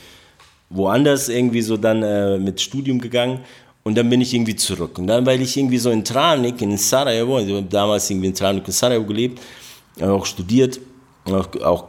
woanders 0.72 1.30
irgendwie 1.30 1.61
so 1.61 1.78
dann 1.78 2.01
äh, 2.01 2.39
mit 2.39 2.59
Studium 2.59 2.99
gegangen 2.99 3.41
und 3.86 3.95
dann 3.95 4.09
bin 4.09 4.19
ich 4.19 4.33
irgendwie 4.33 4.55
zurück. 4.55 4.97
Und 4.97 5.07
dann, 5.07 5.25
weil 5.25 5.39
ich 5.41 5.55
irgendwie 5.55 5.77
so 5.77 5.91
in 5.91 6.03
Tranik, 6.03 6.59
in 6.61 6.75
Sarajevo, 6.75 7.38
habe 7.38 7.63
damals 7.63 8.09
irgendwie 8.09 8.27
in 8.27 8.33
Tranik 8.33 8.65
in 8.65 8.73
Sarajevo 8.73 9.05
gelebt, 9.05 9.39
auch 10.01 10.25
studiert, 10.25 10.79
auch, 11.25 11.47
auch 11.61 11.86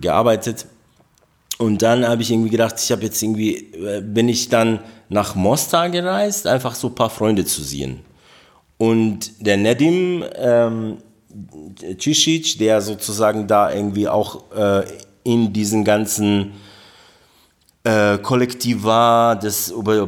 gearbeitet. 0.00 0.66
Und 1.58 1.82
dann 1.82 2.06
habe 2.06 2.22
ich 2.22 2.30
irgendwie 2.30 2.50
gedacht, 2.50 2.76
ich 2.78 2.92
habe 2.92 3.02
jetzt 3.02 3.20
irgendwie, 3.20 3.56
äh, 3.56 4.00
bin 4.00 4.28
ich 4.28 4.48
dann 4.48 4.80
nach 5.08 5.34
Mostar 5.34 5.90
gereist, 5.90 6.46
einfach 6.46 6.76
so 6.76 6.88
ein 6.88 6.94
paar 6.94 7.10
Freunde 7.10 7.44
zu 7.44 7.62
sehen. 7.62 8.00
Und 8.78 9.44
der 9.44 9.56
Nedim 9.56 10.24
ähm, 10.36 10.98
Cicic, 12.00 12.58
der 12.58 12.80
sozusagen 12.80 13.48
da 13.48 13.72
irgendwie 13.72 14.08
auch 14.08 14.44
äh, 14.52 14.84
in 15.24 15.52
diesen 15.52 15.84
ganzen 15.84 16.52
äh, 17.84 18.18
Kollektiv 18.18 18.84
war, 18.84 19.36
das 19.36 19.70
über 19.70 20.06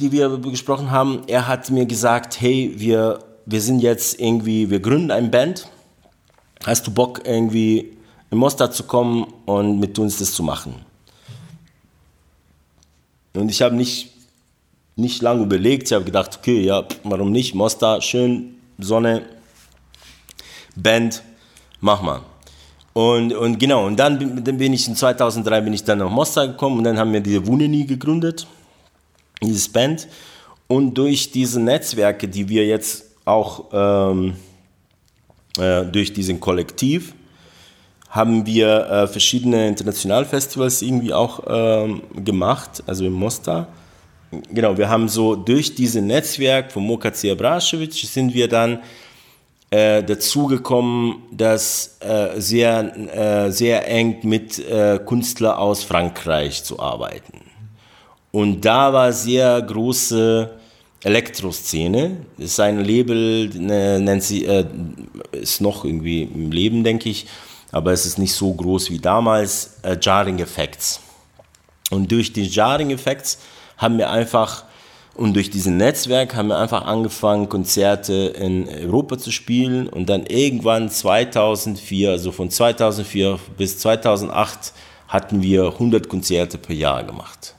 die 0.00 0.12
wir 0.12 0.38
gesprochen 0.38 0.90
haben, 0.90 1.22
er 1.26 1.46
hat 1.46 1.70
mir 1.70 1.86
gesagt, 1.86 2.40
hey, 2.40 2.72
wir, 2.76 3.18
wir 3.46 3.60
sind 3.60 3.80
jetzt 3.80 4.20
irgendwie, 4.20 4.70
wir 4.70 4.80
gründen 4.80 5.10
eine 5.10 5.28
Band. 5.28 5.68
Hast 6.64 6.86
du 6.86 6.90
Bock, 6.90 7.22
irgendwie 7.24 7.96
in 8.30 8.38
Mostar 8.38 8.70
zu 8.70 8.84
kommen 8.84 9.24
und 9.46 9.80
mit 9.80 9.98
uns 9.98 10.18
das 10.18 10.32
zu 10.32 10.42
machen? 10.42 10.74
Und 13.34 13.48
ich 13.48 13.62
habe 13.62 13.74
nicht, 13.74 14.12
nicht 14.96 15.22
lange 15.22 15.42
überlegt, 15.42 15.88
ich 15.88 15.92
habe 15.92 16.04
gedacht, 16.04 16.38
okay, 16.38 16.60
ja, 16.62 16.84
warum 17.04 17.32
nicht? 17.32 17.54
Mostar, 17.54 18.00
schön, 18.02 18.56
Sonne, 18.78 19.22
Band, 20.74 21.22
mach 21.80 22.02
mal. 22.02 22.22
Und, 22.92 23.32
und 23.32 23.58
genau, 23.58 23.86
und 23.86 23.96
dann, 23.96 24.42
dann 24.42 24.56
bin 24.58 24.72
ich 24.72 24.88
in 24.88 24.96
2003 24.96 25.60
bin 25.60 25.72
ich 25.72 25.84
dann 25.84 25.98
nach 25.98 26.10
Mostar 26.10 26.48
gekommen 26.48 26.78
und 26.78 26.84
dann 26.84 26.98
haben 26.98 27.12
wir 27.12 27.20
diese 27.20 27.46
Wuneni 27.46 27.84
gegründet, 27.84 28.46
dieses 29.42 29.68
Band. 29.68 30.08
Und 30.66 30.94
durch 30.94 31.30
diese 31.30 31.60
Netzwerke, 31.60 32.28
die 32.28 32.48
wir 32.48 32.66
jetzt 32.66 33.04
auch 33.24 33.66
ähm, 33.72 34.34
äh, 35.58 35.84
durch 35.84 36.12
diesen 36.12 36.40
Kollektiv, 36.40 37.14
haben 38.08 38.44
wir 38.44 38.86
äh, 38.90 39.06
verschiedene 39.06 39.68
Internationalfestivals 39.68 40.82
irgendwie 40.82 41.14
auch 41.14 41.44
ähm, 41.46 42.02
gemacht, 42.24 42.82
also 42.86 43.04
in 43.04 43.12
Mostar. 43.12 43.68
Genau, 44.52 44.76
wir 44.76 44.88
haben 44.88 45.08
so 45.08 45.36
durch 45.36 45.74
dieses 45.74 46.02
Netzwerk 46.02 46.72
von 46.72 46.84
Mokaci 46.84 47.30
Abrašević 47.30 48.06
sind 48.06 48.34
wir 48.34 48.48
dann 48.48 48.80
äh, 49.70 50.02
dazugekommen, 50.02 51.22
dass 51.30 51.98
äh, 52.00 52.40
sehr, 52.40 53.46
äh, 53.46 53.50
sehr 53.52 53.86
eng 53.88 54.18
mit 54.24 54.58
äh, 54.58 54.98
Künstlern 55.04 55.56
aus 55.56 55.84
Frankreich 55.84 56.64
zu 56.64 56.80
arbeiten. 56.80 57.40
Und 58.32 58.64
da 58.64 58.92
war 58.92 59.12
sehr 59.12 59.60
große 59.62 60.50
Elektroszene. 61.02 62.16
Das 62.36 62.46
ist 62.46 62.60
ein 62.60 62.84
Label, 62.84 63.48
ne, 63.48 64.00
nennt 64.00 64.22
sie, 64.22 64.44
äh, 64.44 64.66
ist 65.32 65.60
noch 65.60 65.84
irgendwie 65.84 66.22
im 66.22 66.50
Leben, 66.50 66.84
denke 66.84 67.08
ich, 67.08 67.26
aber 67.72 67.92
es 67.92 68.06
ist 68.06 68.18
nicht 68.18 68.34
so 68.34 68.52
groß 68.52 68.90
wie 68.90 68.98
damals. 68.98 69.78
Äh, 69.82 69.96
Jarring 70.00 70.38
Effects. 70.40 71.00
Und 71.90 72.10
durch 72.12 72.32
die 72.32 72.46
Jarring 72.46 72.90
Effects 72.90 73.38
haben 73.76 73.98
wir 73.98 74.10
einfach 74.10 74.64
und 75.20 75.34
durch 75.34 75.50
diesen 75.50 75.76
Netzwerk 75.76 76.34
haben 76.34 76.48
wir 76.48 76.56
einfach 76.56 76.86
angefangen, 76.86 77.50
Konzerte 77.50 78.32
in 78.38 78.66
Europa 78.66 79.18
zu 79.18 79.30
spielen. 79.30 79.86
Und 79.86 80.08
dann 80.08 80.24
irgendwann 80.24 80.88
2004, 80.88 82.10
also 82.10 82.32
von 82.32 82.48
2004 82.48 83.38
bis 83.58 83.78
2008, 83.80 84.72
hatten 85.08 85.42
wir 85.42 85.72
100 85.72 86.08
Konzerte 86.08 86.56
per 86.56 86.74
Jahr 86.74 87.04
gemacht. 87.04 87.54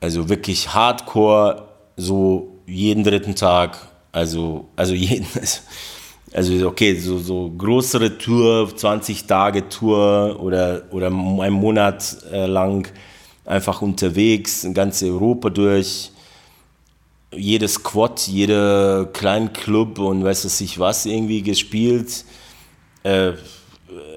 Also 0.00 0.28
wirklich 0.28 0.72
Hardcore 0.72 1.64
so 1.96 2.52
jeden 2.66 3.02
dritten 3.02 3.34
Tag, 3.34 3.76
also, 4.12 4.68
also 4.76 4.94
jeden, 4.94 5.26
also 6.32 6.68
okay, 6.68 6.94
so, 6.94 7.18
so 7.18 7.50
größere 7.50 8.16
Tour, 8.16 8.70
20 8.76 9.26
Tage 9.26 9.68
Tour 9.68 10.38
oder, 10.38 10.84
oder 10.92 11.08
einen 11.08 11.50
Monat 11.50 12.16
äh, 12.30 12.46
lang 12.46 12.86
einfach 13.44 13.82
unterwegs, 13.82 14.62
in 14.62 14.72
ganz 14.72 15.02
Europa 15.02 15.50
durch. 15.50 16.12
Jedes 17.36 17.82
Quad, 17.82 18.26
jeder 18.26 19.06
Club 19.06 19.98
und 19.98 20.24
weiß 20.24 20.44
es 20.44 20.60
nicht 20.60 20.78
was 20.78 21.06
irgendwie 21.06 21.42
gespielt. 21.42 22.24
Äh, 23.02 23.32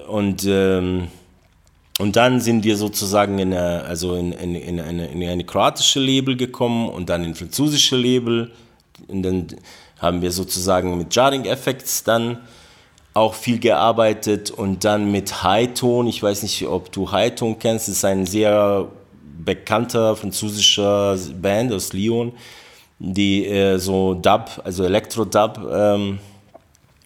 und, 0.08 0.44
ähm, 0.46 1.08
und 1.98 2.16
dann 2.16 2.40
sind 2.40 2.64
wir 2.64 2.76
sozusagen 2.76 3.38
in, 3.38 3.52
eine, 3.52 3.84
also 3.84 4.14
in, 4.14 4.32
in, 4.32 4.54
in, 4.54 4.80
eine, 4.80 5.06
in 5.08 5.22
eine 5.22 5.44
kroatische 5.44 6.00
Label 6.00 6.36
gekommen 6.36 6.88
und 6.88 7.08
dann 7.08 7.24
in 7.24 7.34
französische 7.34 7.96
Label. 7.96 8.50
Und 9.08 9.22
dann 9.22 9.46
haben 9.98 10.22
wir 10.22 10.30
sozusagen 10.30 10.96
mit 10.96 11.14
Jarring 11.14 11.44
Effects 11.44 12.04
dann 12.04 12.38
auch 13.14 13.34
viel 13.34 13.58
gearbeitet 13.58 14.50
und 14.50 14.84
dann 14.84 15.10
mit 15.10 15.42
Hightone. 15.42 16.08
Ich 16.08 16.22
weiß 16.22 16.42
nicht, 16.42 16.66
ob 16.66 16.92
du 16.92 17.10
Hightone 17.10 17.56
kennst. 17.58 17.88
Das 17.88 17.96
ist 17.96 18.04
ein 18.04 18.26
sehr 18.26 18.88
bekannter 19.44 20.14
französischer 20.16 21.16
Band 21.40 21.72
aus 21.72 21.92
Lyon, 21.92 22.32
die 22.98 23.46
äh, 23.46 23.78
so 23.78 24.14
Dub, 24.14 24.60
also 24.64 24.84
Elektro-Dub, 24.84 25.60
ähm, 25.72 26.18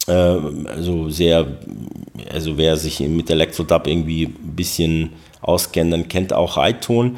äh, 0.06 0.12
also 0.12 1.10
sehr, 1.10 1.46
also 2.32 2.56
wer 2.56 2.76
sich 2.76 3.00
mit 3.00 3.30
Elektro-Dub 3.30 3.86
irgendwie 3.86 4.24
ein 4.24 4.56
bisschen 4.56 5.10
auskennt, 5.40 5.92
dann 5.92 6.08
kennt 6.08 6.32
auch 6.32 6.56
Hightone. 6.56 7.16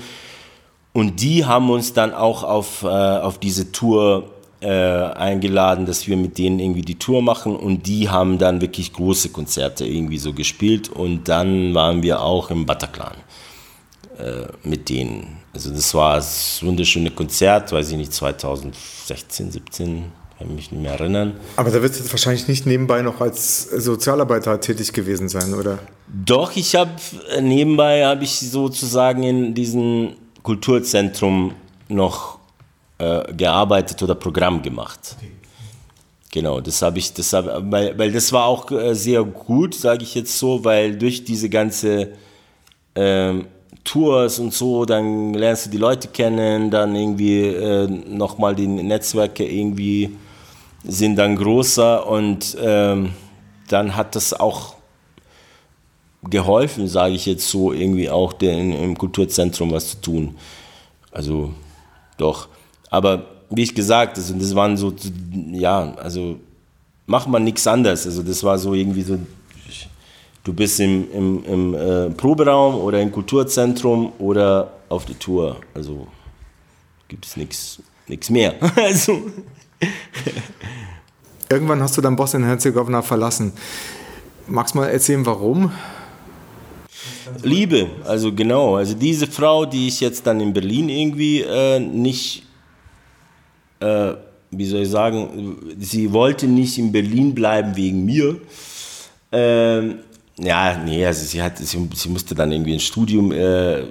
Und 0.92 1.20
die 1.20 1.44
haben 1.44 1.70
uns 1.70 1.92
dann 1.92 2.14
auch 2.14 2.42
auf, 2.44 2.82
äh, 2.84 2.86
auf 2.86 3.38
diese 3.38 3.72
Tour 3.72 4.30
äh, 4.60 4.68
eingeladen, 4.68 5.86
dass 5.86 6.06
wir 6.06 6.16
mit 6.16 6.38
denen 6.38 6.58
irgendwie 6.60 6.82
die 6.82 6.98
Tour 6.98 7.20
machen. 7.20 7.56
Und 7.56 7.86
die 7.86 8.08
haben 8.08 8.38
dann 8.38 8.60
wirklich 8.60 8.92
große 8.92 9.30
Konzerte 9.30 9.84
irgendwie 9.86 10.18
so 10.18 10.32
gespielt. 10.32 10.88
Und 10.88 11.28
dann 11.28 11.74
waren 11.74 12.02
wir 12.02 12.22
auch 12.22 12.50
im 12.50 12.64
Bataclan 12.64 13.16
äh, 14.18 14.46
mit 14.62 14.88
denen. 14.88 15.38
Also 15.52 15.70
das 15.70 15.94
war 15.94 16.16
das 16.16 16.60
wunderschöne 16.62 17.10
Konzert, 17.10 17.72
weiß 17.72 17.90
ich 17.90 17.96
nicht, 17.96 18.12
2016, 18.12 19.50
17, 19.50 20.04
kann 20.38 20.54
mich 20.54 20.72
nicht 20.72 20.82
mehr 20.82 20.92
erinnern. 20.92 21.34
Aber 21.56 21.70
da 21.70 21.80
wird 21.82 21.96
jetzt 21.96 22.12
wahrscheinlich 22.12 22.48
nicht 22.48 22.66
nebenbei 22.66 23.02
noch 23.02 23.20
als 23.20 23.64
Sozialarbeiter 23.64 24.60
tätig 24.60 24.92
gewesen 24.92 25.28
sein, 25.28 25.54
oder? 25.54 25.78
Doch, 26.08 26.54
ich 26.56 26.74
habe 26.74 26.92
äh, 27.30 27.40
nebenbei 27.40 28.04
habe 28.04 28.24
ich 28.24 28.38
sozusagen 28.38 29.22
in 29.22 29.54
diesem 29.54 30.14
Kulturzentrum 30.42 31.54
noch 31.88 32.38
äh, 32.98 33.32
gearbeitet 33.32 34.02
oder 34.02 34.14
Programm 34.14 34.62
gemacht. 34.62 35.16
Okay. 35.18 35.30
Genau, 36.32 36.60
das 36.60 36.82
habe 36.82 36.98
ich, 36.98 37.12
das 37.12 37.32
hab, 37.32 37.46
weil, 37.70 37.96
weil 37.96 38.10
das 38.10 38.32
war 38.32 38.46
auch 38.46 38.70
äh, 38.72 38.94
sehr 38.94 39.22
gut, 39.22 39.74
sage 39.74 40.02
ich 40.02 40.16
jetzt 40.16 40.36
so, 40.36 40.64
weil 40.64 40.96
durch 40.96 41.22
diese 41.22 41.48
ganze 41.48 42.12
ähm, 42.96 43.46
Tours 43.84 44.38
und 44.38 44.52
so, 44.52 44.84
dann 44.84 45.34
lernst 45.34 45.66
du 45.66 45.70
die 45.70 45.76
Leute 45.76 46.08
kennen, 46.08 46.70
dann 46.70 46.96
irgendwie 46.96 47.42
äh, 47.42 47.86
nochmal 47.86 48.54
die 48.54 48.66
Netzwerke 48.66 49.46
irgendwie 49.46 50.16
sind 50.84 51.16
dann 51.16 51.36
größer 51.36 52.06
und 52.06 52.56
ähm, 52.60 53.12
dann 53.68 53.96
hat 53.96 54.16
das 54.16 54.32
auch 54.34 54.74
geholfen, 56.30 56.88
sage 56.88 57.14
ich 57.14 57.26
jetzt 57.26 57.48
so, 57.48 57.72
irgendwie 57.72 58.08
auch 58.08 58.32
den, 58.32 58.72
im 58.72 58.96
Kulturzentrum 58.96 59.72
was 59.72 59.90
zu 59.90 60.00
tun. 60.00 60.36
Also 61.10 61.52
doch. 62.16 62.48
Aber 62.90 63.26
wie 63.50 63.62
ich 63.62 63.74
gesagt, 63.74 64.16
also 64.16 64.34
das 64.34 64.54
waren 64.54 64.76
so, 64.76 64.94
ja, 65.52 65.94
also 65.96 66.36
macht 67.06 67.28
man 67.28 67.44
nichts 67.44 67.66
anderes. 67.66 68.06
Also 68.06 68.22
das 68.22 68.42
war 68.42 68.58
so 68.58 68.74
irgendwie 68.74 69.02
so, 69.02 69.18
du 70.44 70.52
bist 70.52 70.78
im, 70.80 71.10
im, 71.12 71.44
im 71.44 71.74
äh, 71.74 72.10
Proberaum 72.10 72.76
oder 72.76 73.00
im 73.00 73.10
Kulturzentrum 73.10 74.12
oder 74.18 74.72
auf 74.88 75.04
der 75.06 75.18
Tour. 75.18 75.56
Also 75.74 76.06
gibt 77.08 77.26
es 77.26 77.36
nichts 77.36 78.30
mehr. 78.30 78.54
also. 78.76 79.22
Irgendwann 81.50 81.82
hast 81.82 81.96
du 81.96 82.00
dann 82.00 82.16
Bosnien-Herzegowina 82.16 83.02
verlassen. 83.02 83.52
Magst 84.46 84.74
du 84.74 84.78
mal 84.78 84.88
erzählen, 84.88 85.24
warum? 85.26 85.72
Liebe, 87.42 87.88
also 88.04 88.32
genau. 88.32 88.76
Also 88.76 88.94
diese 88.94 89.26
Frau, 89.26 89.66
die 89.66 89.88
ich 89.88 90.00
jetzt 90.00 90.26
dann 90.26 90.40
in 90.40 90.52
Berlin 90.52 90.88
irgendwie 90.88 91.40
äh, 91.40 91.80
nicht 91.80 92.44
äh, 93.80 94.14
wie 94.50 94.66
soll 94.66 94.82
ich 94.82 94.90
sagen, 94.90 95.74
sie 95.78 96.12
wollte 96.12 96.46
nicht 96.46 96.78
in 96.78 96.92
Berlin 96.92 97.34
bleiben 97.34 97.76
wegen 97.76 98.04
mir. 98.04 98.36
Ähm, 99.32 99.98
ja, 100.38 100.76
nee, 100.78 101.04
also 101.04 101.24
sie, 101.24 101.42
hat, 101.42 101.58
sie, 101.58 101.88
sie 101.94 102.08
musste 102.08 102.34
dann 102.34 102.52
irgendwie 102.52 102.74
ein 102.74 102.80
Studium 102.80 103.32
äh, 103.32 103.82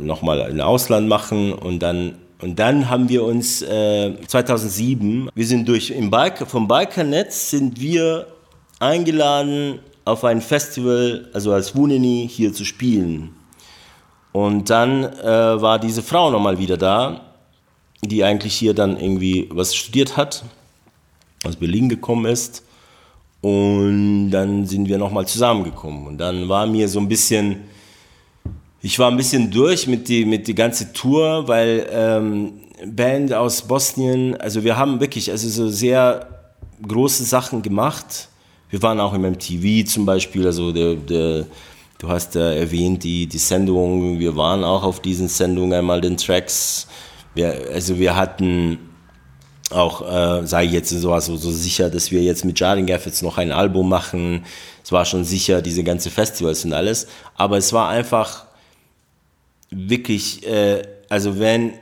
nochmal 0.00 0.50
im 0.50 0.60
Ausland 0.60 1.08
machen 1.08 1.52
und 1.52 1.80
dann 1.80 2.16
und 2.40 2.58
dann 2.58 2.90
haben 2.90 3.08
wir 3.08 3.24
uns 3.24 3.62
äh, 3.62 4.12
2007, 4.26 5.30
wir 5.34 5.46
sind 5.46 5.66
durch 5.66 5.90
im 5.90 6.10
Balk 6.10 6.46
vom 6.46 6.68
Balkannetz 6.68 7.50
sind 7.50 7.80
wir 7.80 8.26
eingeladen 8.80 9.78
auf 10.04 10.24
ein 10.24 10.42
Festival, 10.42 11.30
also 11.32 11.52
als 11.52 11.74
Wuneni 11.74 12.28
hier 12.30 12.52
zu 12.52 12.66
spielen. 12.66 13.30
Und 14.32 14.68
dann 14.68 15.04
äh, 15.04 15.62
war 15.62 15.78
diese 15.78 16.02
Frau 16.02 16.30
nochmal 16.30 16.58
wieder 16.58 16.76
da 16.76 17.34
die 18.08 18.24
eigentlich 18.24 18.54
hier 18.54 18.74
dann 18.74 18.98
irgendwie 18.98 19.48
was 19.50 19.74
studiert 19.74 20.16
hat, 20.16 20.44
aus 21.44 21.56
Berlin 21.56 21.88
gekommen 21.88 22.26
ist. 22.26 22.62
Und 23.44 24.30
dann 24.30 24.64
sind 24.64 24.88
wir 24.88 24.96
nochmal 24.96 25.26
zusammengekommen. 25.26 26.06
Und 26.06 26.16
dann 26.16 26.48
war 26.48 26.66
mir 26.66 26.88
so 26.88 26.98
ein 26.98 27.08
bisschen, 27.08 27.56
ich 28.80 28.98
war 28.98 29.10
ein 29.10 29.18
bisschen 29.18 29.50
durch 29.50 29.86
mit 29.86 30.08
die, 30.08 30.24
mit 30.24 30.48
die 30.48 30.54
ganze 30.54 30.94
Tour, 30.94 31.46
weil 31.46 31.86
ähm, 31.92 32.54
Band 32.86 33.34
aus 33.34 33.60
Bosnien, 33.60 34.34
also 34.36 34.64
wir 34.64 34.78
haben 34.78 34.98
wirklich 34.98 35.30
also 35.30 35.46
so 35.50 35.68
sehr 35.68 36.26
große 36.88 37.24
Sachen 37.24 37.60
gemacht. 37.60 38.28
Wir 38.70 38.80
waren 38.80 38.98
auch 38.98 39.12
im 39.12 39.20
MTV 39.20 39.86
zum 39.90 40.06
Beispiel, 40.06 40.46
also 40.46 40.72
der, 40.72 40.94
der, 40.94 41.44
du 41.98 42.08
hast 42.08 42.36
ja 42.36 42.50
erwähnt 42.50 43.04
die, 43.04 43.26
die 43.26 43.38
Sendung, 43.38 44.18
wir 44.20 44.34
waren 44.36 44.64
auch 44.64 44.84
auf 44.84 45.00
diesen 45.00 45.28
Sendungen 45.28 45.74
einmal 45.74 46.00
den 46.00 46.16
Tracks 46.16 46.88
wir, 47.34 47.66
also 47.72 47.98
wir 47.98 48.16
hatten 48.16 48.78
auch, 49.70 50.02
äh, 50.02 50.64
ich 50.64 50.72
jetzt 50.72 50.90
so, 50.90 51.18
so, 51.20 51.36
so 51.36 51.50
sicher, 51.50 51.90
dass 51.90 52.10
wir 52.10 52.22
jetzt 52.22 52.44
mit 52.44 52.60
Jardin 52.60 52.86
jetzt 52.86 53.22
noch 53.22 53.38
ein 53.38 53.52
Album 53.52 53.88
machen. 53.88 54.44
Es 54.82 54.92
war 54.92 55.04
schon 55.04 55.24
sicher, 55.24 55.62
diese 55.62 55.82
ganze 55.82 56.10
Festivals 56.10 56.64
und 56.64 56.74
alles. 56.74 57.06
Aber 57.36 57.56
es 57.56 57.72
war 57.72 57.88
einfach 57.88 58.44
wirklich, 59.70 60.46
äh, 60.46 60.82
also 61.08 61.38
wenn, 61.38 61.74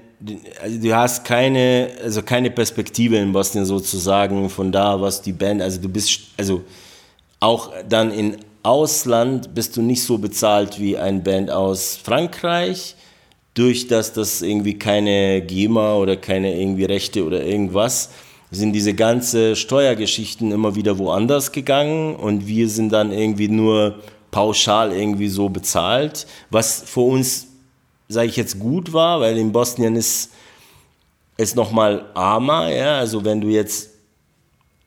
also 0.62 0.78
du 0.78 0.94
hast 0.94 1.24
keine, 1.24 1.90
also 2.02 2.22
keine 2.22 2.50
Perspektive 2.50 3.16
in 3.16 3.32
Bosnien 3.32 3.66
sozusagen 3.66 4.48
von 4.48 4.70
da, 4.70 5.00
was 5.00 5.20
die 5.22 5.32
Band, 5.32 5.60
also 5.62 5.80
du 5.80 5.88
bist, 5.88 6.20
also 6.36 6.62
auch 7.40 7.72
dann 7.88 8.12
in 8.12 8.36
Ausland 8.62 9.54
bist 9.54 9.76
du 9.76 9.82
nicht 9.82 10.04
so 10.04 10.18
bezahlt 10.18 10.78
wie 10.78 10.96
ein 10.96 11.24
Band 11.24 11.50
aus 11.50 11.98
Frankreich 12.02 12.94
durch 13.54 13.86
das 13.86 14.12
das 14.12 14.42
irgendwie 14.42 14.78
keine 14.78 15.42
GEMA 15.42 15.96
oder 15.96 16.16
keine 16.16 16.58
irgendwie 16.58 16.84
Rechte 16.84 17.24
oder 17.24 17.44
irgendwas, 17.44 18.10
sind 18.50 18.72
diese 18.72 18.94
ganze 18.94 19.56
Steuergeschichten 19.56 20.52
immer 20.52 20.74
wieder 20.74 20.98
woanders 20.98 21.52
gegangen 21.52 22.16
und 22.16 22.46
wir 22.46 22.68
sind 22.68 22.92
dann 22.92 23.10
irgendwie 23.12 23.48
nur 23.48 24.00
pauschal 24.30 24.92
irgendwie 24.92 25.28
so 25.28 25.48
bezahlt, 25.48 26.26
was 26.50 26.82
für 26.86 27.00
uns, 27.00 27.46
sage 28.08 28.28
ich 28.28 28.36
jetzt, 28.36 28.58
gut 28.58 28.92
war, 28.92 29.20
weil 29.20 29.38
in 29.38 29.52
Bosnien 29.52 29.96
ist 29.96 30.30
es 31.36 31.54
nochmal 31.54 32.06
armer, 32.14 32.68
ja, 32.68 32.98
also 32.98 33.24
wenn 33.24 33.40
du 33.40 33.48
jetzt 33.48 33.90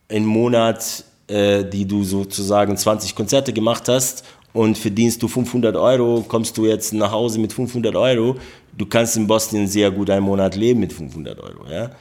im 0.10 0.26
Monat, 0.26 1.04
äh, 1.28 1.64
die 1.64 1.86
du 1.86 2.04
sozusagen 2.04 2.78
20 2.78 3.16
Konzerte 3.16 3.52
gemacht 3.52 3.88
hast 3.88 4.24
und 4.56 4.78
verdienst 4.78 5.22
du 5.22 5.28
500 5.28 5.76
Euro, 5.76 6.24
kommst 6.26 6.58
du 6.58 6.66
jetzt 6.66 6.94
nach 6.94 7.12
Hause 7.12 7.40
mit 7.40 7.52
500 7.52 7.94
Euro. 7.94 8.38
Du 8.72 8.86
kannst 8.86 9.18
in 9.18 9.28
Bosnien 9.28 9.68
sehr 9.68 9.92
gut 9.92 10.10
einen 10.10 10.26
Monat 10.26 10.56
leben 10.56 10.80
mit 10.80 10.94
500 10.94 11.38
Euro. 11.42 11.70
Ja? 11.70 11.92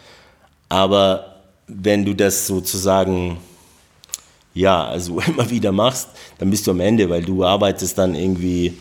Aber 0.68 1.42
wenn 1.66 2.04
du 2.04 2.14
das 2.14 2.46
sozusagen, 2.46 3.38
ja, 4.54 4.84
also 4.84 5.18
immer 5.26 5.50
wieder 5.50 5.72
machst, 5.72 6.10
dann 6.38 6.48
bist 6.48 6.64
du 6.68 6.70
am 6.70 6.78
Ende, 6.78 7.10
weil 7.10 7.22
du 7.22 7.44
arbeitest 7.44 7.98
dann 7.98 8.14
irgendwie 8.14 8.78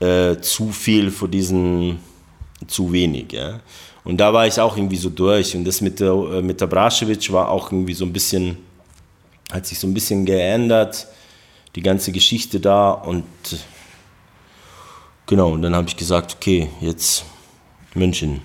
äh, 0.00 0.34
zu 0.40 0.72
viel 0.72 1.12
für 1.12 1.28
diesen, 1.28 2.00
zu 2.66 2.90
wenig. 2.90 3.30
Ja? 3.30 3.60
Und 4.02 4.16
da 4.16 4.32
war 4.32 4.44
ich 4.44 4.58
auch 4.58 4.76
irgendwie 4.76 4.96
so 4.96 5.10
durch. 5.10 5.54
Und 5.54 5.64
das 5.64 5.80
mit 5.80 6.00
der, 6.00 6.14
äh, 6.14 6.42
mit 6.42 6.60
der 6.60 6.66
Braschewitsch 6.66 7.30
war 7.30 7.48
auch 7.48 7.70
irgendwie 7.70 7.94
so 7.94 8.04
ein 8.04 8.12
bisschen, 8.12 8.56
hat 9.52 9.66
sich 9.66 9.78
so 9.78 9.86
ein 9.86 9.94
bisschen 9.94 10.26
geändert 10.26 11.06
die 11.74 11.82
ganze 11.82 12.12
Geschichte 12.12 12.60
da 12.60 12.90
und 12.90 13.24
genau, 15.26 15.52
und 15.52 15.62
dann 15.62 15.74
habe 15.74 15.88
ich 15.88 15.96
gesagt, 15.96 16.36
okay, 16.36 16.68
jetzt 16.80 17.24
München. 17.94 18.42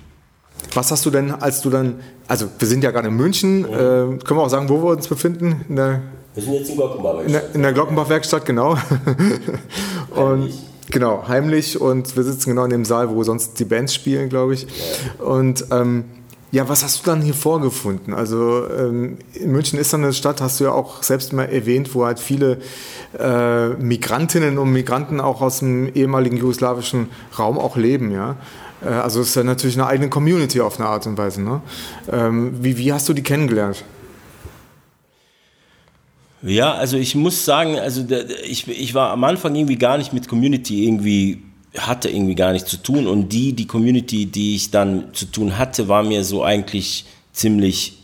Was 0.73 0.91
hast 0.91 1.05
du 1.05 1.09
denn, 1.09 1.31
als 1.31 1.61
du 1.61 1.69
dann, 1.69 1.99
also 2.27 2.47
wir 2.57 2.67
sind 2.67 2.83
ja 2.83 2.91
gerade 2.91 3.07
in 3.09 3.15
München, 3.15 3.59
mhm. 3.59 3.65
äh, 3.65 3.67
können 3.67 4.39
wir 4.39 4.43
auch 4.43 4.49
sagen, 4.49 4.69
wo 4.69 4.81
wir 4.83 4.91
uns 4.91 5.07
befinden? 5.07 5.65
In 5.69 5.75
der, 5.75 6.01
wir 6.33 6.43
sind 6.43 6.53
jetzt 6.53 6.69
in 6.69 6.75
Glockenbach-Werkstatt. 6.77 7.25
In 7.25 7.33
der, 7.33 7.55
in 7.55 7.61
der 7.61 7.73
Glockenbach-Werkstatt, 7.73 8.45
genau. 8.45 8.77
und 10.15 10.53
genau, 10.89 11.27
heimlich 11.27 11.79
und 11.79 12.15
wir 12.15 12.23
sitzen 12.23 12.49
genau 12.49 12.63
in 12.63 12.71
dem 12.71 12.85
Saal, 12.85 13.09
wo 13.09 13.23
sonst 13.23 13.59
die 13.59 13.65
Bands 13.65 13.93
spielen, 13.93 14.29
glaube 14.29 14.53
ich. 14.53 14.63
Ja. 14.63 15.25
Und 15.25 15.65
ähm, 15.71 16.05
ja, 16.53 16.69
was 16.69 16.83
hast 16.83 16.99
du 16.99 17.09
dann 17.09 17.23
hier 17.23 17.33
vorgefunden? 17.33 18.13
Also 18.13 18.69
ähm, 18.69 19.17
in 19.33 19.51
München 19.51 19.79
ist 19.79 19.91
dann 19.91 20.03
eine 20.03 20.13
Stadt, 20.13 20.39
hast 20.39 20.59
du 20.59 20.65
ja 20.65 20.71
auch 20.71 21.01
selbst 21.01 21.33
mal 21.33 21.45
erwähnt, 21.45 21.95
wo 21.95 22.05
halt 22.05 22.19
viele 22.19 22.59
äh, 23.17 23.69
Migrantinnen 23.69 24.59
und 24.59 24.71
Migranten 24.71 25.19
auch 25.19 25.41
aus 25.41 25.59
dem 25.59 25.91
ehemaligen 25.95 26.37
jugoslawischen 26.37 27.09
Raum 27.39 27.57
auch 27.57 27.75
leben, 27.75 28.11
ja. 28.11 28.35
Äh, 28.83 28.89
also 28.89 29.21
es 29.21 29.29
ist 29.29 29.35
ja 29.35 29.43
natürlich 29.43 29.75
eine 29.77 29.87
eigene 29.87 30.09
Community 30.11 30.61
auf 30.61 30.79
eine 30.79 30.87
Art 30.87 31.07
und 31.07 31.17
Weise. 31.17 31.41
Ne? 31.41 31.61
Ähm, 32.11 32.63
wie, 32.63 32.77
wie 32.77 32.93
hast 32.93 33.09
du 33.09 33.13
die 33.13 33.23
kennengelernt? 33.23 33.83
Ja, 36.43 36.73
also 36.73 36.97
ich 36.97 37.15
muss 37.15 37.45
sagen, 37.45 37.79
also 37.79 38.05
ich, 38.45 38.67
ich 38.67 38.93
war 38.93 39.09
am 39.09 39.23
Anfang 39.23 39.55
irgendwie 39.55 39.77
gar 39.77 39.97
nicht 39.97 40.13
mit 40.13 40.27
Community 40.27 40.85
irgendwie 40.85 41.41
hatte 41.77 42.09
irgendwie 42.09 42.35
gar 42.35 42.53
nichts 42.53 42.69
zu 42.69 42.77
tun 42.77 43.07
und 43.07 43.29
die, 43.29 43.53
die 43.53 43.67
Community, 43.67 44.25
die 44.27 44.55
ich 44.55 44.71
dann 44.71 45.13
zu 45.13 45.25
tun 45.25 45.57
hatte, 45.57 45.87
war 45.87 46.03
mir 46.03 46.23
so 46.23 46.43
eigentlich 46.43 47.05
ziemlich, 47.31 47.97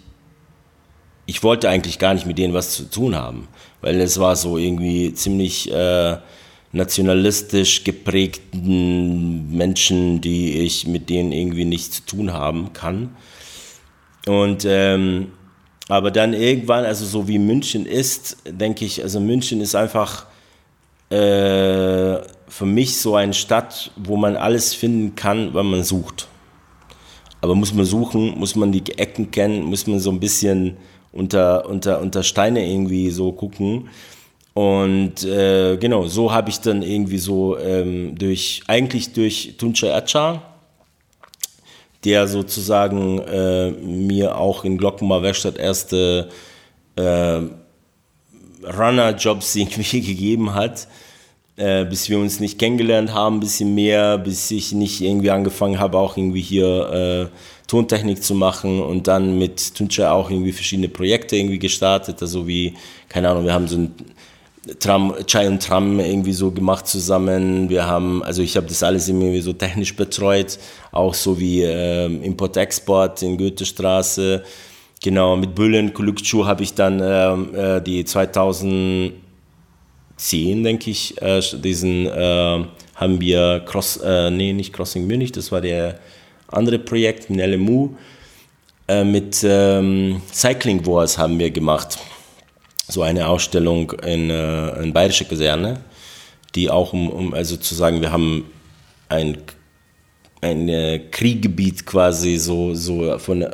ich 1.26 1.44
wollte 1.44 1.70
eigentlich 1.70 2.00
gar 2.00 2.14
nicht 2.14 2.26
mit 2.26 2.38
denen 2.38 2.54
was 2.54 2.72
zu 2.72 2.90
tun 2.90 3.16
haben, 3.16 3.48
weil 3.82 4.02
es 4.02 4.20
war 4.20 4.36
so 4.36 4.58
irgendwie 4.58 5.14
ziemlich 5.14 5.72
äh, 5.72 6.18
nationalistisch 6.72 7.84
geprägten 7.84 9.56
Menschen, 9.56 10.22
die 10.22 10.60
ich 10.60 10.88
mit 10.88 11.10
denen 11.10 11.32
irgendwie 11.32 11.66
nichts 11.66 11.98
zu 11.98 12.18
tun 12.18 12.34
haben 12.34 12.74
kann. 12.74 13.16
Und 14.28 14.66
ähm, 14.68 15.32
aber 15.88 16.12
dann 16.12 16.34
irgendwann, 16.34 16.86
also 16.86 17.04
so 17.06 17.28
wie 17.28 17.40
München 17.40 17.88
ist, 17.88 18.38
denke 18.48 18.86
ich, 18.86 19.02
also 19.02 19.20
München 19.20 19.60
ist 19.60 19.74
einfach 19.74 20.28
äh, 21.10 22.20
für 22.50 22.66
mich 22.66 23.00
so 23.00 23.16
eine 23.16 23.34
Stadt, 23.34 23.92
wo 23.96 24.18
man 24.18 24.36
alles 24.36 24.74
finden 24.74 25.16
kann, 25.16 25.54
wenn 25.54 25.68
man 25.68 25.84
sucht. 25.84 26.28
Aber 27.42 27.56
muss 27.56 27.74
man 27.74 27.86
suchen, 27.86 28.38
muss 28.38 28.56
man 28.56 28.72
die 28.72 28.84
Ecken 28.98 29.32
kennen, 29.32 29.64
muss 29.64 29.88
man 29.88 30.00
so 30.00 30.12
ein 30.12 30.20
bisschen 30.20 30.78
unter, 31.14 31.70
unter, 31.70 32.02
unter 32.02 32.24
Steine 32.24 32.68
irgendwie 32.70 33.10
so 33.12 33.32
gucken. 33.32 33.90
Und 34.54 35.24
äh, 35.24 35.78
genau, 35.78 36.08
so 36.08 36.34
habe 36.34 36.50
ich 36.50 36.60
dann 36.60 36.82
irgendwie 36.82 37.20
so 37.20 37.58
ähm, 37.58 38.16
durch, 38.18 38.62
eigentlich 38.68 39.14
durch 39.14 39.56
Tunca 39.58 39.96
Acha, 39.96 40.42
der 42.04 42.28
sozusagen 42.28 43.20
äh, 43.20 43.72
mir 43.72 44.38
auch 44.38 44.66
in 44.66 44.78
Glockenmar 44.78 45.22
Werkstatt 45.22 45.58
erste 45.58 46.30
äh, 46.96 47.42
Runner-Jobs 48.64 49.56
irgendwie 49.56 50.02
gegeben 50.02 50.54
hat, 50.56 50.88
äh, 51.60 51.84
bis 51.84 52.10
wir 52.10 52.18
uns 52.18 52.40
nicht 52.40 52.58
kennengelernt 52.58 53.14
haben, 53.14 53.38
ein 53.38 53.40
bisschen 53.42 53.76
mehr, 53.76 54.18
bis 54.18 54.50
ich 54.50 54.72
nicht 54.72 55.02
irgendwie 55.02 55.30
angefangen 55.30 55.78
habe, 55.78 55.98
auch 55.98 56.16
irgendwie 56.16 56.42
hier 56.42 57.30
äh, 57.30 57.38
Tontechnik 57.68 58.24
zu 58.24 58.34
machen 58.34 58.82
und 58.82 59.08
dann 59.08 59.38
mit 59.38 59.76
Tuncha 59.76 60.14
auch 60.14 60.32
irgendwie 60.32 60.54
verschiedene 60.54 60.88
Projekte 60.88 61.36
irgendwie 61.36 61.60
gestartet, 61.60 62.22
also 62.22 62.48
wie, 62.48 62.76
keine 63.10 63.30
Ahnung, 63.30 63.44
wir 63.44 63.54
haben 63.54 63.68
so 63.68 63.78
ein 63.78 63.94
Tram, 64.80 65.14
Chai 65.26 65.48
und 65.48 65.62
Tram 65.62 66.00
irgendwie 66.00 66.34
so 66.34 66.52
gemacht 66.52 66.88
zusammen. 66.88 67.70
Wir 67.70 67.88
haben, 67.88 68.24
also 68.24 68.42
ich 68.42 68.56
habe 68.56 68.68
das 68.68 68.84
alles 68.84 69.08
irgendwie 69.08 69.40
so 69.42 69.54
technisch 69.54 69.96
betreut, 69.96 70.60
auch 70.92 71.14
so 71.14 71.40
wie 71.40 71.64
äh, 71.64 72.06
Import-Export 72.06 73.22
in 73.24 73.38
Goethestraße. 73.38 74.44
Genau, 75.02 75.38
mit 75.38 75.56
Büllen, 75.56 75.94
Kulukcu 75.94 76.46
habe 76.46 76.64
ich 76.64 76.74
dann 76.74 77.02
ähm, 77.02 77.56
äh, 77.56 77.82
die 77.82 78.04
2010, 80.20 80.64
denke 80.64 80.92
ich, 80.92 81.20
äh, 81.22 81.42
diesen 81.64 82.06
äh, 82.06 82.66
haben 82.96 83.22
wir 83.22 83.62
Cross, 83.66 83.98
äh, 83.98 84.30
nee, 84.30 84.52
nicht 84.54 84.74
Crossing 84.74 85.08
Munich, 85.08 85.32
das 85.32 85.52
war 85.52 85.62
der 85.62 86.00
andere 86.48 86.78
Projekt, 86.78 87.30
in 87.30 87.40
LMU. 87.40 87.96
Äh, 88.88 89.04
mit 89.04 89.40
ähm, 89.44 90.22
Cycling 90.32 90.86
Wars 90.86 91.18
haben 91.18 91.40
wir 91.40 91.50
gemacht 91.52 91.98
so 92.88 93.02
eine 93.04 93.28
Ausstellung 93.28 93.92
in, 94.04 94.30
äh, 94.30 94.84
in 94.84 94.92
Bayerische 94.92 95.26
Kaserne, 95.26 95.82
die 96.56 96.70
auch 96.70 96.92
um, 96.92 97.10
um 97.10 97.34
also 97.34 97.56
zu 97.56 97.76
sagen, 97.76 98.02
wir 98.02 98.12
haben 98.12 98.46
ein, 99.08 99.38
ein 100.42 100.68
äh, 100.68 101.00
Krieggebiet 101.12 101.86
quasi 101.86 102.38
so, 102.38 102.74
so 102.74 103.18
von, 103.20 103.46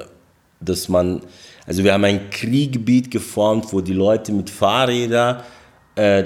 dass 0.62 0.90
man, 0.90 1.22
also 1.68 1.84
wir 1.84 1.94
haben 1.94 2.06
ein 2.06 2.30
Krieggebiet 2.30 3.12
geformt, 3.12 3.72
wo 3.72 3.82
die 3.82 3.94
Leute 3.94 4.32
mit 4.32 4.50
Fahrrädern 4.50 5.44
äh, 5.96 6.24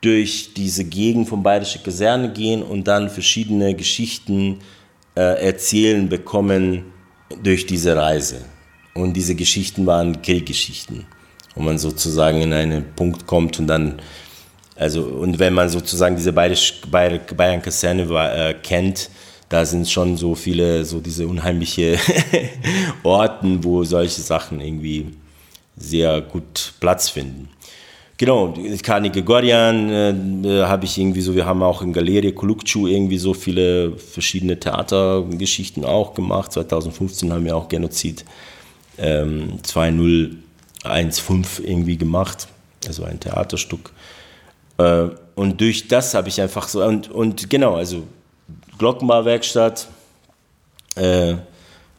durch 0.00 0.54
diese 0.54 0.84
Gegend 0.84 1.28
von 1.28 1.42
Bayerische 1.42 1.80
Kaserne 1.80 2.32
gehen 2.32 2.62
und 2.62 2.86
dann 2.86 3.10
verschiedene 3.10 3.74
Geschichten 3.74 4.60
äh, 5.16 5.44
erzählen 5.44 6.08
bekommen 6.08 6.84
durch 7.42 7.66
diese 7.66 7.96
Reise. 7.96 8.44
Und 8.94 9.14
diese 9.14 9.34
Geschichten 9.34 9.86
waren 9.86 10.22
Krieggeschichten 10.22 11.06
wo 11.58 11.64
man 11.64 11.78
sozusagen 11.78 12.40
in 12.40 12.52
einen 12.52 12.94
Punkt 12.94 13.26
kommt 13.26 13.58
und 13.58 13.66
dann, 13.66 14.00
also, 14.76 15.02
und 15.02 15.40
wenn 15.40 15.54
man 15.54 15.68
sozusagen 15.68 16.14
diese 16.14 16.32
Bayern-Kaserne 16.32 18.02
äh, 18.02 18.54
kennt, 18.62 19.10
da 19.48 19.64
sind 19.64 19.88
schon 19.88 20.16
so 20.16 20.36
viele, 20.36 20.84
so 20.84 21.00
diese 21.00 21.26
unheimliche 21.26 21.98
Orten, 23.02 23.64
wo 23.64 23.82
solche 23.82 24.20
Sachen 24.20 24.60
irgendwie 24.60 25.16
sehr 25.76 26.20
gut 26.20 26.74
Platz 26.78 27.08
finden. 27.08 27.48
Genau, 28.18 28.52
Kani 28.82 29.10
Gregorian 29.10 30.44
äh, 30.44 30.62
habe 30.64 30.84
ich 30.86 30.98
irgendwie 30.98 31.20
so, 31.20 31.36
wir 31.36 31.46
haben 31.46 31.62
auch 31.62 31.82
in 31.82 31.92
Galerie 31.92 32.32
Kulukcu 32.32 32.88
irgendwie 32.88 33.16
so 33.16 33.32
viele 33.32 33.96
verschiedene 33.96 34.58
Theatergeschichten 34.58 35.84
auch 35.84 36.14
gemacht. 36.14 36.50
2015 36.52 37.32
haben 37.32 37.44
wir 37.44 37.56
auch 37.56 37.68
Genozid 37.68 38.24
ähm, 38.98 39.60
2.0 39.62 40.34
1,5 40.82 41.62
irgendwie 41.62 41.96
gemacht, 41.96 42.48
also 42.86 43.04
ein 43.04 43.20
Theaterstück. 43.20 43.92
Äh, 44.78 45.08
und 45.36 45.60
durch 45.60 45.86
das 45.86 46.14
habe 46.14 46.28
ich 46.28 46.40
einfach 46.40 46.66
so, 46.66 46.84
und, 46.84 47.10
und 47.12 47.48
genau, 47.48 47.76
also 47.76 48.02
Glockenbauwerkstatt, 48.78 49.86
äh, 50.96 51.30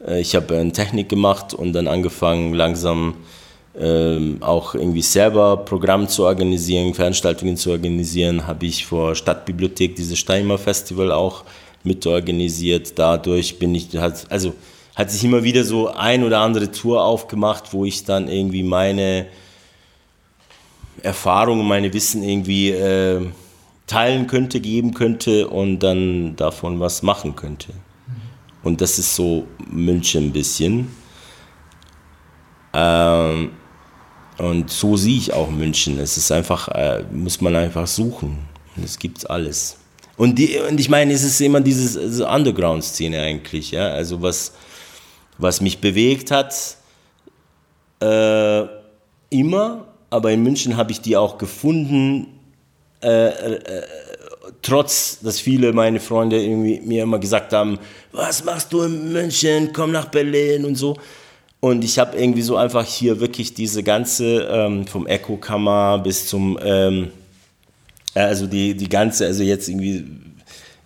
äh, 0.06 0.20
ich 0.20 0.36
habe 0.36 0.58
eine 0.58 0.74
Technik 0.74 1.08
gemacht 1.08 1.54
und 1.54 1.72
dann 1.72 1.88
angefangen 1.88 2.54
langsam 2.54 3.16
äh, 3.80 4.36
auch 4.42 4.76
irgendwie 4.76 5.02
selber 5.02 5.58
Programm 5.58 6.08
zu 6.08 6.26
organisieren, 6.26 6.94
Veranstaltungen 6.94 7.58
zu 7.58 7.72
organisieren, 7.72 8.46
habe 8.46 8.66
ich 8.66 8.86
vor 8.86 9.16
Stadtbibliothek 9.16 9.96
dieses 9.96 10.20
Steimer 10.20 10.58
Festival 10.58 11.12
auch 11.12 11.44
mitorganisiert. 11.84 12.98
Dadurch 13.00 13.58
bin 13.58 13.74
ich, 13.76 13.90
also 13.98 14.54
hat 14.96 15.12
sich 15.12 15.24
immer 15.24 15.44
wieder 15.44 15.64
so 15.64 15.88
ein 15.88 16.24
oder 16.24 16.40
andere 16.40 16.72
Tour 16.72 17.04
aufgemacht, 17.04 17.72
wo 17.72 17.86
ich 17.86 18.04
dann 18.04 18.28
irgendwie 18.28 18.64
meine 18.64 19.28
Erfahrungen, 21.02 21.66
meine 21.66 21.94
Wissen 21.94 22.22
irgendwie 22.22 22.72
äh, 22.72 23.26
teilen 23.88 24.28
könnte, 24.28 24.60
geben 24.60 24.94
könnte 24.94 25.48
und 25.48 25.80
dann 25.80 26.36
davon 26.36 26.80
was 26.80 27.02
machen 27.02 27.36
könnte. 27.36 27.74
Und 28.62 28.82
das 28.82 29.00
ist 29.00 29.16
so 29.16 29.48
München 29.70 30.26
ein 30.26 30.32
bisschen. 30.34 30.90
Ähm, 32.74 33.52
und 34.40 34.70
so 34.70 34.96
sehe 34.98 35.18
ich 35.18 35.34
auch 35.34 35.50
München. 35.50 36.00
Es 36.00 36.18
ist 36.18 36.32
einfach, 36.32 36.70
äh, 36.70 37.04
muss 37.12 37.42
man 37.42 37.56
einfach 37.56 37.88
suchen. 37.88 38.40
Es 38.84 38.98
gibt 38.98 39.30
alles. 39.30 39.78
Und, 40.16 40.36
die, 40.36 40.58
und 40.60 40.80
ich 40.80 40.90
meine, 40.90 41.14
es 41.14 41.24
ist 41.24 41.40
immer 41.42 41.62
diese, 41.62 42.00
diese 42.00 42.28
Underground-Szene 42.28 43.22
eigentlich, 43.22 43.72
ja. 43.72 43.90
Also 43.90 44.22
was, 44.22 44.54
was 45.38 45.62
mich 45.62 45.80
bewegt 45.80 46.32
hat, 46.32 46.56
äh, 48.02 48.64
immer, 49.30 49.88
aber 50.10 50.32
in 50.32 50.44
München 50.44 50.78
habe 50.78 50.92
ich 50.92 51.02
die 51.02 51.18
auch 51.18 51.38
gefunden, 51.38 52.28
äh, 53.02 53.28
äh, 53.28 53.84
trotz, 54.62 55.20
dass 55.22 55.40
viele 55.40 55.74
meine 55.74 56.00
Freunde 56.00 56.42
irgendwie 56.42 56.82
mir 56.82 57.04
immer 57.04 57.20
gesagt 57.20 57.54
haben, 57.54 57.80
was 58.12 58.44
machst 58.44 58.74
du 58.74 58.82
in 58.82 59.12
München, 59.12 59.72
komm 59.74 59.92
nach 59.92 60.06
Berlin 60.06 60.66
und 60.66 60.76
so. 60.76 60.98
Und 61.62 61.84
ich 61.84 62.00
habe 62.00 62.18
irgendwie 62.18 62.42
so 62.42 62.56
einfach 62.56 62.86
hier 62.86 63.20
wirklich 63.20 63.54
diese 63.54 63.84
ganze, 63.84 64.48
ähm, 64.50 64.88
vom 64.88 65.08
Echo-Kammer 65.08 66.00
bis 66.00 66.28
zum, 66.28 66.58
ähm, 66.64 67.10
also 68.14 68.48
die, 68.48 68.76
die 68.76 68.88
ganze, 68.88 69.26
also 69.26 69.44
jetzt 69.44 69.68
irgendwie 69.68 70.06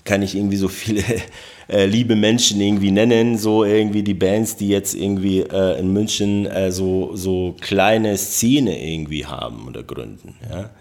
kann 0.04 0.22
ich 0.24 0.36
irgendwie 0.36 0.58
so 0.58 0.68
viele 0.68 1.04
äh, 1.70 1.86
liebe 1.86 2.16
Menschen 2.16 2.60
irgendwie 2.60 2.92
nennen, 2.92 3.38
so 3.38 3.64
irgendwie 3.64 4.02
die 4.02 4.16
Bands, 4.16 4.56
die 4.56 4.68
jetzt 4.68 4.96
irgendwie 4.96 5.42
äh, 5.42 5.80
in 5.80 5.94
München 5.94 6.48
äh, 6.48 6.72
so, 6.72 7.16
so 7.16 7.56
kleine 7.62 8.18
Szene 8.18 8.84
irgendwie 8.84 9.26
haben 9.28 9.68
oder 9.68 9.84
gründen. 9.84 10.36
Ja? 10.50 10.72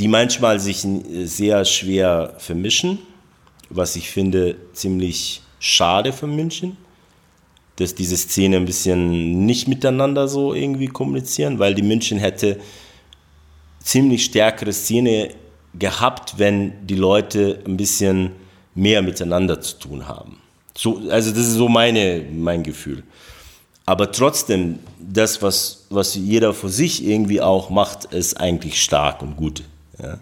Die 0.00 0.08
manchmal 0.08 0.58
sich 0.58 0.86
sehr 1.24 1.64
schwer 1.64 2.34
vermischen, 2.38 2.98
was 3.70 3.94
ich 3.94 4.10
finde 4.10 4.56
ziemlich 4.72 5.42
schade 5.60 6.12
für 6.12 6.26
München, 6.26 6.76
dass 7.78 7.94
diese 7.94 8.16
Szene 8.16 8.56
ein 8.56 8.64
bisschen 8.64 9.46
nicht 9.46 9.68
miteinander 9.68 10.26
so 10.26 10.52
irgendwie 10.52 10.88
kommunizieren, 10.88 11.58
weil 11.58 11.74
die 11.74 11.82
München 11.82 12.18
hätte 12.18 12.58
ziemlich 13.82 14.24
stärkere 14.24 14.72
Szene 14.72 15.30
gehabt, 15.74 16.34
wenn 16.38 16.86
die 16.86 16.96
Leute 16.96 17.60
ein 17.66 17.76
bisschen 17.76 18.32
mehr 18.74 19.00
miteinander 19.00 19.60
zu 19.60 19.78
tun 19.78 20.08
haben. 20.08 20.38
So, 20.76 21.02
also 21.08 21.30
das 21.30 21.40
ist 21.40 21.54
so 21.54 21.68
meine, 21.68 22.24
mein 22.32 22.64
Gefühl. 22.64 23.04
Aber 23.86 24.12
trotzdem, 24.12 24.80
das, 24.98 25.40
was, 25.40 25.86
was 25.88 26.14
jeder 26.14 26.52
für 26.54 26.68
sich 26.68 27.04
irgendwie 27.04 27.40
auch 27.40 27.70
macht, 27.70 28.06
ist 28.06 28.38
eigentlich 28.38 28.82
stark 28.82 29.22
und 29.22 29.36
gut. 29.36 29.62
Ja? 30.02 30.18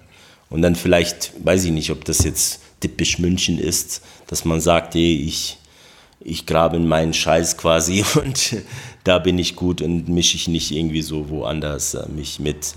Und 0.51 0.63
dann 0.63 0.77
vielleicht, 0.77 1.33
weiß 1.43 1.65
ich 1.65 1.73
nicht, 1.73 1.91
ob 1.91 2.05
das 2.05 2.23
jetzt 2.23 2.61
typisch 2.81 3.19
München 3.19 3.59
ist, 3.59 4.03
dass 4.27 4.45
man 4.45 4.61
sagt, 4.61 4.95
hey, 4.95 5.17
ich, 5.17 5.59
ich 6.27 6.45
grabe 6.45 6.77
in 6.77 6.89
meinen 6.89 7.13
Scheiß 7.13 7.57
quasi 7.57 8.05
und 8.23 8.57
da 9.05 9.19
bin 9.19 9.39
ich 9.39 9.57
gut 9.57 9.81
und 9.81 10.09
mische 10.09 10.37
ich 10.37 10.49
nicht 10.49 10.73
irgendwie 10.73 11.03
so 11.03 11.31
woanders 11.31 11.95
äh, 11.95 12.09
mich 12.09 12.41
mit. 12.41 12.75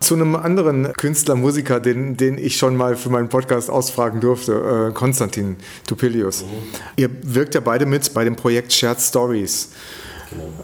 Zu 0.00 0.14
einem 0.14 0.34
anderen 0.34 0.92
Künstler, 0.94 1.36
Musiker, 1.36 1.78
den, 1.78 2.16
den 2.16 2.36
ich 2.36 2.56
schon 2.56 2.74
mal 2.74 2.96
für 2.96 3.10
meinen 3.10 3.28
Podcast 3.28 3.70
ausfragen 3.70 4.20
durfte, 4.20 4.88
äh, 4.90 4.92
Konstantin 4.92 5.56
Tupilius. 5.86 6.42
Mhm. 6.42 6.48
Ihr 6.96 7.10
wirkt 7.22 7.54
ja 7.54 7.60
beide 7.60 7.86
mit 7.86 8.12
bei 8.12 8.24
dem 8.24 8.34
Projekt 8.34 8.72
Shared 8.72 9.00
Stories. 9.00 9.70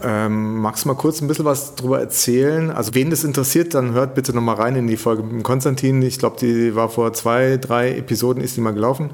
Ähm, 0.02 0.60
magst 0.60 0.84
du 0.84 0.88
mal 0.88 0.94
kurz 0.94 1.20
ein 1.20 1.28
bisschen 1.28 1.44
was 1.44 1.74
darüber 1.74 2.00
erzählen? 2.00 2.70
Also, 2.70 2.94
wen 2.94 3.10
das 3.10 3.24
interessiert, 3.24 3.74
dann 3.74 3.92
hört 3.92 4.14
bitte 4.14 4.32
nochmal 4.32 4.56
rein 4.56 4.76
in 4.76 4.86
die 4.86 4.96
Folge 4.96 5.22
mit 5.22 5.44
Konstantin. 5.44 6.02
Ich 6.02 6.18
glaube, 6.18 6.36
die 6.40 6.74
war 6.74 6.88
vor 6.88 7.12
zwei, 7.12 7.56
drei 7.56 7.96
Episoden, 7.96 8.42
ist 8.42 8.56
die 8.56 8.60
mal 8.60 8.74
gelaufen. 8.74 9.10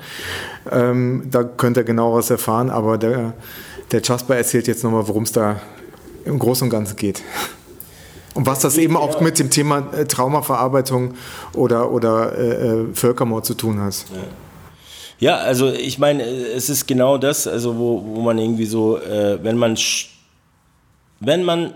Ähm, 0.71 1.29
da 1.31 1.43
könnt 1.45 1.77
ihr 1.77 1.85
genau 1.85 2.15
was 2.15 2.31
erfahren, 2.31 2.71
aber 2.71 2.99
der, 2.99 3.35
der 3.93 4.03
Jasper 4.03 4.37
erzählt 4.37 4.67
jetzt 4.67 4.85
nochmal, 4.85 5.07
worum 5.09 5.23
es 5.23 5.33
da 5.33 5.61
im 6.25 6.39
Großen 6.39 6.67
und 6.67 6.71
Ganzen 6.71 6.97
geht. 6.97 7.23
Und 8.35 8.47
was 8.47 8.59
das 8.59 8.77
eben 8.79 8.97
auch 8.97 9.21
mit 9.21 9.39
dem 9.39 9.49
Thema 9.49 9.93
äh, 9.97 10.07
Traumaverarbeitung 10.07 11.15
oder, 11.55 11.93
oder 11.93 12.37
äh, 12.37 12.67
äh, 12.67 12.87
Völkermord 12.93 13.47
zu 13.47 13.55
tun 13.55 13.81
hat. 13.81 14.05
Ja. 15.21 15.37
also 15.37 15.71
ich 15.71 15.99
meine, 16.01 16.25
es 16.25 16.69
ist 16.69 16.87
genau 16.87 17.17
das, 17.17 17.47
also 17.47 17.79
wo, 17.79 18.03
wo 18.05 18.21
man 18.23 18.39
irgendwie 18.39 18.67
so, 18.67 18.99
äh, 18.99 19.39
wenn 19.43 19.57
man 19.57 19.77
wenn 21.27 21.45
man 21.45 21.75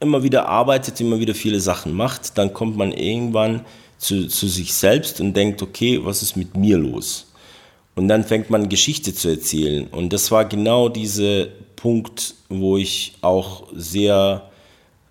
immer 0.00 0.22
wieder 0.22 0.48
arbeitet, 0.48 1.00
immer 1.00 1.18
wieder 1.18 1.34
viele 1.34 1.60
Sachen 1.60 1.92
macht, 1.92 2.36
dann 2.36 2.52
kommt 2.52 2.76
man 2.76 2.92
irgendwann 2.92 3.64
zu, 3.98 4.26
zu 4.26 4.48
sich 4.48 4.74
selbst 4.74 5.20
und 5.20 5.34
denkt, 5.34 5.62
okay, 5.62 6.00
was 6.02 6.22
ist 6.22 6.36
mit 6.36 6.56
mir 6.56 6.76
los? 6.76 7.32
Und 7.94 8.08
dann 8.08 8.24
fängt 8.24 8.50
man 8.50 8.68
Geschichte 8.68 9.14
zu 9.14 9.28
erzählen. 9.28 9.86
Und 9.86 10.12
das 10.12 10.30
war 10.30 10.44
genau 10.44 10.88
dieser 10.88 11.46
Punkt, 11.76 12.34
wo 12.48 12.76
ich 12.76 13.14
auch 13.20 13.68
sehr 13.74 14.50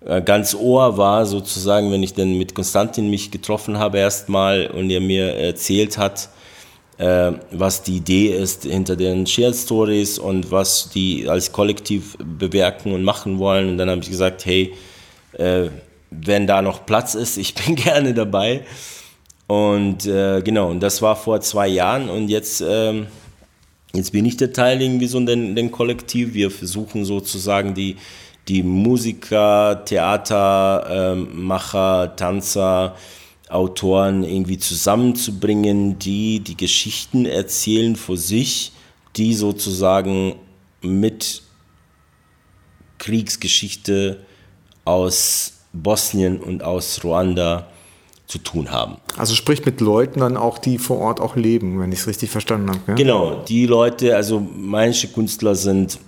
äh, 0.04 0.20
ganz 0.20 0.54
Ohr 0.54 0.96
war, 0.98 1.24
sozusagen, 1.26 1.92
wenn 1.92 2.02
ich 2.02 2.14
dann 2.14 2.36
mit 2.36 2.54
Konstantin 2.54 3.08
mich 3.08 3.30
getroffen 3.30 3.78
habe 3.78 3.98
erstmal 3.98 4.66
und 4.66 4.90
er 4.90 5.00
mir 5.00 5.34
erzählt 5.34 5.96
hat, 5.96 6.28
äh, 7.02 7.32
was 7.50 7.82
die 7.82 7.96
Idee 7.96 8.28
ist 8.28 8.62
hinter 8.62 8.94
den 8.94 9.26
Shared 9.26 9.56
Stories 9.56 10.20
und 10.20 10.52
was 10.52 10.88
die 10.90 11.28
als 11.28 11.50
Kollektiv 11.50 12.16
bewerken 12.18 12.92
und 12.92 13.02
machen 13.02 13.40
wollen. 13.40 13.70
Und 13.70 13.78
dann 13.78 13.90
habe 13.90 14.02
ich 14.02 14.10
gesagt, 14.10 14.46
hey, 14.46 14.72
äh, 15.32 15.64
wenn 16.10 16.46
da 16.46 16.62
noch 16.62 16.86
Platz 16.86 17.16
ist, 17.16 17.38
ich 17.38 17.54
bin 17.56 17.74
gerne 17.74 18.14
dabei. 18.14 18.60
Und 19.48 20.06
äh, 20.06 20.42
genau, 20.42 20.70
und 20.70 20.78
das 20.80 21.02
war 21.02 21.16
vor 21.16 21.40
zwei 21.40 21.66
Jahren 21.66 22.08
und 22.08 22.28
jetzt, 22.28 22.62
ähm, 22.66 23.08
jetzt 23.92 24.12
bin 24.12 24.24
ich 24.24 24.36
der 24.36 24.52
Teil 24.52 24.80
irgendwie 24.80 25.08
so 25.08 25.18
in 25.18 25.26
den, 25.26 25.56
den 25.56 25.72
Kollektiv. 25.72 26.34
Wir 26.34 26.52
versuchen 26.52 27.04
sozusagen 27.04 27.74
die, 27.74 27.96
die 28.46 28.62
Musiker, 28.62 29.84
Theatermacher, 29.84 32.04
ähm, 32.04 32.16
Tanzer, 32.16 32.94
Autoren 33.52 34.24
irgendwie 34.24 34.58
zusammenzubringen, 34.58 35.98
die 35.98 36.40
die 36.40 36.56
Geschichten 36.56 37.26
erzählen 37.26 37.96
vor 37.96 38.16
sich, 38.16 38.72
die 39.16 39.34
sozusagen 39.34 40.36
mit 40.80 41.42
Kriegsgeschichte 42.98 44.20
aus 44.84 45.54
Bosnien 45.72 46.40
und 46.40 46.62
aus 46.62 47.02
Ruanda 47.04 47.68
zu 48.26 48.38
tun 48.38 48.70
haben. 48.70 48.96
Also 49.16 49.34
sprich 49.34 49.64
mit 49.66 49.80
Leuten 49.80 50.20
dann 50.20 50.36
auch, 50.36 50.58
die 50.58 50.78
vor 50.78 50.98
Ort 50.98 51.20
auch 51.20 51.36
leben, 51.36 51.78
wenn 51.80 51.92
ich 51.92 52.00
es 52.00 52.06
richtig 52.06 52.30
verstanden 52.30 52.70
habe. 52.70 52.80
Ja? 52.88 52.94
Genau, 52.94 53.42
die 53.46 53.66
Leute, 53.66 54.16
also 54.16 54.40
manche 54.40 55.08
Künstler 55.08 55.54
sind, 55.54 55.98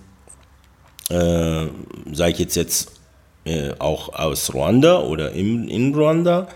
äh, 1.09 1.67
sage 2.11 2.31
ich 2.31 2.39
jetzt 2.39 2.55
jetzt, 2.55 2.91
äh, 3.43 3.73
auch 3.77 4.13
aus 4.13 4.53
Ruanda 4.53 5.01
oder 5.01 5.31
in, 5.33 5.67
in 5.67 5.93
Ruanda. 5.93 6.47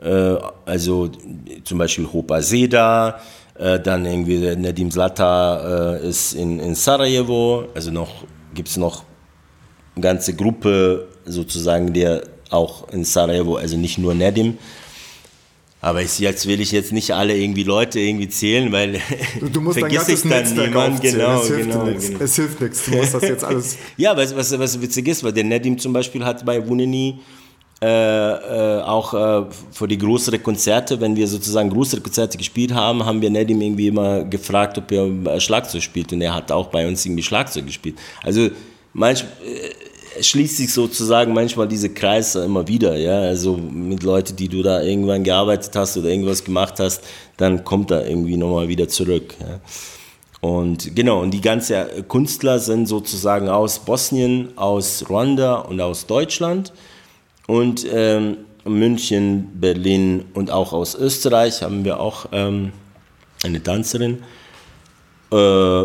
Äh, 0.00 0.36
also 0.64 1.10
zum 1.64 1.78
Beispiel 1.78 2.06
Hopa 2.12 2.42
Seda, 2.42 3.20
äh, 3.58 3.80
dann 3.80 4.04
irgendwie 4.04 4.38
Nedim 4.56 4.90
Zlata 4.90 5.96
äh, 5.96 6.08
ist 6.08 6.34
in, 6.34 6.60
in 6.60 6.74
Sarajevo, 6.74 7.68
also 7.74 7.90
noch 7.90 8.24
gibt 8.54 8.68
es 8.68 8.76
noch 8.76 9.04
eine 9.94 10.02
ganze 10.02 10.34
Gruppe 10.34 11.08
sozusagen, 11.24 11.92
der 11.92 12.22
auch 12.50 12.88
in 12.90 13.04
Sarajevo, 13.04 13.56
also 13.56 13.76
nicht 13.76 13.98
nur 13.98 14.14
Nedim, 14.14 14.58
aber 15.80 16.02
ich, 16.02 16.18
jetzt 16.18 16.46
will 16.46 16.60
ich 16.60 16.72
jetzt 16.72 16.92
nicht 16.92 17.12
alle 17.12 17.36
irgendwie 17.36 17.62
Leute 17.62 18.00
irgendwie 18.00 18.28
zählen, 18.28 18.72
weil 18.72 19.00
du, 19.38 19.48
du 19.48 19.60
musst 19.62 19.78
vergiss 19.78 20.08
ich 20.08 20.22
dann 20.22 20.52
niemand. 20.52 21.00
Genau, 21.00 21.40
es 21.40 21.46
hilft, 21.48 21.70
genau, 21.70 21.84
genau. 21.84 22.24
es 22.24 22.34
hilft 22.36 22.60
nichts. 22.60 22.84
Du 22.86 22.96
musst 22.96 23.14
das 23.14 23.22
jetzt 23.22 23.44
alles. 23.44 23.76
ja, 23.96 24.16
was, 24.16 24.34
was, 24.34 24.58
was 24.58 24.80
witzig 24.80 25.06
ist, 25.06 25.22
weil 25.22 25.32
der 25.32 25.44
Nedim 25.44 25.78
zum 25.78 25.92
Beispiel 25.92 26.24
hat 26.24 26.44
bei 26.44 26.66
Wuneni 26.66 27.20
äh, 27.82 27.86
äh, 27.86 28.80
auch 28.82 29.12
äh, 29.12 29.44
für 29.70 29.86
die 29.86 29.98
größeren 29.98 30.42
Konzerte, 30.42 30.98
wenn 30.98 31.14
wir 31.14 31.28
sozusagen 31.28 31.68
größere 31.68 32.00
Konzerte 32.00 32.38
gespielt 32.38 32.72
haben, 32.72 33.04
haben 33.04 33.20
wir 33.20 33.28
Nedim 33.28 33.60
irgendwie 33.60 33.88
immer 33.88 34.24
gefragt, 34.24 34.78
ob 34.78 34.90
er 34.92 35.04
äh, 35.04 35.40
Schlagzeug 35.40 35.82
spielt 35.82 36.10
und 36.14 36.22
er 36.22 36.34
hat 36.34 36.50
auch 36.50 36.68
bei 36.68 36.88
uns 36.88 37.04
irgendwie 37.04 37.22
Schlagzeug 37.22 37.66
gespielt. 37.66 37.96
Also 38.22 38.48
manchmal 38.94 39.30
äh, 39.44 40.22
schließt 40.22 40.56
sich 40.56 40.72
sozusagen 40.72 41.34
manchmal 41.34 41.68
diese 41.68 41.90
Kreise 41.90 42.44
immer 42.44 42.66
wieder, 42.66 42.96
ja, 42.96 43.20
also 43.20 43.58
mit 43.58 44.02
Leuten, 44.02 44.34
die 44.36 44.48
du 44.48 44.62
da 44.62 44.80
irgendwann 44.80 45.22
gearbeitet 45.22 45.76
hast 45.76 45.98
oder 45.98 46.08
irgendwas 46.08 46.42
gemacht 46.42 46.76
hast, 46.78 47.04
dann 47.36 47.62
kommt 47.62 47.90
er 47.90 48.08
irgendwie 48.08 48.38
nochmal 48.38 48.68
wieder 48.68 48.88
zurück. 48.88 49.34
Ja. 49.38 49.60
Und 50.40 50.96
genau, 50.96 51.20
und 51.20 51.32
die 51.32 51.42
ganzen 51.42 51.76
Künstler 52.08 52.58
sind 52.58 52.86
sozusagen 52.86 53.50
aus 53.50 53.80
Bosnien, 53.80 54.56
aus 54.56 55.04
Ruanda 55.10 55.56
und 55.56 55.78
aus 55.80 56.06
Deutschland. 56.06 56.72
Und 57.46 57.86
ähm, 57.90 58.38
München, 58.64 59.60
Berlin 59.60 60.24
und 60.34 60.50
auch 60.50 60.72
aus 60.72 60.94
Österreich 60.94 61.62
haben 61.62 61.84
wir 61.84 62.00
auch 62.00 62.26
ähm, 62.32 62.72
eine 63.44 63.62
Tanzerin. 63.62 64.22
Äh, 65.30 65.84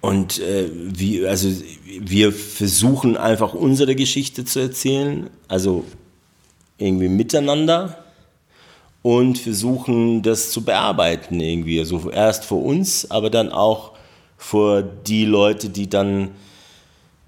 und 0.00 0.38
äh, 0.38 0.70
wie, 0.72 1.26
also 1.26 1.48
wir 1.84 2.32
versuchen 2.32 3.16
einfach 3.16 3.52
unsere 3.52 3.94
Geschichte 3.94 4.44
zu 4.44 4.60
erzählen, 4.60 5.28
also 5.48 5.84
irgendwie 6.78 7.08
miteinander 7.08 8.04
und 9.02 9.38
versuchen 9.38 10.22
das 10.22 10.50
zu 10.50 10.62
bearbeiten 10.62 11.40
irgendwie. 11.40 11.78
Also 11.78 12.10
erst 12.10 12.44
für 12.44 12.54
uns, 12.54 13.10
aber 13.10 13.28
dann 13.28 13.50
auch 13.50 13.92
für 14.38 14.82
die 14.82 15.26
Leute, 15.26 15.68
die 15.68 15.90
dann 15.90 16.30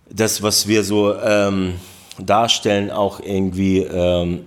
das, 0.09 0.43
was 0.43 0.67
wir 0.67 0.83
so 0.85 1.15
ähm, 1.15 1.75
darstellen, 2.19 2.91
auch 2.91 3.21
irgendwie 3.21 3.79
ähm, 3.79 4.41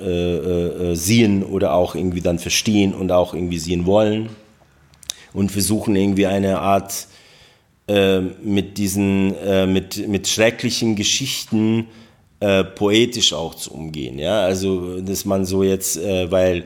äh, 0.00 0.36
äh, 0.36 0.94
sehen 0.94 1.42
oder 1.42 1.72
auch 1.72 1.94
irgendwie 1.94 2.20
dann 2.20 2.38
verstehen 2.38 2.94
und 2.94 3.12
auch 3.12 3.34
irgendwie 3.34 3.58
sehen 3.58 3.86
wollen 3.86 4.28
und 5.32 5.50
versuchen 5.50 5.96
irgendwie 5.96 6.26
eine 6.26 6.58
Art 6.60 7.06
äh, 7.88 8.20
mit 8.20 8.78
diesen 8.78 9.34
äh, 9.36 9.66
mit, 9.66 10.06
mit 10.08 10.28
schrecklichen 10.28 10.96
Geschichten 10.96 11.86
äh, 12.40 12.64
poetisch 12.64 13.32
auch 13.32 13.54
zu 13.54 13.72
umgehen. 13.72 14.18
Ja? 14.18 14.40
Also, 14.40 15.00
dass 15.00 15.24
man 15.24 15.46
so 15.46 15.62
jetzt, 15.62 15.96
äh, 15.96 16.30
weil 16.30 16.64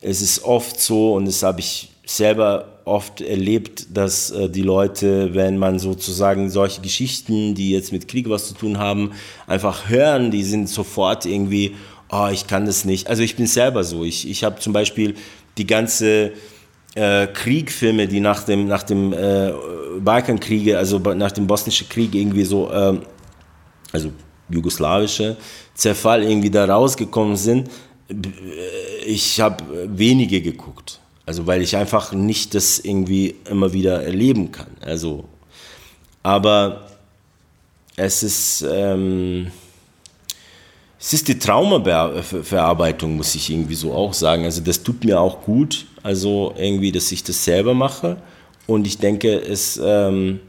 es 0.00 0.20
ist 0.20 0.44
oft 0.44 0.80
so 0.80 1.14
und 1.14 1.24
das 1.24 1.42
habe 1.42 1.60
ich 1.60 1.88
selber 2.06 2.77
oft 2.88 3.20
erlebt, 3.20 3.86
dass 3.96 4.30
äh, 4.30 4.48
die 4.48 4.62
Leute, 4.62 5.34
wenn 5.34 5.58
man 5.58 5.78
sozusagen 5.78 6.50
solche 6.50 6.80
Geschichten, 6.80 7.54
die 7.54 7.70
jetzt 7.70 7.92
mit 7.92 8.08
Krieg 8.08 8.28
was 8.28 8.48
zu 8.48 8.54
tun 8.54 8.78
haben, 8.78 9.12
einfach 9.46 9.88
hören, 9.88 10.30
die 10.30 10.42
sind 10.42 10.68
sofort 10.68 11.26
irgendwie, 11.26 11.76
oh, 12.10 12.28
ich 12.32 12.46
kann 12.46 12.66
das 12.66 12.84
nicht. 12.84 13.08
Also 13.08 13.22
ich 13.22 13.36
bin 13.36 13.46
selber 13.46 13.84
so. 13.84 14.04
Ich, 14.04 14.28
ich 14.28 14.44
habe 14.44 14.58
zum 14.58 14.72
Beispiel 14.72 15.14
die 15.56 15.66
ganze 15.66 16.32
äh, 16.94 17.26
Kriegfilme, 17.26 18.08
die 18.08 18.20
nach 18.20 18.42
dem, 18.42 18.66
nach 18.66 18.82
dem 18.82 19.12
äh, 19.12 19.52
Balkankriege, 20.00 20.78
also 20.78 20.98
nach 20.98 21.32
dem 21.32 21.46
bosnischen 21.46 21.88
Krieg 21.88 22.14
irgendwie 22.14 22.44
so, 22.44 22.72
ähm, 22.72 23.02
also 23.92 24.10
jugoslawische 24.48 25.36
Zerfall 25.74 26.22
irgendwie 26.22 26.50
da 26.50 26.64
rausgekommen 26.64 27.36
sind, 27.36 27.68
ich 29.06 29.40
habe 29.40 29.62
wenige 29.86 30.40
geguckt. 30.40 31.00
Also 31.28 31.46
weil 31.46 31.60
ich 31.60 31.76
einfach 31.76 32.12
nicht 32.12 32.54
das 32.54 32.78
irgendwie 32.78 33.34
immer 33.50 33.74
wieder 33.74 34.02
erleben 34.02 34.50
kann. 34.50 34.70
Also, 34.80 35.24
Aber 36.22 36.88
es 37.96 38.22
ist, 38.22 38.64
ähm, 38.66 39.50
es 40.98 41.12
ist 41.12 41.28
die 41.28 41.38
Traumaverarbeitung, 41.38 43.14
muss 43.14 43.34
ich 43.34 43.50
irgendwie 43.50 43.74
so 43.74 43.92
auch 43.92 44.14
sagen. 44.14 44.44
Also 44.44 44.62
das 44.62 44.82
tut 44.82 45.04
mir 45.04 45.20
auch 45.20 45.42
gut, 45.42 45.84
also 46.02 46.54
irgendwie, 46.56 46.92
dass 46.92 47.12
ich 47.12 47.22
das 47.24 47.44
selber 47.44 47.74
mache. 47.74 48.16
Und 48.66 48.86
ich 48.86 48.96
denke, 48.96 49.38
es 49.38 49.78
ähm, 49.84 50.40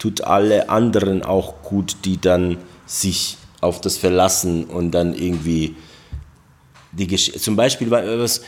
tut 0.00 0.22
alle 0.22 0.68
anderen 0.68 1.22
auch 1.22 1.62
gut, 1.62 1.94
die 2.04 2.20
dann 2.20 2.58
sich 2.86 3.36
auf 3.60 3.80
das 3.80 3.96
verlassen 3.96 4.64
und 4.64 4.90
dann 4.90 5.14
irgendwie 5.14 5.76
die 6.90 7.06
Gesch 7.06 7.32
zum 7.38 7.54
Beispiel 7.54 7.88
was 7.90 8.42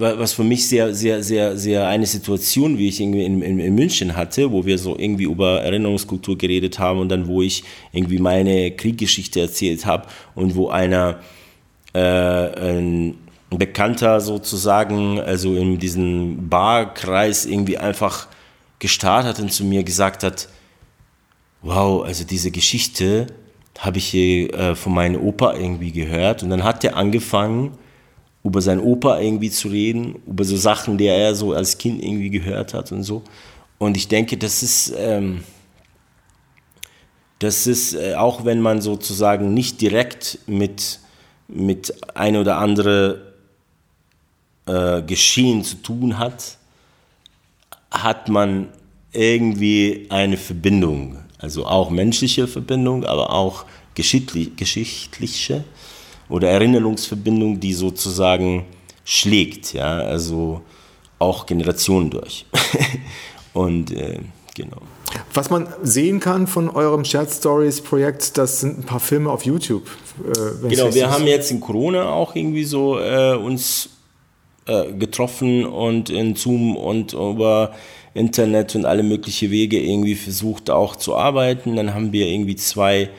was 0.00 0.32
für 0.32 0.44
mich 0.44 0.68
sehr, 0.68 0.94
sehr, 0.94 1.22
sehr, 1.22 1.56
sehr 1.56 1.86
eine 1.86 2.06
Situation, 2.06 2.78
wie 2.78 2.88
ich 2.88 3.00
irgendwie 3.00 3.24
in, 3.24 3.42
in, 3.42 3.58
in, 3.58 3.74
München 3.74 4.16
hatte, 4.16 4.50
wo 4.50 4.64
wir 4.64 4.78
so 4.78 4.96
irgendwie 4.98 5.24
über 5.24 5.60
Erinnerungskultur 5.62 6.36
geredet 6.36 6.78
haben 6.78 6.98
und 7.00 7.08
dann, 7.08 7.26
wo 7.26 7.42
ich 7.42 7.62
irgendwie 7.92 8.18
meine 8.18 8.70
Krieggeschichte 8.72 9.40
erzählt 9.40 9.86
habe 9.86 10.08
und 10.34 10.56
wo 10.56 10.68
einer, 10.68 11.20
äh, 11.92 12.00
ein 12.00 13.18
Bekannter 13.50 14.20
sozusagen, 14.20 15.20
also 15.20 15.54
in 15.56 15.78
diesem 15.78 16.48
Barkreis 16.48 17.46
irgendwie 17.46 17.78
einfach 17.78 18.28
gestartet 18.78 19.36
hat 19.36 19.42
und 19.42 19.52
zu 19.52 19.64
mir 19.64 19.82
gesagt 19.82 20.22
hat, 20.22 20.48
wow, 21.62 22.04
also 22.04 22.24
diese 22.24 22.50
Geschichte 22.50 23.26
habe 23.78 23.98
ich 23.98 24.14
äh, 24.14 24.74
von 24.74 24.94
meinem 24.94 25.20
Opa 25.20 25.54
irgendwie 25.54 25.92
gehört. 25.92 26.42
Und 26.42 26.50
dann 26.50 26.64
hat 26.64 26.84
er 26.84 26.96
angefangen, 26.96 27.72
über 28.42 28.62
seinen 28.62 28.80
Opa 28.80 29.20
irgendwie 29.20 29.50
zu 29.50 29.68
reden, 29.68 30.16
über 30.26 30.44
so 30.44 30.56
Sachen, 30.56 30.96
die 30.96 31.06
er 31.06 31.34
so 31.34 31.52
als 31.52 31.76
Kind 31.78 32.02
irgendwie 32.02 32.30
gehört 32.30 32.72
hat 32.74 32.90
und 32.92 33.02
so. 33.02 33.22
Und 33.78 33.96
ich 33.96 34.08
denke, 34.08 34.36
das 34.36 34.62
ist, 34.62 34.94
ähm, 34.96 35.44
das 37.38 37.66
ist 37.66 37.94
äh, 37.94 38.14
auch 38.14 38.44
wenn 38.44 38.60
man 38.60 38.80
sozusagen 38.80 39.52
nicht 39.52 39.80
direkt 39.80 40.38
mit, 40.46 41.00
mit 41.48 41.94
ein 42.14 42.36
oder 42.36 42.58
andere 42.58 43.32
äh, 44.66 45.02
Geschehen 45.02 45.64
zu 45.64 45.76
tun 45.76 46.18
hat, 46.18 46.58
hat 47.90 48.28
man 48.28 48.68
irgendwie 49.12 50.06
eine 50.10 50.36
Verbindung. 50.36 51.18
Also 51.38 51.66
auch 51.66 51.90
menschliche 51.90 52.46
Verbindung, 52.46 53.04
aber 53.04 53.32
auch 53.32 53.64
geschichtliche 53.94 55.64
oder 56.30 56.48
Erinnerungsverbindung, 56.48 57.60
die 57.60 57.74
sozusagen 57.74 58.64
schlägt, 59.04 59.72
ja, 59.72 59.98
also 59.98 60.62
auch 61.18 61.46
Generationen 61.46 62.10
durch. 62.10 62.46
Und 63.52 63.90
äh, 63.90 64.20
genau. 64.54 64.78
Was 65.34 65.50
man 65.50 65.68
sehen 65.82 66.20
kann 66.20 66.46
von 66.46 66.70
eurem 66.70 67.04
Shared 67.04 67.30
Stories 67.30 67.80
Projekt, 67.80 68.38
das 68.38 68.60
sind 68.60 68.78
ein 68.78 68.84
paar 68.84 69.00
Filme 69.00 69.30
auf 69.30 69.44
YouTube. 69.44 69.90
Äh, 70.24 70.68
genau, 70.68 70.94
wir 70.94 71.10
haben 71.10 71.26
jetzt 71.26 71.50
in 71.50 71.60
Corona 71.60 72.10
auch 72.10 72.36
irgendwie 72.36 72.64
so 72.64 72.98
äh, 72.98 73.34
uns 73.34 73.90
äh, 74.66 74.92
getroffen 74.92 75.66
und 75.66 76.10
in 76.10 76.36
Zoom 76.36 76.76
und 76.76 77.12
über 77.12 77.72
Internet 78.14 78.74
und 78.76 78.84
alle 78.84 79.02
möglichen 79.02 79.50
Wege 79.50 79.80
irgendwie 79.80 80.14
versucht 80.14 80.70
auch 80.70 80.96
zu 80.96 81.16
arbeiten. 81.16 81.76
Dann 81.76 81.94
haben 81.94 82.12
wir 82.12 82.26
irgendwie 82.26 82.56
zwei 82.56 83.10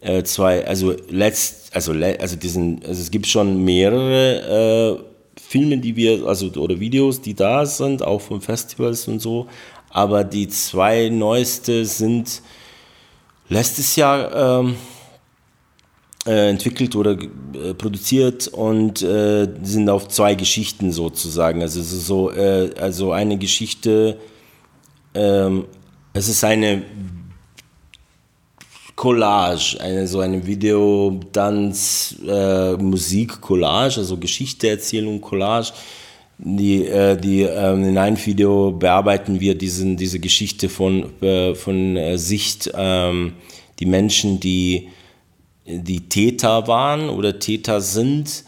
äh, 0.00 0.22
zwei, 0.22 0.66
also 0.66 0.94
letzt, 1.08 1.74
also, 1.74 1.92
also 1.92 2.36
diesen, 2.36 2.80
also 2.86 3.00
es 3.00 3.10
gibt 3.10 3.26
schon 3.26 3.64
mehrere 3.64 4.98
äh, 4.98 5.40
Filme, 5.40 5.78
die 5.78 5.96
wir, 5.96 6.26
also 6.26 6.50
oder 6.52 6.78
Videos, 6.78 7.20
die 7.20 7.34
da 7.34 7.66
sind, 7.66 8.02
auch 8.02 8.20
von 8.20 8.40
Festivals 8.40 9.08
und 9.08 9.20
so. 9.20 9.46
Aber 9.90 10.22
die 10.24 10.48
zwei 10.48 11.08
neueste 11.08 11.84
sind 11.84 12.42
letztes 13.48 13.96
Jahr 13.96 14.60
ähm, 14.60 14.76
äh, 16.26 16.50
entwickelt 16.50 16.94
oder 16.94 17.12
äh, 17.12 17.74
produziert 17.74 18.48
und 18.48 19.02
äh, 19.02 19.48
sind 19.62 19.88
auf 19.90 20.08
zwei 20.08 20.34
Geschichten 20.34 20.92
sozusagen. 20.92 21.62
Also 21.62 21.82
so, 21.82 22.30
äh, 22.30 22.70
also 22.78 23.12
eine 23.12 23.36
Geschichte, 23.36 24.18
ähm, 25.14 25.64
es 26.12 26.28
ist 26.28 26.44
eine 26.44 26.82
Collage, 29.00 29.78
eine, 29.80 30.06
so 30.06 30.20
eine 30.20 30.46
Video, 30.46 31.18
Tanz, 31.32 32.16
äh, 32.22 32.76
also 33.96 34.16
Geschichteerzählung, 34.18 35.22
Collage. 35.22 35.72
Die, 36.36 36.84
äh, 36.84 37.16
die, 37.16 37.44
äh, 37.44 37.72
in 37.72 37.96
einem 37.96 38.18
Video 38.22 38.72
bearbeiten 38.72 39.40
wir 39.40 39.54
diesen, 39.54 39.96
diese 39.96 40.20
Geschichte 40.20 40.68
von, 40.68 41.18
äh, 41.22 41.54
von 41.54 41.96
äh, 41.96 42.18
Sicht, 42.18 42.70
ähm, 42.74 43.32
die 43.78 43.86
Menschen, 43.86 44.38
die, 44.38 44.88
die 45.64 46.00
Täter 46.00 46.68
waren 46.68 47.08
oder 47.08 47.38
Täter 47.38 47.80
sind 47.80 48.44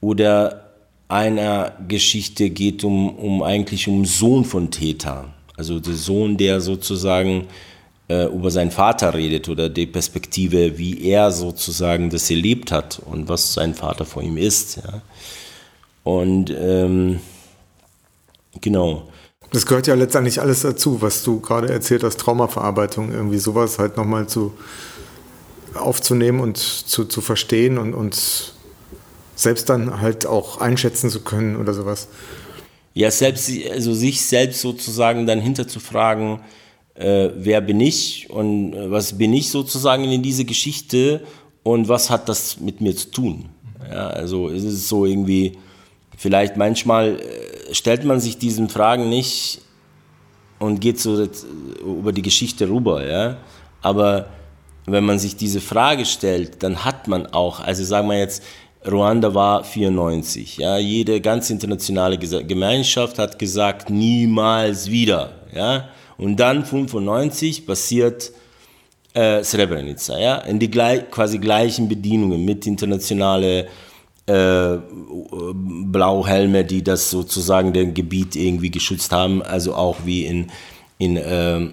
oder 0.00 0.70
einer 1.08 1.72
Geschichte 1.88 2.50
geht 2.50 2.84
um, 2.84 3.08
um 3.16 3.42
eigentlich 3.42 3.88
um 3.88 4.04
Sohn 4.04 4.44
von 4.44 4.70
Täter. 4.70 5.34
Also 5.56 5.80
der 5.80 5.94
Sohn, 5.94 6.36
der 6.36 6.60
sozusagen 6.60 7.48
äh, 8.08 8.26
über 8.26 8.50
seinen 8.50 8.70
Vater 8.70 9.14
redet 9.14 9.48
oder 9.48 9.68
die 9.68 9.86
Perspektive, 9.86 10.78
wie 10.78 11.02
er 11.08 11.32
sozusagen 11.32 12.10
das 12.10 12.30
erlebt 12.30 12.72
hat 12.72 13.00
und 13.04 13.28
was 13.28 13.54
sein 13.54 13.74
Vater 13.74 14.04
vor 14.04 14.22
ihm 14.22 14.36
ist. 14.36 14.76
Ja. 14.76 15.02
Und 16.04 16.54
ähm, 16.56 17.20
genau. 18.60 19.08
Das 19.52 19.66
gehört 19.66 19.86
ja 19.86 19.94
letztendlich 19.94 20.40
alles 20.40 20.62
dazu, 20.62 21.02
was 21.02 21.24
du 21.24 21.40
gerade 21.40 21.68
erzählt 21.68 22.04
hast, 22.04 22.18
Traumaverarbeitung, 22.18 23.12
irgendwie 23.12 23.38
sowas 23.38 23.78
halt 23.78 23.96
nochmal 23.96 24.28
zu 24.28 24.54
aufzunehmen 25.74 26.40
und 26.40 26.56
zu, 26.56 27.04
zu 27.04 27.20
verstehen 27.20 27.78
und, 27.78 27.94
und 27.94 28.54
selbst 29.34 29.68
dann 29.68 30.00
halt 30.00 30.26
auch 30.26 30.60
einschätzen 30.60 31.10
zu 31.10 31.20
können 31.20 31.56
oder 31.56 31.74
sowas. 31.74 32.08
Ja, 32.94 33.10
selbst, 33.10 33.50
also 33.70 33.92
sich 33.92 34.24
selbst 34.24 34.62
sozusagen 34.62 35.26
dann 35.26 35.40
hinterzufragen, 35.40 36.40
äh, 36.98 37.30
wer 37.36 37.60
bin 37.60 37.80
ich 37.80 38.28
und 38.30 38.72
äh, 38.72 38.90
was 38.90 39.16
bin 39.16 39.32
ich 39.32 39.50
sozusagen 39.50 40.04
in 40.04 40.22
diese 40.22 40.44
Geschichte 40.44 41.22
und 41.62 41.88
was 41.88 42.10
hat 42.10 42.28
das 42.28 42.60
mit 42.60 42.80
mir 42.80 42.96
zu 42.96 43.10
tun. 43.10 43.48
Ja, 43.90 44.08
also 44.08 44.48
ist 44.48 44.64
es 44.64 44.88
so 44.88 45.04
irgendwie, 45.04 45.58
vielleicht 46.16 46.56
manchmal 46.56 47.20
äh, 47.20 47.74
stellt 47.74 48.04
man 48.04 48.20
sich 48.20 48.38
diesen 48.38 48.68
Fragen 48.68 49.08
nicht 49.08 49.60
und 50.58 50.80
geht 50.80 50.98
so 50.98 51.28
über 51.84 52.12
die 52.12 52.22
Geschichte 52.22 52.68
rüber, 52.68 53.06
ja. 53.06 53.36
Aber 53.82 54.26
wenn 54.86 55.04
man 55.04 55.18
sich 55.18 55.36
diese 55.36 55.60
Frage 55.60 56.06
stellt, 56.06 56.62
dann 56.62 56.84
hat 56.84 57.08
man 57.08 57.26
auch, 57.26 57.60
also 57.60 57.84
sagen 57.84 58.08
wir 58.08 58.18
jetzt, 58.18 58.42
Ruanda 58.90 59.34
war 59.34 59.64
94, 59.64 60.58
ja, 60.58 60.78
jede 60.78 61.20
ganz 61.20 61.50
internationale 61.50 62.16
Gemeinschaft 62.18 63.18
hat 63.18 63.38
gesagt, 63.38 63.90
niemals 63.90 64.90
wieder, 64.90 65.32
ja. 65.54 65.88
Und 66.18 66.36
dann 66.36 66.64
95 66.64 67.66
passiert 67.66 68.32
äh, 69.14 69.42
Srebrenica, 69.42 70.18
ja, 70.18 70.36
in 70.38 70.58
die 70.58 70.70
gleich, 70.70 71.10
quasi 71.10 71.38
gleichen 71.38 71.88
Bedienungen 71.88 72.44
mit 72.44 72.66
internationale 72.66 73.66
äh, 74.26 74.76
Blauhelme, 75.54 76.64
die 76.64 76.82
das 76.82 77.10
sozusagen 77.10 77.72
den 77.72 77.94
Gebiet 77.94 78.36
irgendwie 78.36 78.70
geschützt 78.70 79.12
haben, 79.12 79.42
also 79.42 79.74
auch 79.74 79.98
wie 80.04 80.26
in, 80.26 80.50
in, 80.98 81.16
äh, 81.16 81.68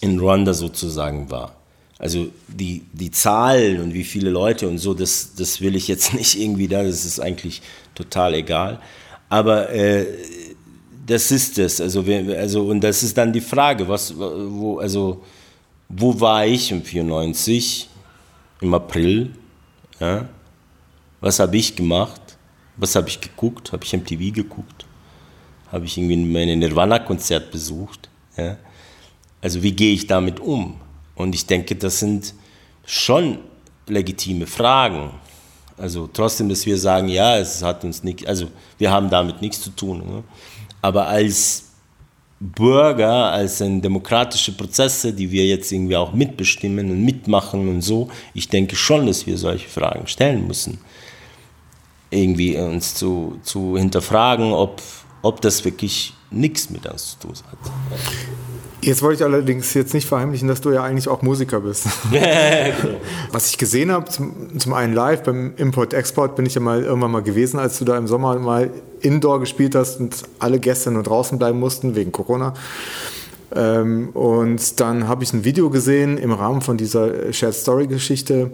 in 0.00 0.18
Ruanda 0.18 0.52
sozusagen 0.52 1.30
war. 1.30 1.56
Also 1.98 2.26
die, 2.48 2.82
die 2.92 3.10
Zahlen 3.10 3.80
und 3.80 3.94
wie 3.94 4.04
viele 4.04 4.30
Leute 4.30 4.68
und 4.68 4.78
so, 4.78 4.92
das, 4.92 5.34
das 5.34 5.60
will 5.60 5.76
ich 5.76 5.88
jetzt 5.88 6.12
nicht 6.14 6.38
irgendwie 6.38 6.68
da, 6.68 6.82
das 6.82 7.04
ist 7.04 7.20
eigentlich 7.20 7.62
total 7.94 8.34
egal. 8.34 8.80
Aber 9.28 9.70
äh, 9.70 10.06
das 11.06 11.30
ist 11.30 11.58
es. 11.58 11.80
Also, 11.80 12.04
also, 12.36 12.66
und 12.66 12.80
das 12.80 13.02
ist 13.02 13.16
dann 13.16 13.32
die 13.32 13.40
Frage, 13.40 13.86
was, 13.88 14.12
wo, 14.16 14.78
also, 14.78 15.22
wo 15.88 16.18
war 16.20 16.44
ich 16.44 16.72
im 16.72 16.82
94, 16.82 17.88
im 18.60 18.74
April? 18.74 19.30
Ja? 20.00 20.28
Was 21.20 21.38
habe 21.38 21.56
ich 21.56 21.74
gemacht? 21.76 22.20
Was 22.76 22.94
habe 22.96 23.08
ich 23.08 23.20
geguckt? 23.20 23.72
Habe 23.72 23.84
ich 23.84 23.92
MTV 23.92 24.34
geguckt? 24.34 24.84
Habe 25.70 25.84
ich 25.84 25.96
irgendwie 25.96 26.16
mein 26.16 26.58
Nirvana-Konzert 26.58 27.50
besucht? 27.50 28.08
Ja? 28.36 28.56
Also 29.40 29.62
wie 29.62 29.72
gehe 29.72 29.94
ich 29.94 30.06
damit 30.06 30.40
um? 30.40 30.80
Und 31.14 31.34
ich 31.34 31.46
denke, 31.46 31.76
das 31.76 32.00
sind 32.00 32.34
schon 32.84 33.38
legitime 33.86 34.46
Fragen. 34.46 35.10
Also 35.78 36.08
trotzdem, 36.12 36.48
dass 36.48 36.66
wir 36.66 36.78
sagen, 36.78 37.08
ja, 37.08 37.36
es 37.38 37.62
hat 37.62 37.84
uns 37.84 38.02
nicht, 38.02 38.26
also 38.26 38.48
wir 38.78 38.90
haben 38.90 39.10
damit 39.10 39.40
nichts 39.42 39.60
zu 39.60 39.70
tun. 39.70 39.98
Ne? 39.98 40.24
Aber 40.86 41.08
als 41.08 41.64
Bürger, 42.38 43.32
als 43.32 43.60
ein 43.60 43.82
demokratische 43.82 44.52
Prozesse, 44.52 45.12
die 45.12 45.32
wir 45.32 45.44
jetzt 45.44 45.72
irgendwie 45.72 45.96
auch 45.96 46.12
mitbestimmen 46.12 46.92
und 46.92 47.04
mitmachen 47.04 47.68
und 47.68 47.82
so, 47.82 48.08
ich 48.34 48.48
denke 48.48 48.76
schon, 48.76 49.04
dass 49.08 49.26
wir 49.26 49.36
solche 49.36 49.68
Fragen 49.68 50.06
stellen 50.06 50.46
müssen. 50.46 50.78
Irgendwie 52.10 52.56
uns 52.56 52.94
zu, 52.94 53.40
zu 53.42 53.76
hinterfragen, 53.76 54.52
ob, 54.52 54.80
ob 55.22 55.40
das 55.40 55.64
wirklich 55.64 56.14
nichts 56.30 56.70
mit 56.70 56.86
uns 56.86 57.18
zu 57.18 57.26
tun 57.26 57.34
hat. 57.50 57.72
Jetzt 58.82 59.02
wollte 59.02 59.22
ich 59.22 59.24
allerdings 59.24 59.72
jetzt 59.74 59.94
nicht 59.94 60.06
verheimlichen, 60.06 60.48
dass 60.48 60.60
du 60.60 60.70
ja 60.70 60.82
eigentlich 60.82 61.08
auch 61.08 61.22
Musiker 61.22 61.60
bist. 61.60 61.86
Was 63.32 63.48
ich 63.48 63.58
gesehen 63.58 63.90
habe, 63.90 64.08
zum, 64.10 64.58
zum 64.58 64.74
einen 64.74 64.94
live 64.94 65.22
beim 65.22 65.54
Import-Export 65.56 66.36
bin 66.36 66.46
ich 66.46 66.54
ja 66.54 66.60
mal 66.60 66.82
irgendwann 66.84 67.10
mal 67.10 67.22
gewesen, 67.22 67.58
als 67.58 67.78
du 67.78 67.84
da 67.84 67.96
im 67.96 68.06
Sommer 68.06 68.38
mal 68.38 68.70
Indoor 69.00 69.40
gespielt 69.40 69.74
hast 69.74 70.00
und 70.00 70.22
alle 70.38 70.58
Gäste 70.58 70.90
nur 70.90 71.02
draußen 71.02 71.38
bleiben 71.38 71.58
mussten 71.58 71.94
wegen 71.96 72.12
Corona. 72.12 72.54
Ähm, 73.54 74.10
und 74.10 74.80
dann 74.80 75.06
habe 75.06 75.22
ich 75.22 75.32
ein 75.32 75.44
Video 75.44 75.70
gesehen 75.70 76.18
im 76.18 76.32
Rahmen 76.32 76.62
von 76.62 76.76
dieser 76.76 77.32
Shared 77.32 77.54
Story 77.54 77.86
Geschichte, 77.86 78.50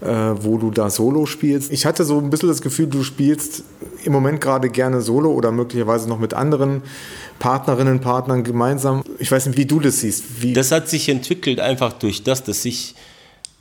äh, 0.00 0.06
wo 0.40 0.56
du 0.58 0.70
da 0.70 0.88
Solo 0.88 1.26
spielst. 1.26 1.72
Ich 1.72 1.84
hatte 1.84 2.04
so 2.04 2.18
ein 2.18 2.30
bisschen 2.30 2.48
das 2.48 2.62
Gefühl, 2.62 2.86
du 2.86 3.02
spielst 3.02 3.64
im 4.04 4.12
Moment 4.12 4.40
gerade 4.40 4.70
gerne 4.70 5.00
Solo 5.00 5.32
oder 5.32 5.50
möglicherweise 5.50 6.08
noch 6.08 6.20
mit 6.20 6.32
anderen 6.32 6.82
Partnerinnen, 7.38 8.00
Partnern 8.00 8.44
gemeinsam. 8.44 9.02
Ich 9.18 9.30
weiß 9.30 9.46
nicht, 9.46 9.58
wie 9.58 9.66
du 9.66 9.80
das 9.80 10.00
siehst. 10.00 10.42
Wie 10.42 10.52
das 10.52 10.72
hat 10.72 10.88
sich 10.88 11.08
entwickelt 11.08 11.60
einfach 11.60 11.92
durch 11.92 12.22
das, 12.22 12.42
dass 12.44 12.64
ich 12.64 12.94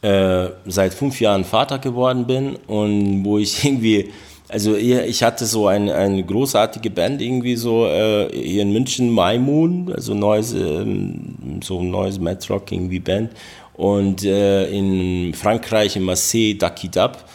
äh, 0.02 0.50
seit 0.66 0.94
fünf 0.94 1.20
Jahren 1.20 1.44
Vater 1.44 1.80
geworden 1.80 2.28
bin 2.28 2.56
und 2.68 3.24
wo 3.26 3.38
ich 3.38 3.64
irgendwie 3.66 4.12
also 4.48 4.76
ich 4.76 5.24
hatte 5.24 5.46
so 5.46 5.68
eine, 5.68 5.96
eine 5.96 6.24
großartige 6.24 6.92
Band 6.92 7.22
irgendwie 7.22 7.56
so 7.56 7.88
äh, 7.88 8.30
hier 8.32 8.62
in 8.62 8.72
München, 8.72 9.14
My 9.14 9.40
Moon, 9.40 9.92
also 9.92 10.14
neues, 10.14 10.54
ähm, 10.54 11.60
so 11.64 11.80
ein 11.80 11.90
neues 11.90 12.20
Metrock 12.20 12.72
irgendwie 12.72 13.00
Band. 13.00 13.32
Und 13.74 14.24
äh, 14.24 14.70
in 14.70 15.34
Frankreich, 15.34 15.96
in 15.96 16.04
Marseille, 16.04 16.54
Ducky 16.54 16.90
Dub, 16.90 17.26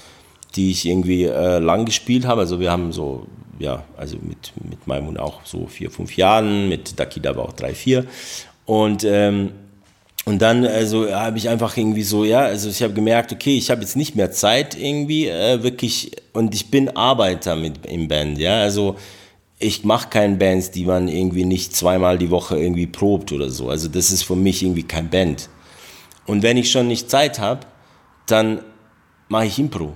die 0.55 0.71
ich 0.71 0.87
irgendwie 0.87 1.25
äh, 1.25 1.59
lang 1.59 1.85
gespielt 1.85 2.27
habe. 2.27 2.43
Also 2.43 2.61
wir 2.61 2.71
haben 2.71 2.93
so, 2.93 3.27
ja, 3.61 3.85
also 3.97 4.17
mit, 4.23 4.53
mit 4.69 4.87
Moon 4.87 5.17
auch 5.17 5.45
so 5.45 5.67
vier, 5.67 5.91
fünf 5.91 6.17
Jahren, 6.17 6.69
mit 6.69 6.99
Ducky 6.99 7.21
Dub 7.21 7.39
auch 7.39 7.53
drei, 7.53 7.75
vier. 7.75 8.07
Und 8.67 9.05
ähm, 9.05 9.53
und 10.27 10.43
dann 10.43 10.67
also 10.67 11.11
habe 11.11 11.39
ich 11.39 11.49
einfach 11.49 11.77
irgendwie 11.77 12.03
so, 12.03 12.25
ja, 12.25 12.41
also 12.41 12.69
ich 12.69 12.83
habe 12.83 12.93
gemerkt, 12.93 13.33
okay, 13.33 13.57
ich 13.57 13.71
habe 13.71 13.81
jetzt 13.81 13.97
nicht 13.97 14.17
mehr 14.17 14.31
Zeit 14.31 14.79
irgendwie 14.79 15.29
äh, 15.29 15.63
wirklich 15.63 16.13
und 16.35 16.55
ich 16.55 16.71
bin 16.71 16.95
Arbeiter 16.95 17.57
mit 17.57 17.87
im 17.87 18.07
Band, 18.07 18.39
ja, 18.39 18.61
also 18.61 18.97
ich 19.59 19.85
mache 19.85 20.09
keine 20.09 20.37
Bands, 20.37 20.71
die 20.71 20.85
man 20.85 21.09
irgendwie 21.09 21.45
nicht 21.45 21.75
zweimal 21.75 22.19
die 22.19 22.31
Woche 22.31 22.59
irgendwie 22.59 22.87
probt 22.87 23.33
oder 23.33 23.51
so. 23.51 23.69
Also 23.69 23.89
das 23.89 24.11
ist 24.11 24.23
für 24.23 24.37
mich 24.37 24.63
irgendwie 24.63 24.85
kein 24.85 25.11
Band. 25.11 25.51
Und 26.27 26.43
wenn 26.43 26.57
ich 26.57 26.71
schon 26.71 26.89
nicht 26.89 27.11
Zeit 27.11 27.39
habe, 27.39 27.67
dann 28.27 28.63
mache 29.29 29.47
ich 29.47 29.59
Impro. 29.59 29.93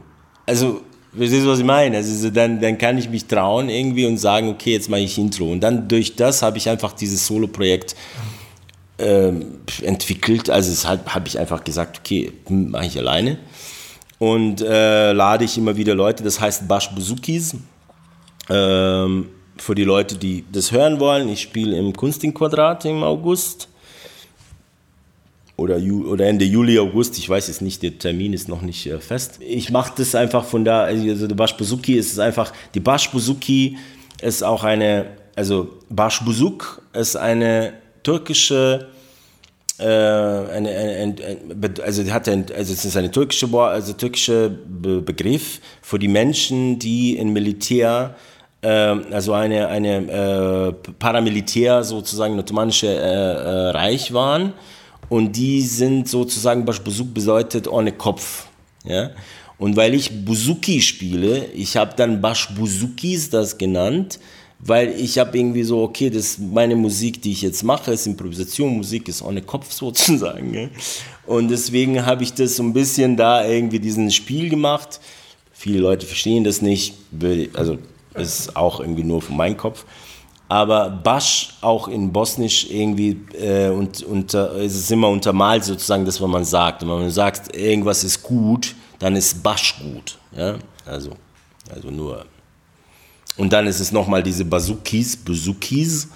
Also 0.47 0.83
Verstehst 1.17 1.45
du, 1.45 1.51
was 1.51 1.61
ich 1.61 1.65
meine? 1.65 1.97
Also 1.97 2.31
dann, 2.31 2.61
dann 2.61 2.77
kann 2.77 2.99
ich 2.99 3.09
mich 3.09 3.27
trauen 3.27 3.69
irgendwie 3.69 4.07
und 4.07 4.19
sagen, 4.19 4.49
okay, 4.49 4.73
jetzt 4.73 4.91
mache 4.91 5.01
ich 5.01 5.17
Intro. 5.17 5.51
Und 5.51 5.61
dann 5.61 5.87
durch 5.87 6.17
das 6.17 6.43
habe 6.43 6.59
ich 6.59 6.69
einfach 6.69 6.93
dieses 6.93 7.27
Solo-Projekt 7.27 7.95
ähm, 8.99 9.61
entwickelt. 9.83 10.51
Also 10.51 10.71
deshalb 10.71 11.15
habe 11.15 11.29
ich 11.29 11.39
einfach 11.39 11.63
gesagt, 11.63 12.01
okay, 12.01 12.33
mache 12.49 12.87
ich 12.87 12.99
alleine. 12.99 13.39
Und 14.19 14.61
äh, 14.61 15.13
lade 15.13 15.45
ich 15.45 15.57
immer 15.59 15.77
wieder 15.77 15.95
Leute, 15.95 16.25
das 16.25 16.41
heißt 16.41 16.67
Bash 16.67 16.91
Buzukis. 16.91 17.57
Ähm, 18.49 19.29
für 19.57 19.75
die 19.75 19.85
Leute, 19.85 20.17
die 20.17 20.45
das 20.51 20.73
hören 20.73 20.99
wollen, 20.99 21.29
ich 21.29 21.43
spiele 21.43 21.77
im 21.77 21.93
Kunstingquadrat 21.93 22.85
im 22.87 23.03
August. 23.03 23.69
Oder, 25.57 25.77
oder 25.77 26.27
Ende 26.27 26.45
Juli, 26.45 26.79
August, 26.81 27.17
ich 27.17 27.29
weiß 27.29 27.49
es 27.49 27.61
nicht, 27.61 27.83
der 27.83 27.97
Termin 27.97 28.33
ist 28.33 28.49
noch 28.49 28.63
nicht 28.63 28.87
äh, 28.87 28.99
fest. 28.99 29.39
Ich 29.41 29.71
mache 29.71 29.93
das 29.97 30.17
einfach 30.17 30.45
von 30.45 30.65
da, 30.65 30.83
also 30.83 31.29
der 31.29 31.37
Bash 31.37 31.57
Buzuki 31.57 31.95
ist 31.95 32.19
einfach, 32.19 32.53
die 32.75 32.81
Bash 32.81 33.11
Buzuki 33.11 33.77
ist 34.21 34.43
auch 34.43 34.65
eine, 34.65 35.07
also 35.37 35.69
Bash 35.89 36.21
Buzuk 36.25 36.83
ist 36.93 37.17
eine 37.17 37.75
türkische 38.03 38.89
äh, 39.79 39.85
eine, 39.85 40.71
eine, 40.71 41.15
eine, 41.51 41.75
also 41.83 42.05
hat 42.13 42.29
ein, 42.29 42.47
also 42.57 42.73
es 42.73 42.85
ist 42.85 42.97
eine 42.97 43.11
türkische 43.11 43.49
also 43.59 43.93
türkische 43.93 44.51
Be 44.51 45.03
Begriff 45.03 45.61
für 45.83 45.99
die 45.99 46.09
Menschen, 46.09 46.79
die 46.79 47.17
im 47.17 47.33
Militär 47.33 48.15
äh, 48.63 48.69
also 48.69 49.33
eine 49.33 49.69
eine 49.69 49.97
äh, 49.97 50.73
Paramilitär 50.99 51.83
sozusagen 51.83 52.39
ottomanische 52.39 52.87
äh, 52.87 52.91
äh, 52.91 53.71
Reich 53.71 54.13
waren 54.13 54.53
und 55.09 55.33
die 55.37 55.63
sind 55.63 56.09
sozusagen 56.09 56.65
Besuch 56.65 57.07
bedeutet 57.07 57.69
ohne 57.69 57.93
Kopf, 57.93 58.47
ja. 58.85 59.11
Und 59.57 59.77
weil 59.77 59.95
ich 59.95 60.25
Buzuki 60.25 60.81
spiele, 60.81 61.47
ich 61.55 61.77
habe 61.77 61.95
dann 61.97 62.21
Bashbuzukis 62.21 63.31
das 63.31 63.57
genannt, 63.57 64.19
weil 64.59 64.91
ich 64.99 65.19
habe 65.19 65.39
irgendwie 65.39 65.63
so, 65.63 65.83
okay, 65.83 66.11
das 66.11 66.39
meine 66.39 66.75
Musik, 66.75 67.23
die 67.23 67.33
ich 67.33 67.43
jetzt 67.43 67.63
mache, 67.63 67.93
ist 67.93 68.07
Improvisation, 68.07 68.77
Musik 68.77 69.09
ist 69.09 69.23
ohne 69.23 69.43
Kopf 69.43 69.73
sozusagen. 69.73 70.51
Ne? 70.51 70.71
Und 71.27 71.49
deswegen 71.49 72.05
habe 72.05 72.25
ich 72.25 72.35
das 72.35 72.57
so 72.57 72.63
ein 72.63 72.73
bisschen 72.73 73.17
da 73.17 73.47
irgendwie 73.47 73.79
diesen 73.79 74.11
Spiel 74.11 74.49
gemacht. 74.49 75.01
Viele 75.53 75.79
Leute 75.79 76.07
verstehen 76.07 76.45
das 76.45 76.61
nicht, 76.61 76.95
also 77.55 77.79
ist 78.15 78.57
auch 78.57 78.81
irgendwie 78.81 79.05
nur 79.05 79.23
von 79.23 79.37
meinem 79.37 79.57
Kopf. 79.57 79.85
Aber 80.49 80.91
Basch 80.91 81.55
auch 81.63 81.89
in 81.89 82.13
Bosnisch 82.13 82.71
irgendwie 82.71 83.19
äh, 83.33 83.71
und, 83.71 84.03
und 84.03 84.35
äh, 84.35 84.65
ist 84.65 84.77
es 84.77 84.91
immer 84.91 85.09
untermalt 85.09 85.65
sozusagen, 85.65 86.05
das, 86.05 86.21
was 86.21 86.29
man 86.29 86.45
sagt. 86.45 86.83
Und 86.83 86.91
wenn 86.91 87.01
man 87.01 87.11
sagt, 87.11 87.57
irgendwas 87.57 88.05
ist 88.05 88.23
gut, 88.23 88.75
dann 88.99 89.17
ist 89.17 89.43
Basch 89.43 89.77
gut. 89.81 90.19
Ja? 90.37 90.57
Also, 90.87 91.13
also 91.75 91.91
nur 91.91 92.27
und 93.37 93.53
dann 93.53 93.67
ist 93.67 93.81
es 93.81 93.91
nochmal 93.91 94.23
diese 94.23 94.45
Bazukis, 94.45 95.17
Bazukis, 95.17 96.09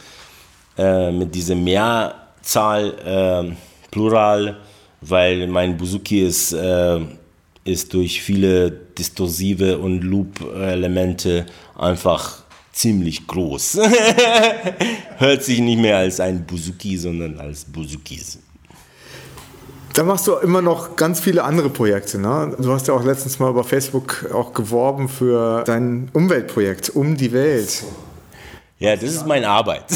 äh, 0.76 1.10
mit 1.10 1.34
dieser 1.34 1.56
Mehrzahl, 1.56 2.94
äh, 3.04 3.56
Plural, 3.90 4.58
weil 5.00 5.46
mein 5.48 5.76
Buzuki 5.76 6.24
ist, 6.24 6.52
äh, 6.52 7.00
ist 7.64 7.92
durch 7.92 8.22
viele 8.22 8.70
distorsive 8.70 9.78
und 9.78 10.02
Loop-Elemente 10.02 11.46
einfach 11.76 12.44
ziemlich 12.78 13.26
groß. 13.26 13.80
Hört 15.18 15.42
sich 15.42 15.58
nicht 15.60 15.80
mehr 15.80 15.98
als 15.98 16.20
ein 16.20 16.44
Buzuki, 16.44 16.96
sondern 16.96 17.38
als 17.40 17.64
Buzukis. 17.64 18.38
Da 19.94 20.04
machst 20.04 20.28
du 20.28 20.34
immer 20.34 20.62
noch 20.62 20.94
ganz 20.94 21.18
viele 21.18 21.42
andere 21.42 21.70
Projekte. 21.70 22.20
Ne? 22.20 22.54
Du 22.56 22.72
hast 22.72 22.86
ja 22.86 22.94
auch 22.94 23.02
letztens 23.02 23.40
mal 23.40 23.50
über 23.50 23.64
Facebook 23.64 24.30
auch 24.32 24.52
geworben 24.52 25.08
für 25.08 25.64
dein 25.64 26.08
Umweltprojekt 26.12 26.90
Um 26.90 27.16
die 27.16 27.32
Welt. 27.32 27.82
Ja, 28.78 28.94
das 28.94 29.10
ist 29.10 29.26
meine 29.26 29.48
Arbeit. 29.48 29.86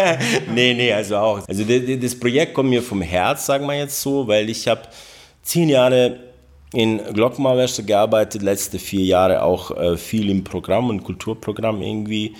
nee, 0.54 0.74
nee, 0.74 0.92
also 0.92 1.16
auch. 1.16 1.48
Also 1.48 1.64
das 1.64 2.14
Projekt 2.14 2.54
kommt 2.54 2.70
mir 2.70 2.84
vom 2.84 3.02
Herz, 3.02 3.46
sagen 3.46 3.66
wir 3.66 3.76
jetzt 3.76 4.00
so, 4.00 4.28
weil 4.28 4.48
ich 4.48 4.68
habe 4.68 4.82
zehn 5.42 5.68
Jahre 5.68 6.27
in 6.72 7.00
Glockenmauerwäsche 7.12 7.84
gearbeitet, 7.84 8.42
letzte 8.42 8.78
vier 8.78 9.04
Jahre 9.04 9.42
auch 9.42 9.70
äh, 9.70 9.96
viel 9.96 10.30
im 10.30 10.44
Programm 10.44 10.90
und 10.90 11.02
Kulturprogramm 11.04 11.82
irgendwie. 11.82 12.34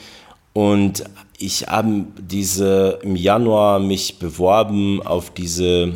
Und 0.53 1.05
ich 1.39 1.69
habe 1.69 2.07
diese 2.21 2.99
im 3.03 3.17
Januar 3.17 3.79
mich 3.79 4.19
beworben 4.19 5.03
auf 5.03 5.31
diese 5.31 5.95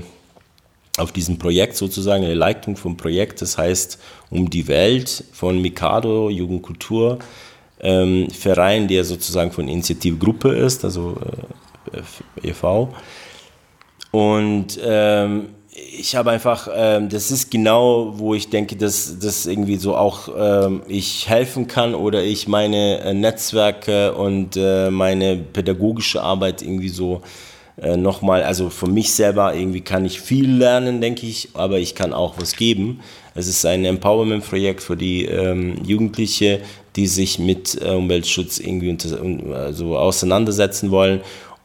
auf 0.98 1.10
diesem 1.10 1.38
Projekt 1.38 1.76
sozusagen, 1.76 2.22
eine 2.22 2.34
Leitung 2.34 2.76
vom 2.76 2.98
Projekt, 2.98 3.40
das 3.40 3.56
heißt 3.56 3.98
Um 4.30 4.50
die 4.50 4.68
Welt 4.68 5.24
von 5.32 5.60
Mikado 5.60 6.28
Jugendkultur 6.28 7.18
ähm, 7.80 8.28
Verein, 8.30 8.88
der 8.88 9.04
sozusagen 9.04 9.50
von 9.52 9.68
Initiativgruppe 9.68 10.50
ist, 10.50 10.84
also 10.84 11.16
äh, 11.92 12.48
e.V. 12.48 12.94
Und 14.10 14.78
ähm, 14.84 15.48
ich 15.74 16.16
habe 16.16 16.30
einfach, 16.30 16.68
ähm, 16.74 17.08
das 17.08 17.30
ist 17.30 17.50
genau, 17.50 18.18
wo 18.18 18.34
ich 18.34 18.50
denke, 18.50 18.76
dass 18.76 19.18
das 19.18 19.46
irgendwie 19.46 19.76
so 19.76 19.96
auch 19.96 20.28
ähm, 20.36 20.82
ich 20.86 21.28
helfen 21.28 21.66
kann 21.66 21.94
oder 21.94 22.22
ich 22.22 22.46
meine 22.46 23.00
äh, 23.00 23.14
Netzwerke 23.14 24.14
und 24.14 24.56
äh, 24.56 24.90
meine 24.90 25.36
pädagogische 25.36 26.22
Arbeit 26.22 26.60
irgendwie 26.60 26.90
so 26.90 27.22
äh, 27.80 27.96
nochmal, 27.96 28.42
also 28.42 28.68
für 28.68 28.86
mich 28.86 29.14
selber 29.14 29.54
irgendwie 29.54 29.80
kann 29.80 30.04
ich 30.04 30.20
viel 30.20 30.50
lernen, 30.50 31.00
denke 31.00 31.26
ich, 31.26 31.48
aber 31.54 31.78
ich 31.78 31.94
kann 31.94 32.12
auch 32.12 32.34
was 32.38 32.54
geben. 32.56 33.00
Es 33.34 33.46
ist 33.46 33.64
ein 33.64 33.86
Empowerment-Projekt 33.86 34.82
für 34.82 34.96
die 34.96 35.24
ähm, 35.24 35.82
Jugendliche, 35.86 36.60
die 36.96 37.06
sich 37.06 37.38
mit 37.38 37.80
äh, 37.80 37.88
Umweltschutz 37.88 38.58
irgendwie 38.58 38.90
unter, 38.90 39.56
also 39.56 39.96
auseinandersetzen 39.96 40.90
wollen 40.90 41.22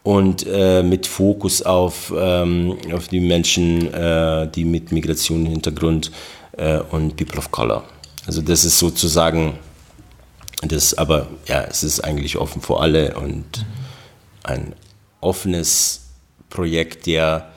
und 0.08 0.46
äh, 0.46 0.82
mit 0.82 1.06
Fokus 1.06 1.60
auf, 1.60 2.14
ähm, 2.16 2.78
auf 2.94 3.08
die 3.08 3.20
Menschen, 3.20 3.92
äh, 3.92 4.48
die 4.50 4.64
mit 4.64 4.90
Migrationshintergrund 4.90 6.10
äh, 6.56 6.78
und 6.78 7.14
People 7.16 7.36
of 7.36 7.50
Color. 7.50 7.84
Also 8.26 8.40
das 8.40 8.64
ist 8.64 8.78
sozusagen 8.78 9.58
das, 10.62 10.96
aber 10.96 11.28
ja, 11.46 11.60
es 11.64 11.82
ist 11.84 12.00
eigentlich 12.00 12.38
offen 12.38 12.62
für 12.62 12.80
alle 12.80 13.18
und 13.18 13.66
ein 14.44 14.74
offenes 15.20 16.06
Projekt, 16.48 17.04
der 17.04 17.50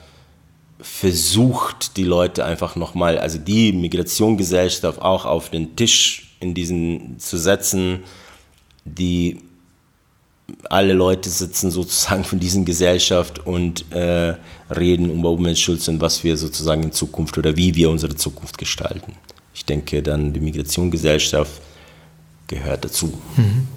versucht, 0.78 1.96
die 1.96 2.04
Leute 2.04 2.44
einfach 2.44 2.76
nochmal, 2.76 3.16
also 3.16 3.38
die 3.38 3.72
Migrationsgesellschaft 3.72 5.00
auch 5.00 5.24
auf 5.24 5.48
den 5.48 5.74
Tisch 5.74 6.36
in 6.38 6.52
diesen 6.52 7.18
zu 7.18 7.38
setzen, 7.38 8.00
die 8.84 9.38
alle 10.68 10.92
Leute 10.92 11.30
sitzen 11.30 11.70
sozusagen 11.70 12.24
von 12.24 12.38
diesen 12.40 12.64
Gesellschaft 12.64 13.46
und 13.46 13.90
äh, 13.92 14.34
reden 14.70 15.10
über 15.10 15.30
Umweltschutz 15.30 15.88
und 15.88 16.00
was 16.00 16.24
wir 16.24 16.36
sozusagen 16.36 16.82
in 16.82 16.92
Zukunft 16.92 17.36
oder 17.38 17.56
wie 17.56 17.74
wir 17.74 17.90
unsere 17.90 18.14
Zukunft 18.16 18.58
gestalten. 18.58 19.14
Ich 19.54 19.64
denke, 19.64 20.02
dann 20.02 20.32
die 20.32 20.40
Migrationsgesellschaft 20.40 21.60
gehört 22.48 22.84
dazu. 22.84 23.12
Mhm. 23.36 23.68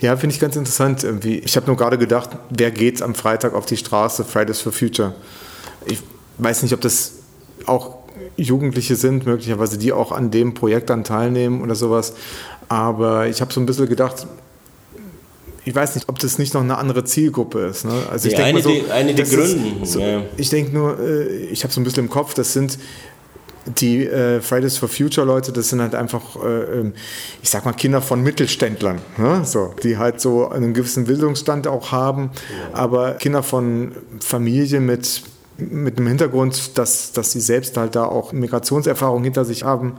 Ja, 0.00 0.16
finde 0.16 0.34
ich 0.34 0.40
ganz 0.40 0.56
interessant. 0.56 1.04
Ich 1.24 1.56
habe 1.56 1.66
nur 1.66 1.76
gerade 1.76 1.98
gedacht, 1.98 2.30
wer 2.50 2.70
geht 2.70 3.02
am 3.02 3.14
Freitag 3.14 3.54
auf 3.54 3.66
die 3.66 3.76
Straße, 3.76 4.24
Fridays 4.24 4.60
for 4.60 4.72
Future? 4.72 5.14
Ich 5.86 5.98
weiß 6.38 6.62
nicht, 6.62 6.74
ob 6.74 6.80
das 6.80 7.12
auch 7.66 7.98
Jugendliche 8.36 8.96
sind, 8.96 9.26
möglicherweise, 9.26 9.78
die 9.78 9.92
auch 9.92 10.12
an 10.12 10.30
dem 10.30 10.54
Projekt 10.54 10.90
dann 10.90 11.04
teilnehmen 11.04 11.62
oder 11.62 11.74
sowas. 11.74 12.14
Aber 12.68 13.26
ich 13.28 13.40
habe 13.40 13.52
so 13.52 13.60
ein 13.60 13.66
bisschen 13.66 13.88
gedacht, 13.88 14.26
ich 15.64 15.74
weiß 15.74 15.94
nicht, 15.94 16.08
ob 16.08 16.18
das 16.18 16.38
nicht 16.38 16.54
noch 16.54 16.62
eine 16.62 16.78
andere 16.78 17.04
Zielgruppe 17.04 17.66
ist. 17.66 17.84
Ne? 17.84 17.92
Also 18.10 18.28
ich 18.28 18.34
ja, 18.34 18.44
denke 18.44 18.62
so, 18.62 18.70
die, 18.70 18.90
eine 18.90 19.14
der 19.14 19.26
Gründen. 19.26 19.84
So, 19.84 20.00
ja. 20.00 20.22
Ich 20.36 20.48
denke 20.48 20.72
nur, 20.72 20.98
äh, 20.98 21.26
ich 21.46 21.62
habe 21.64 21.72
so 21.72 21.80
ein 21.80 21.84
bisschen 21.84 22.04
im 22.04 22.10
Kopf, 22.10 22.34
das 22.34 22.52
sind 22.52 22.78
die 23.66 24.06
äh, 24.06 24.40
Fridays 24.40 24.78
for 24.78 24.88
Future 24.88 25.26
Leute, 25.26 25.52
das 25.52 25.68
sind 25.68 25.82
halt 25.82 25.94
einfach, 25.94 26.36
äh, 26.42 26.78
ähm, 26.80 26.94
ich 27.42 27.50
sag 27.50 27.64
mal, 27.66 27.72
Kinder 27.72 28.00
von 28.00 28.22
Mittelständlern, 28.22 28.98
ne? 29.18 29.42
so, 29.44 29.74
die 29.82 29.98
halt 29.98 30.20
so 30.20 30.48
einen 30.48 30.72
gewissen 30.72 31.04
Bildungsstand 31.04 31.66
auch 31.66 31.92
haben, 31.92 32.30
ja. 32.32 32.78
aber 32.78 33.12
Kinder 33.12 33.42
von 33.42 33.92
Familien 34.20 34.86
mit 34.86 35.22
mit 35.60 35.98
dem 35.98 36.06
Hintergrund, 36.06 36.78
dass, 36.78 37.12
dass 37.12 37.32
sie 37.32 37.40
selbst 37.40 37.76
halt 37.76 37.94
da 37.94 38.06
auch 38.06 38.32
Migrationserfahrung 38.32 39.22
hinter 39.24 39.44
sich 39.44 39.62
haben, 39.62 39.98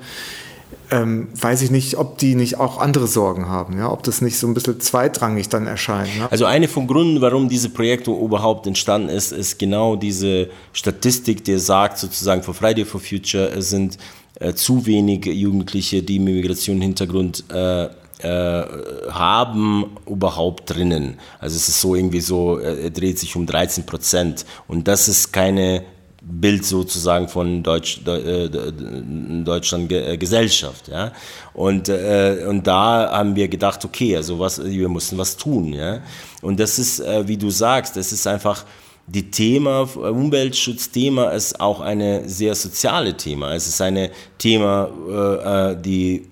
ähm, 0.91 1.29
weiß 1.33 1.61
ich 1.61 1.71
nicht, 1.71 1.97
ob 1.97 2.17
die 2.17 2.35
nicht 2.35 2.59
auch 2.59 2.77
andere 2.77 3.07
Sorgen 3.07 3.47
haben, 3.47 3.77
ja, 3.77 3.89
ob 3.89 4.03
das 4.03 4.21
nicht 4.21 4.37
so 4.37 4.45
ein 4.45 4.53
bisschen 4.53 4.79
zweitrangig 4.81 5.47
dann 5.47 5.65
erscheint. 5.65 6.15
Ne? 6.17 6.27
Also 6.29 6.45
eine 6.45 6.67
von 6.67 6.85
Gründen, 6.85 7.21
warum 7.21 7.47
diese 7.47 7.69
Projekte 7.69 8.11
überhaupt 8.11 8.67
entstanden 8.67 9.07
ist, 9.07 9.31
ist 9.31 9.57
genau 9.57 9.95
diese 9.95 10.49
Statistik, 10.73 11.45
die 11.45 11.57
sagt 11.57 11.97
sozusagen 11.97 12.43
für 12.43 12.53
Friday 12.53 12.83
for 12.83 12.99
Future, 12.99 13.61
sind 13.61 13.97
äh, 14.35 14.53
zu 14.53 14.85
wenig 14.85 15.25
Jugendliche, 15.25 16.03
die 16.03 16.19
Migrationshintergrund 16.19 17.45
äh, 17.53 17.85
äh, 17.85 18.65
haben 19.09 19.97
überhaupt 20.05 20.75
drinnen. 20.75 21.17
Also 21.39 21.55
es 21.55 21.69
ist 21.69 21.79
so 21.79 21.95
irgendwie 21.95 22.21
so, 22.21 22.59
äh, 22.59 22.83
er 22.83 22.89
dreht 22.89 23.17
sich 23.17 23.35
um 23.37 23.45
13 23.45 23.85
Prozent 23.85 24.45
und 24.67 24.87
das 24.87 25.07
ist 25.07 25.31
keine 25.31 25.83
Bild 26.23 26.63
sozusagen 26.63 27.27
von 27.27 27.63
Deutsch, 27.63 28.01
äh, 28.05 28.47
Deutschland 28.47 29.91
äh, 29.91 30.17
Gesellschaft. 30.17 30.87
Ja? 30.87 31.11
Und, 31.53 31.89
äh, 31.89 32.45
und 32.47 32.67
da 32.67 33.11
haben 33.11 33.35
wir 33.35 33.47
gedacht, 33.47 33.83
okay, 33.83 34.15
also 34.15 34.37
was, 34.37 34.63
wir 34.63 34.87
müssen 34.87 35.17
was 35.17 35.35
tun. 35.35 35.73
Ja? 35.73 36.01
Und 36.43 36.59
das 36.59 36.77
ist, 36.77 36.99
äh, 36.99 37.27
wie 37.27 37.37
du 37.37 37.49
sagst, 37.49 37.97
das 37.97 38.11
ist 38.11 38.27
einfach 38.27 38.65
die 39.07 39.31
Thema, 39.31 39.81
Umweltschutzthema 39.95 41.31
ist 41.31 41.59
auch 41.59 41.81
eine 41.81 42.29
sehr 42.29 42.53
soziale 42.53 43.17
Thema. 43.17 43.55
Es 43.55 43.67
ist 43.67 43.81
ein 43.81 44.09
Thema, 44.37 44.89
äh, 45.09 45.71
äh, 45.71 45.81
die 45.81 46.27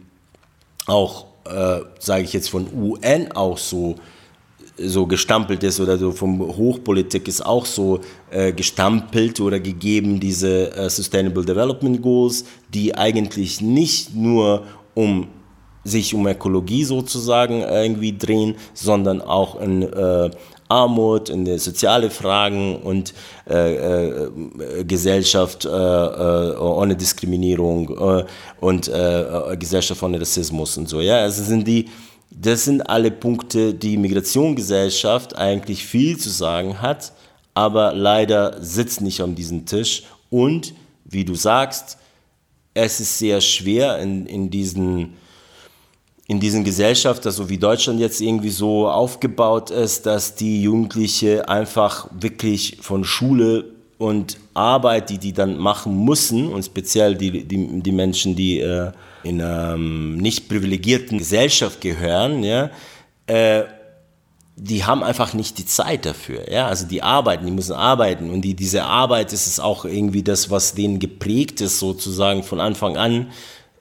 auch, 0.85 1.25
sage 1.99 2.23
ich 2.23 2.33
jetzt, 2.33 2.49
von 2.49 2.67
UN 2.73 3.31
auch 3.31 3.57
so 3.57 3.95
so 4.85 5.05
gestampelt 5.05 5.63
ist 5.63 5.79
oder 5.79 5.97
so 5.97 6.11
vom 6.11 6.39
Hochpolitik 6.39 7.27
ist 7.27 7.45
auch 7.45 7.65
so 7.65 7.99
äh, 8.31 8.51
gestampelt 8.51 9.39
oder 9.39 9.59
gegeben, 9.59 10.19
diese 10.19 10.75
äh, 10.75 10.89
Sustainable 10.89 11.45
Development 11.45 12.01
Goals, 12.01 12.45
die 12.73 12.95
eigentlich 12.95 13.61
nicht 13.61 14.15
nur 14.15 14.63
um 14.93 15.27
sich 15.83 16.13
um 16.13 16.27
Ökologie 16.27 16.83
sozusagen 16.83 17.61
irgendwie 17.61 18.17
drehen, 18.17 18.55
sondern 18.73 19.21
auch 19.21 19.59
in 19.61 19.83
äh, 19.83 20.29
Armut, 20.67 21.29
in 21.29 21.57
soziale 21.57 22.11
Fragen 22.11 22.75
und 22.77 23.13
äh, 23.49 23.75
äh, 23.75 24.83
Gesellschaft 24.83 25.65
äh, 25.65 25.69
äh 25.69 26.57
ohne 26.57 26.95
Diskriminierung 26.95 27.89
äh, 27.97 28.25
und 28.59 28.87
äh, 28.87 29.57
Gesellschaft 29.57 30.03
ohne 30.03 30.21
Rassismus 30.21 30.77
und 30.77 30.87
so. 30.87 31.01
Ja, 31.01 31.17
also 31.21 31.43
sind 31.43 31.67
die 31.67 31.89
das 32.31 32.65
sind 32.65 32.81
alle 32.89 33.11
Punkte, 33.11 33.73
die 33.73 33.97
Migrationsgesellschaft 33.97 35.37
eigentlich 35.37 35.85
viel 35.85 36.17
zu 36.17 36.29
sagen 36.29 36.81
hat, 36.81 37.11
aber 37.53 37.93
leider 37.93 38.61
sitzt 38.61 39.01
nicht 39.01 39.21
an 39.21 39.35
diesem 39.35 39.65
Tisch. 39.65 40.03
Und 40.29 40.73
wie 41.05 41.25
du 41.25 41.35
sagst, 41.35 41.97
es 42.73 42.99
ist 42.99 43.17
sehr 43.17 43.41
schwer 43.41 43.97
in, 43.99 44.25
in 44.25 44.49
diesen 44.49 45.17
in 46.27 46.39
diesen 46.39 46.63
Gesellschaft, 46.63 47.25
also 47.25 47.49
wie 47.49 47.57
Deutschland 47.57 47.99
jetzt 47.99 48.21
irgendwie 48.21 48.51
so 48.51 48.87
aufgebaut 48.87 49.71
ist, 49.71 50.05
dass 50.05 50.35
die 50.35 50.61
Jugendliche 50.61 51.49
einfach 51.49 52.07
wirklich 52.11 52.77
von 52.81 53.03
Schule 53.03 53.65
und 53.99 54.37
Arbeit, 54.53 55.09
die 55.09 55.17
die 55.17 55.33
dann 55.33 55.57
machen 55.57 56.05
müssen, 56.05 56.51
und 56.51 56.63
speziell 56.63 57.15
die, 57.15 57.43
die, 57.43 57.81
die 57.81 57.91
Menschen, 57.91 58.35
die 58.35 58.59
äh, 58.59 58.91
in 59.23 59.41
einer 59.41 59.73
ähm, 59.73 60.17
nicht 60.17 60.47
privilegierten 60.47 61.17
Gesellschaft 61.17 61.81
gehören, 61.81 62.41
ja, 62.43 62.71
äh, 63.27 63.63
die 64.55 64.85
haben 64.85 65.03
einfach 65.03 65.33
nicht 65.33 65.57
die 65.57 65.65
Zeit 65.65 66.05
dafür. 66.05 66.49
Ja? 66.51 66.67
Also 66.67 66.85
die 66.87 67.03
arbeiten, 67.03 67.45
die 67.45 67.51
müssen 67.51 67.73
arbeiten 67.73 68.29
und 68.29 68.41
die, 68.41 68.55
diese 68.55 68.83
Arbeit 68.85 69.33
ist 69.33 69.47
es 69.47 69.59
auch 69.59 69.85
irgendwie 69.85 70.23
das, 70.23 70.49
was 70.49 70.73
denen 70.75 70.99
geprägt 70.99 71.61
ist, 71.61 71.79
sozusagen 71.79 72.43
von 72.43 72.59
Anfang 72.59 72.97
an. 72.97 73.31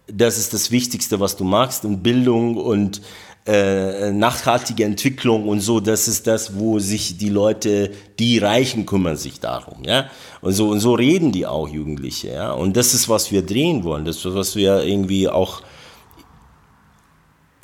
Das 0.06 0.38
ist 0.38 0.52
das 0.52 0.70
Wichtigste, 0.70 1.20
was 1.20 1.36
du 1.36 1.44
machst 1.44 1.84
und 1.84 2.02
Bildung 2.02 2.56
und 2.56 3.02
äh, 3.48 4.12
nachhaltige 4.12 4.84
Entwicklung 4.84 5.48
und 5.48 5.60
so, 5.60 5.80
das 5.80 6.06
ist 6.06 6.26
das, 6.26 6.58
wo 6.58 6.78
sich 6.78 7.16
die 7.16 7.30
Leute, 7.30 7.90
die 8.18 8.36
Reichen 8.36 8.84
kümmern 8.84 9.16
sich 9.16 9.40
darum, 9.40 9.84
ja. 9.84 10.10
Und 10.42 10.52
so, 10.52 10.68
und 10.68 10.80
so 10.80 10.92
reden 10.92 11.32
die 11.32 11.46
auch 11.46 11.66
Jugendliche, 11.66 12.28
ja. 12.28 12.52
Und 12.52 12.76
das 12.76 12.92
ist, 12.92 13.08
was 13.08 13.32
wir 13.32 13.40
drehen 13.40 13.84
wollen, 13.84 14.04
das 14.04 14.18
ist, 14.18 14.34
was 14.34 14.54
wir 14.54 14.82
irgendwie 14.82 15.30
auch, 15.30 15.62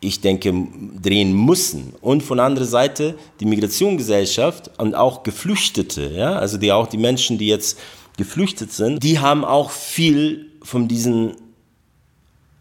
ich 0.00 0.22
denke, 0.22 0.54
drehen 1.02 1.34
müssen. 1.34 1.92
Und 2.00 2.22
von 2.22 2.40
anderer 2.40 2.64
Seite 2.64 3.14
die 3.40 3.44
Migrationsgesellschaft 3.44 4.70
und 4.78 4.94
auch 4.94 5.22
Geflüchtete, 5.22 6.12
ja, 6.14 6.32
also 6.36 6.56
die 6.56 6.72
auch 6.72 6.86
die 6.86 6.96
Menschen, 6.96 7.36
die 7.36 7.48
jetzt 7.48 7.78
geflüchtet 8.16 8.72
sind, 8.72 9.02
die 9.02 9.18
haben 9.18 9.44
auch 9.44 9.70
viel 9.70 10.46
von 10.62 10.88
diesen 10.88 11.34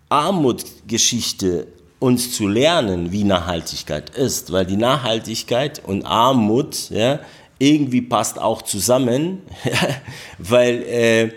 Armutgeschichte 0.10 1.68
uns 2.04 2.34
zu 2.34 2.50
lernen, 2.50 3.14
wie 3.14 3.24
Nachhaltigkeit 3.24 4.10
ist, 4.10 4.52
weil 4.52 4.66
die 4.66 4.76
Nachhaltigkeit 4.76 5.82
und 5.86 6.06
Armut 6.06 6.90
ja, 6.90 7.22
irgendwie 7.60 8.02
passt 8.02 8.38
auch 8.38 8.62
zusammen, 8.62 9.42
weil 10.38 10.84
äh, 10.84 11.32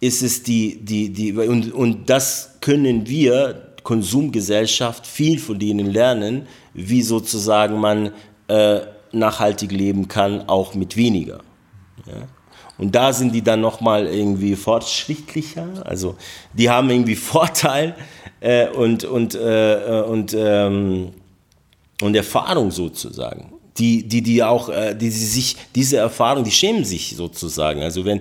ist 0.00 0.22
es 0.22 0.42
die, 0.42 0.82
die, 0.82 1.10
die, 1.10 1.32
und, 1.34 1.74
und 1.74 2.08
das 2.08 2.56
können 2.62 3.06
wir, 3.06 3.74
Konsumgesellschaft, 3.82 5.06
viel 5.06 5.38
von 5.38 5.58
denen 5.58 5.92
lernen, 5.92 6.46
wie 6.72 7.02
sozusagen 7.02 7.78
man 7.78 8.12
äh, 8.48 8.80
nachhaltig 9.12 9.72
leben 9.72 10.08
kann, 10.08 10.48
auch 10.48 10.74
mit 10.74 10.96
weniger. 10.96 11.40
Ja. 12.06 12.28
Und 12.78 12.94
da 12.94 13.12
sind 13.12 13.34
die 13.34 13.42
dann 13.42 13.60
nochmal 13.60 14.06
irgendwie 14.06 14.54
fortschrittlicher. 14.54 15.66
Also 15.84 16.16
die 16.54 16.70
haben 16.70 16.88
irgendwie 16.88 17.16
Vorteil 17.34 17.94
äh, 18.40 18.68
und, 18.68 19.04
und, 19.04 19.34
äh, 19.34 20.02
und, 20.06 20.34
ähm, 20.38 21.08
und 22.00 22.14
Erfahrung 22.14 22.70
sozusagen. 22.70 23.52
Die, 23.76 24.08
die, 24.08 24.22
die 24.22 24.42
auch, 24.42 24.68
äh, 24.68 24.94
die, 24.94 25.06
die 25.06 25.10
sich, 25.10 25.56
diese 25.74 25.98
Erfahrung, 25.98 26.44
die 26.44 26.50
schämen 26.50 26.84
sich 26.84 27.14
sozusagen. 27.16 27.82
Also 27.82 28.04
wenn, 28.04 28.20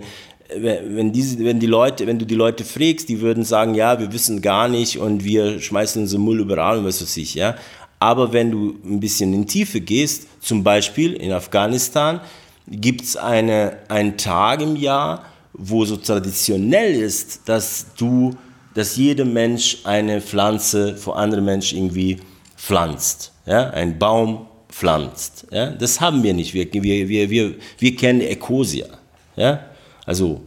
wenn, 0.55 1.11
diese, 1.11 1.43
wenn, 1.43 1.59
die 1.59 1.67
Leute, 1.67 2.07
wenn 2.07 2.19
du 2.19 2.25
die 2.25 2.35
Leute 2.35 2.63
fragst, 2.63 3.09
die 3.09 3.21
würden 3.21 3.43
sagen, 3.43 3.75
ja, 3.75 3.99
wir 3.99 4.11
wissen 4.11 4.41
gar 4.41 4.67
nicht 4.67 4.97
und 4.97 5.23
wir 5.23 5.59
schmeißen 5.59 6.01
unseren 6.01 6.23
Müll 6.23 6.39
überall 6.39 6.79
und 6.79 6.85
was 6.85 7.01
weiß 7.01 7.17
ich, 7.17 7.35
ja. 7.35 7.55
Aber 7.99 8.31
wenn 8.31 8.51
du 8.51 8.75
ein 8.85 8.99
bisschen 8.99 9.33
in 9.33 9.47
Tiefe 9.47 9.81
gehst, 9.81 10.27
zum 10.39 10.63
Beispiel 10.63 11.13
in 11.13 11.31
Afghanistan, 11.31 12.21
gibt 12.67 13.01
es 13.01 13.17
eine, 13.17 13.77
einen 13.87 14.17
Tag 14.17 14.61
im 14.61 14.75
Jahr, 14.75 15.25
wo 15.53 15.85
so 15.85 15.97
traditionell 15.97 16.93
ist, 16.93 17.47
dass 17.47 17.87
du, 17.97 18.35
dass 18.73 18.95
jeder 18.97 19.25
Mensch 19.25 19.79
eine 19.83 20.21
Pflanze 20.21 20.95
vor 20.95 21.17
anderen 21.17 21.45
Menschen 21.45 21.77
irgendwie 21.77 22.17
pflanzt, 22.55 23.31
ja, 23.45 23.69
ein 23.71 23.97
Baum 23.97 24.47
pflanzt. 24.69 25.47
Ja? 25.51 25.71
Das 25.71 25.99
haben 25.99 26.21
wir 26.23 26.33
nicht. 26.33 26.53
Wir, 26.53 26.71
wir, 26.71 27.07
wir, 27.07 27.29
wir, 27.29 27.55
wir 27.79 27.95
kennen 27.95 28.21
Ecosia. 28.21 28.87
Ja? 29.35 29.61
Also 30.05 30.41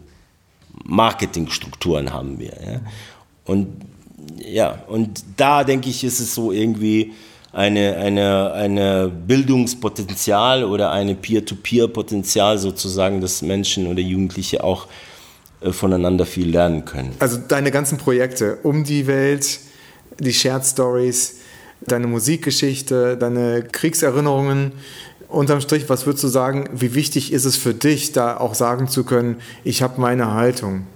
Marketingstrukturen 0.85 2.13
haben 2.13 2.39
wir. 2.39 2.53
Ja? 2.65 2.81
Und 3.45 3.69
ja, 4.37 4.83
und 4.87 5.25
da 5.37 5.65
denke 5.65 5.89
ich, 5.89 6.05
ist 6.05 6.21
es 6.21 6.35
so 6.35 6.53
irgendwie, 6.53 7.13
eine, 7.53 7.97
eine, 7.97 8.53
eine 8.53 9.09
Bildungspotenzial 9.09 10.65
oder 10.65 10.93
eine 10.93 11.15
Peer-to-Peer-Potenzial 11.15 12.59
sozusagen, 12.59 13.21
dass 13.21 13.43
Menschen 13.43 13.87
oder 13.89 14.01
Jugendliche 14.01 14.63
auch 14.63 14.87
äh, 15.61 15.73
voneinander 15.73 16.27
viel 16.27 16.51
lernen 16.51 16.85
können. 16.85 17.15
Also 17.19 17.39
deine 17.39 17.71
ganzen 17.71 17.99
Projekte 17.99 18.59
um 18.63 18.85
die 18.85 19.07
Welt, 19.07 19.61
die 20.19 20.33
Shared 20.33 20.65
Stories, 20.65 21.39
deine 21.81 22.07
Musikgeschichte, 22.07 23.17
deine 23.17 23.63
Kriegserinnerungen. 23.63 24.73
Unterm 25.29 25.61
Strich, 25.61 25.89
was 25.89 26.07
würdest 26.07 26.25
du 26.25 26.29
sagen, 26.29 26.69
wie 26.73 26.95
wichtig 26.95 27.33
ist 27.33 27.45
es 27.45 27.57
für 27.57 27.75
dich, 27.75 28.13
da 28.13 28.37
auch 28.37 28.55
sagen 28.55 28.89
zu 28.89 29.05
können, 29.05 29.37
ich 29.65 29.83
habe 29.83 30.01
meine 30.01 30.33
Haltung? 30.35 30.87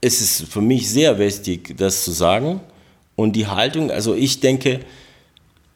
Es 0.00 0.20
ist 0.20 0.50
für 0.50 0.60
mich 0.60 0.90
sehr 0.90 1.18
wichtig, 1.18 1.76
das 1.76 2.04
zu 2.04 2.12
sagen. 2.12 2.60
Und 3.16 3.36
die 3.36 3.46
Haltung, 3.46 3.90
also 3.90 4.14
ich 4.14 4.40
denke, 4.40 4.80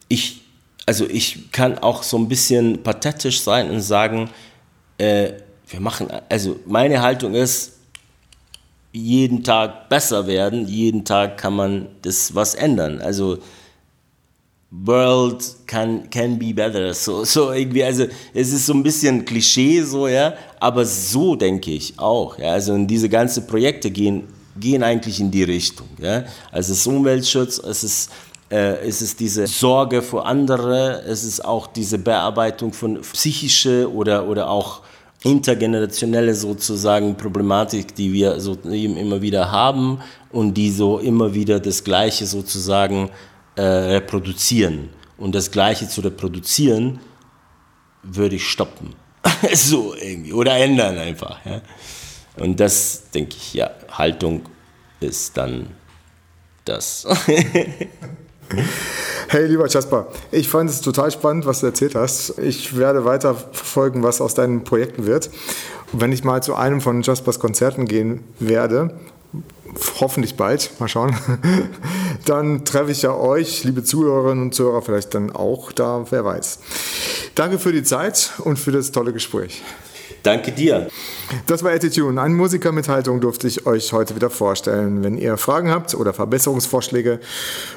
ich, 0.08 0.42
also 0.86 1.06
ich 1.08 1.50
kann 1.52 1.78
auch 1.78 2.02
so 2.02 2.16
ein 2.18 2.28
bisschen 2.28 2.82
pathetisch 2.82 3.40
sein 3.40 3.70
und 3.70 3.80
sagen, 3.80 4.30
äh, 4.98 5.32
wir 5.68 5.80
machen, 5.80 6.08
also 6.28 6.60
meine 6.66 7.00
Haltung 7.02 7.34
ist, 7.34 7.72
jeden 8.92 9.42
Tag 9.42 9.88
besser 9.88 10.26
werden, 10.26 10.68
jeden 10.68 11.04
Tag 11.04 11.36
kann 11.36 11.54
man 11.54 11.88
das 12.02 12.34
was 12.34 12.54
ändern. 12.54 13.00
Also 13.00 13.38
World 14.70 15.44
can, 15.66 16.08
can 16.10 16.38
be 16.38 16.52
better. 16.52 16.94
So, 16.94 17.24
so 17.24 17.52
irgendwie, 17.52 17.84
also 17.84 18.06
es 18.32 18.52
ist 18.52 18.66
so 18.66 18.72
ein 18.72 18.82
bisschen 18.82 19.24
Klischee 19.24 19.82
so, 19.82 20.08
ja, 20.08 20.34
aber 20.60 20.84
so 20.84 21.34
denke 21.36 21.72
ich 21.72 21.98
auch. 21.98 22.38
Ja, 22.38 22.52
also 22.52 22.76
diese 22.84 23.08
ganzen 23.08 23.46
Projekte 23.46 23.90
gehen, 23.90 24.24
gehen 24.58 24.82
eigentlich 24.82 25.20
in 25.20 25.30
die 25.30 25.44
Richtung. 25.44 25.88
Ja. 26.00 26.24
Also 26.50 26.72
es 26.72 26.80
ist 26.80 26.86
Umweltschutz, 26.86 27.58
es 27.58 27.84
ist 27.84 28.10
es 28.54 29.02
ist 29.02 29.20
diese 29.20 29.46
Sorge 29.46 30.02
für 30.02 30.24
andere, 30.24 31.02
es 31.02 31.24
ist 31.24 31.44
auch 31.44 31.66
diese 31.66 31.98
Bearbeitung 31.98 32.72
von 32.72 33.00
psychische 33.00 33.92
oder, 33.92 34.28
oder 34.28 34.48
auch 34.48 34.82
intergenerationelle 35.24 36.34
sozusagen 36.34 37.16
Problematik, 37.16 37.94
die 37.94 38.12
wir 38.12 38.38
so 38.40 38.52
immer 38.62 39.22
wieder 39.22 39.50
haben 39.50 40.00
und 40.30 40.54
die 40.54 40.70
so 40.70 40.98
immer 40.98 41.34
wieder 41.34 41.58
das 41.58 41.82
Gleiche 41.82 42.26
sozusagen 42.26 43.10
äh, 43.56 43.62
reproduzieren. 43.62 44.90
Und 45.16 45.34
das 45.34 45.50
Gleiche 45.50 45.88
zu 45.88 46.02
reproduzieren, 46.02 47.00
würde 48.02 48.36
ich 48.36 48.46
stoppen. 48.46 48.94
so 49.54 49.94
irgendwie. 49.94 50.32
Oder 50.32 50.56
ändern 50.56 50.98
einfach. 50.98 51.38
Ja. 51.46 51.62
Und 52.36 52.60
das, 52.60 53.10
denke 53.10 53.36
ich, 53.36 53.54
ja, 53.54 53.70
Haltung 53.90 54.42
ist 55.00 55.36
dann 55.36 55.68
das. 56.64 57.06
Hey, 59.28 59.46
lieber 59.46 59.66
Jasper, 59.66 60.06
ich 60.30 60.48
fand 60.48 60.70
es 60.70 60.80
total 60.80 61.10
spannend, 61.10 61.46
was 61.46 61.60
du 61.60 61.66
erzählt 61.66 61.94
hast. 61.94 62.38
Ich 62.38 62.76
werde 62.76 63.04
weiter 63.04 63.34
verfolgen, 63.34 64.02
was 64.02 64.20
aus 64.20 64.34
deinen 64.34 64.64
Projekten 64.64 65.06
wird. 65.06 65.30
Und 65.92 66.00
wenn 66.00 66.12
ich 66.12 66.24
mal 66.24 66.42
zu 66.42 66.54
einem 66.54 66.80
von 66.80 67.02
Jaspers 67.02 67.38
Konzerten 67.40 67.86
gehen 67.86 68.22
werde, 68.38 68.98
hoffentlich 70.00 70.36
bald, 70.36 70.70
mal 70.78 70.88
schauen, 70.88 71.16
dann 72.26 72.64
treffe 72.64 72.92
ich 72.92 73.02
ja 73.02 73.14
euch, 73.14 73.64
liebe 73.64 73.82
Zuhörerinnen 73.82 74.44
und 74.44 74.54
Zuhörer, 74.54 74.82
vielleicht 74.82 75.14
dann 75.14 75.32
auch 75.32 75.72
da, 75.72 76.04
wer 76.10 76.24
weiß. 76.24 76.58
Danke 77.34 77.58
für 77.58 77.72
die 77.72 77.82
Zeit 77.82 78.32
und 78.38 78.58
für 78.58 78.72
das 78.72 78.92
tolle 78.92 79.12
Gespräch. 79.12 79.62
Danke 80.24 80.50
dir. 80.52 80.88
Das 81.46 81.62
war 81.62 81.72
Attitude. 81.72 82.20
Eine 82.20 82.34
Musikermitteilung 82.34 83.20
durfte 83.20 83.46
ich 83.46 83.64
euch 83.66 83.92
heute 83.92 84.16
wieder 84.16 84.30
vorstellen. 84.30 85.04
Wenn 85.04 85.18
ihr 85.18 85.36
Fragen 85.36 85.70
habt 85.70 85.94
oder 85.94 86.14
Verbesserungsvorschläge 86.14 87.20